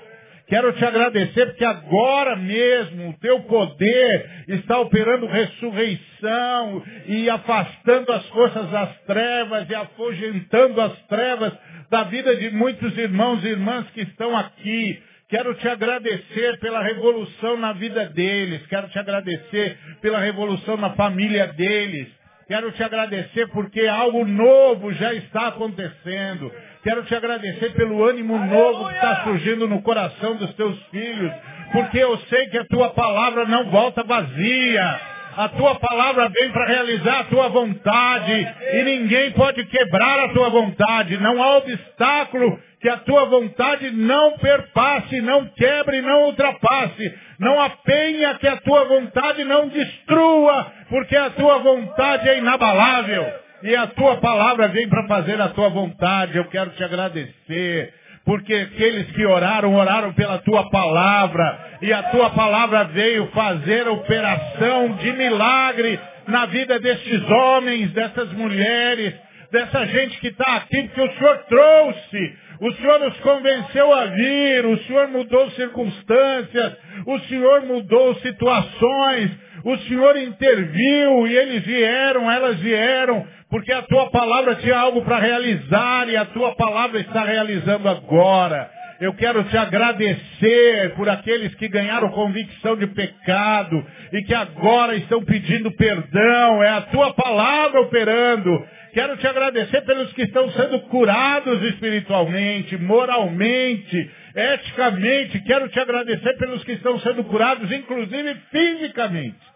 Quero 0.48 0.74
te 0.74 0.86
agradecer 0.86 1.48
porque 1.48 1.66
agora 1.66 2.36
mesmo 2.36 3.10
o 3.10 3.14
teu 3.20 3.40
poder 3.42 4.44
está 4.50 4.80
operando 4.80 5.26
ressurreição 5.26 6.84
e 7.08 7.30
afastando 7.30 8.12
as 8.12 8.26
forças 8.28 8.70
das 8.70 9.02
trevas 9.08 9.70
e 9.70 9.74
afugentando 9.74 10.82
as 10.82 10.94
trevas 11.08 11.54
da 11.90 12.04
vida 12.04 12.36
de 12.36 12.52
muitos 12.52 12.96
irmãos 12.98 13.44
e 13.44 13.48
irmãs 13.48 13.90
que 13.92 14.02
estão 14.02 14.38
aqui. 14.38 15.02
Quero 15.28 15.56
te 15.56 15.68
agradecer 15.68 16.60
pela 16.60 16.84
revolução 16.84 17.58
na 17.58 17.74
vida 17.74 18.06
deles. 18.10 18.66
Quero 18.68 18.88
te 18.90 19.00
agradecer 19.00 19.78
pela 20.00 20.20
revolução 20.20 20.78
na 20.78 20.92
família 20.92 21.48
deles. 21.48 22.08
Quero 22.48 22.72
te 22.74 22.84
agradecer 22.84 23.48
porque 23.48 23.88
algo 23.88 24.24
novo 24.24 24.94
já 24.94 25.16
está 25.16 25.48
acontecendo. 25.48 26.52
Quero 26.84 27.04
te 27.06 27.16
agradecer 27.16 27.74
pelo 27.74 28.08
ânimo 28.08 28.38
novo 28.38 28.88
que 28.88 28.94
está 28.94 29.24
surgindo 29.24 29.68
no 29.68 29.82
coração 29.82 30.36
dos 30.36 30.54
teus 30.54 30.80
filhos. 30.90 31.32
Porque 31.72 31.98
eu 31.98 32.16
sei 32.30 32.48
que 32.50 32.60
a 32.60 32.66
tua 32.66 32.90
palavra 32.92 33.46
não 33.46 33.72
volta 33.72 34.04
vazia. 34.04 35.15
A 35.38 35.50
tua 35.50 35.76
palavra 35.76 36.30
vem 36.30 36.50
para 36.52 36.66
realizar 36.66 37.20
a 37.20 37.24
tua 37.26 37.50
vontade. 37.50 38.48
E 38.74 38.84
ninguém 38.84 39.32
pode 39.32 39.66
quebrar 39.66 40.26
a 40.26 40.30
tua 40.30 40.50
vontade. 40.50 41.18
Não 41.18 41.44
há 41.44 41.58
obstáculo 41.58 42.60
que 42.80 42.88
a 42.88 42.98
tua 42.98 43.26
vontade 43.26 43.92
não 43.92 44.38
perpasse, 44.38 45.20
não 45.22 45.46
quebre, 45.50 46.02
não 46.02 46.26
ultrapasse. 46.26 47.20
Não 47.40 47.60
há 47.60 47.70
penha 47.70 48.36
que 48.36 48.48
a 48.48 48.58
tua 48.58 48.86
vontade 48.86 49.44
não 49.44 49.68
destrua, 49.68 50.72
porque 50.90 51.18
a 51.18 51.30
tua 51.32 51.58
vontade 51.60 52.30
é 52.30 52.38
inabalável. 52.38 53.26
E 53.64 53.76
a 53.76 53.88
tua 53.88 54.18
palavra 54.18 54.68
vem 54.70 54.88
para 54.88 55.08
fazer 55.08 55.42
a 55.42 55.50
tua 55.50 55.70
vontade. 55.70 56.38
Eu 56.38 56.46
quero 56.46 56.70
te 56.72 56.84
agradecer 56.84 57.94
porque 58.26 58.54
aqueles 58.54 59.12
que 59.12 59.24
oraram, 59.24 59.76
oraram 59.76 60.12
pela 60.14 60.40
tua 60.40 60.68
palavra, 60.72 61.78
e 61.82 61.94
a 61.94 62.04
tua 62.04 62.32
palavra 62.32 62.86
veio 62.86 63.28
fazer 63.28 63.88
operação 63.88 64.96
de 64.96 65.14
milagre 65.14 66.00
na 66.28 66.48
vida 66.48 66.80
destes 66.80 67.22
homens, 67.30 67.92
dessas 67.92 68.32
mulheres, 68.34 69.14
dessa 69.52 69.86
gente 69.86 70.20
que 70.20 70.30
está 70.30 70.56
aqui, 70.56 70.84
porque 70.88 71.02
o 71.02 71.14
Senhor 71.18 71.38
trouxe, 71.48 72.38
o 72.62 72.72
Senhor 72.74 73.00
nos 73.00 73.18
convenceu 73.20 73.94
a 73.94 74.06
vir, 74.06 74.66
o 74.66 74.78
Senhor 74.86 75.08
mudou 75.10 75.52
circunstâncias, 75.52 76.74
o 77.06 77.20
Senhor 77.20 77.62
mudou 77.62 78.16
situações, 78.16 79.32
o 79.66 79.78
Senhor 79.80 80.16
interviu 80.16 81.28
e 81.28 81.36
eles 81.36 81.64
vieram, 81.64 82.32
elas 82.32 82.60
vieram, 82.60 83.26
porque 83.50 83.74
a 83.74 83.82
tua 83.82 84.12
palavra 84.12 84.54
tinha 84.58 84.78
algo 84.78 85.02
para 85.02 85.18
realizar 85.18 86.08
e 86.08 86.16
a 86.16 86.24
tua 86.26 86.56
palavra 86.56 87.00
está 87.00 87.24
realizando 87.24 87.90
agora. 87.90 88.70
Eu 89.02 89.14
quero 89.16 89.44
te 89.46 89.58
agradecer 89.58 90.94
por 90.96 91.10
aqueles 91.10 91.54
que 91.56 91.68
ganharam 91.68 92.12
convicção 92.12 92.78
de 92.78 92.86
pecado 92.88 93.84
e 94.14 94.22
que 94.22 94.36
agora 94.36 94.96
estão 94.98 95.26
pedindo 95.26 95.72
perdão. 95.72 96.64
É 96.64 96.70
a 96.70 96.82
tua 96.82 97.14
palavra 97.16 97.82
operando. 97.82 98.64
Quero 98.94 99.18
te 99.18 99.28
agradecer 99.28 99.82
pelos 99.82 100.14
que 100.14 100.22
estão 100.22 100.48
sendo 100.52 100.80
curados 100.82 101.62
espiritualmente, 101.64 102.78
moralmente, 102.78 104.12
eticamente. 104.36 105.42
Quero 105.42 105.68
te 105.70 105.80
agradecer 105.80 106.38
pelos 106.38 106.64
que 106.64 106.74
estão 106.74 107.00
sendo 107.00 107.24
curados, 107.24 107.70
inclusive 107.72 108.36
fisicamente. 108.52 109.55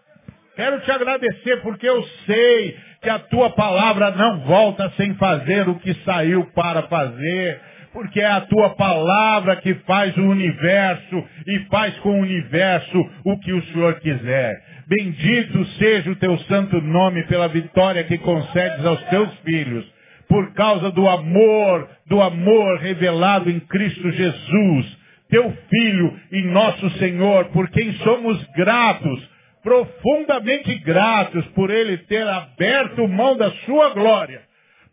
Quero 0.56 0.80
te 0.80 0.90
agradecer 0.90 1.62
porque 1.62 1.88
eu 1.88 2.02
sei 2.26 2.76
que 3.02 3.08
a 3.08 3.18
tua 3.18 3.50
palavra 3.50 4.10
não 4.10 4.40
volta 4.40 4.92
sem 4.96 5.14
fazer 5.14 5.68
o 5.68 5.76
que 5.76 5.94
saiu 6.04 6.44
para 6.54 6.82
fazer. 6.82 7.60
Porque 7.92 8.20
é 8.20 8.26
a 8.26 8.42
tua 8.42 8.70
palavra 8.70 9.56
que 9.56 9.74
faz 9.86 10.16
o 10.16 10.22
universo 10.22 11.24
e 11.46 11.58
faz 11.70 11.96
com 11.98 12.10
o 12.10 12.22
universo 12.22 13.10
o 13.24 13.38
que 13.38 13.52
o 13.52 13.62
Senhor 13.66 13.94
quiser. 14.00 14.62
Bendito 14.86 15.64
seja 15.78 16.10
o 16.10 16.16
teu 16.16 16.38
santo 16.40 16.80
nome 16.80 17.24
pela 17.26 17.48
vitória 17.48 18.04
que 18.04 18.18
concedes 18.18 18.84
aos 18.84 19.02
teus 19.04 19.32
filhos, 19.44 19.84
por 20.28 20.52
causa 20.54 20.90
do 20.92 21.08
amor, 21.08 21.88
do 22.06 22.20
amor 22.20 22.78
revelado 22.78 23.50
em 23.50 23.58
Cristo 23.60 24.10
Jesus, 24.10 24.98
teu 25.28 25.52
Filho 25.68 26.20
e 26.32 26.42
nosso 26.42 26.90
Senhor, 26.98 27.46
por 27.46 27.68
quem 27.70 27.92
somos 27.94 28.44
gratos 28.56 29.29
profundamente 29.62 30.74
gratos 30.78 31.46
por 31.48 31.70
ele 31.70 31.98
ter 31.98 32.26
aberto 32.26 33.06
mão 33.08 33.36
da 33.36 33.50
sua 33.66 33.90
glória 33.90 34.42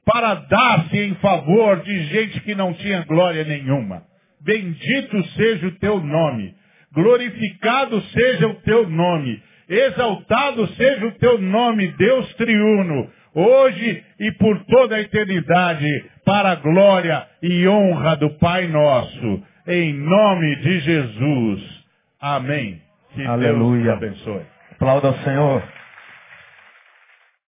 para 0.07 0.36
dar-se 0.36 0.97
em 0.97 1.15
favor 1.15 1.82
de 1.82 2.05
gente 2.05 2.39
que 2.41 2.55
não 2.55 2.74
tinha 2.74 3.03
glória 3.03 3.43
nenhuma. 3.43 4.03
Bendito 4.41 5.22
seja 5.36 5.68
o 5.68 5.72
teu 5.80 5.99
nome, 5.99 6.55
glorificado 6.93 8.01
seja 8.13 8.47
o 8.47 8.55
teu 8.61 8.89
nome, 8.89 9.41
exaltado 9.68 10.65
seja 10.76 11.05
o 11.07 11.11
teu 11.13 11.38
nome, 11.39 11.89
Deus 11.97 12.34
triuno, 12.36 13.09
hoje 13.36 14.03
e 14.20 14.32
por 14.34 14.63
toda 14.65 14.95
a 14.95 15.01
eternidade, 15.01 15.89
para 16.24 16.51
a 16.51 16.55
glória 16.55 17.28
e 17.43 17.68
honra 17.68 18.15
do 18.15 18.30
Pai 18.38 18.68
nosso, 18.68 19.43
em 19.68 19.93
nome 19.93 20.55
de 20.57 20.80
Jesus. 20.80 21.86
Amém. 22.22 22.82
Que 23.13 23.26
Aleluia. 23.26 23.97
Deus 23.97 23.99
te 23.99 24.05
abençoe. 24.05 24.57
Aplauda 24.78 25.07
ao 25.07 25.23
Senhor. 25.23 25.63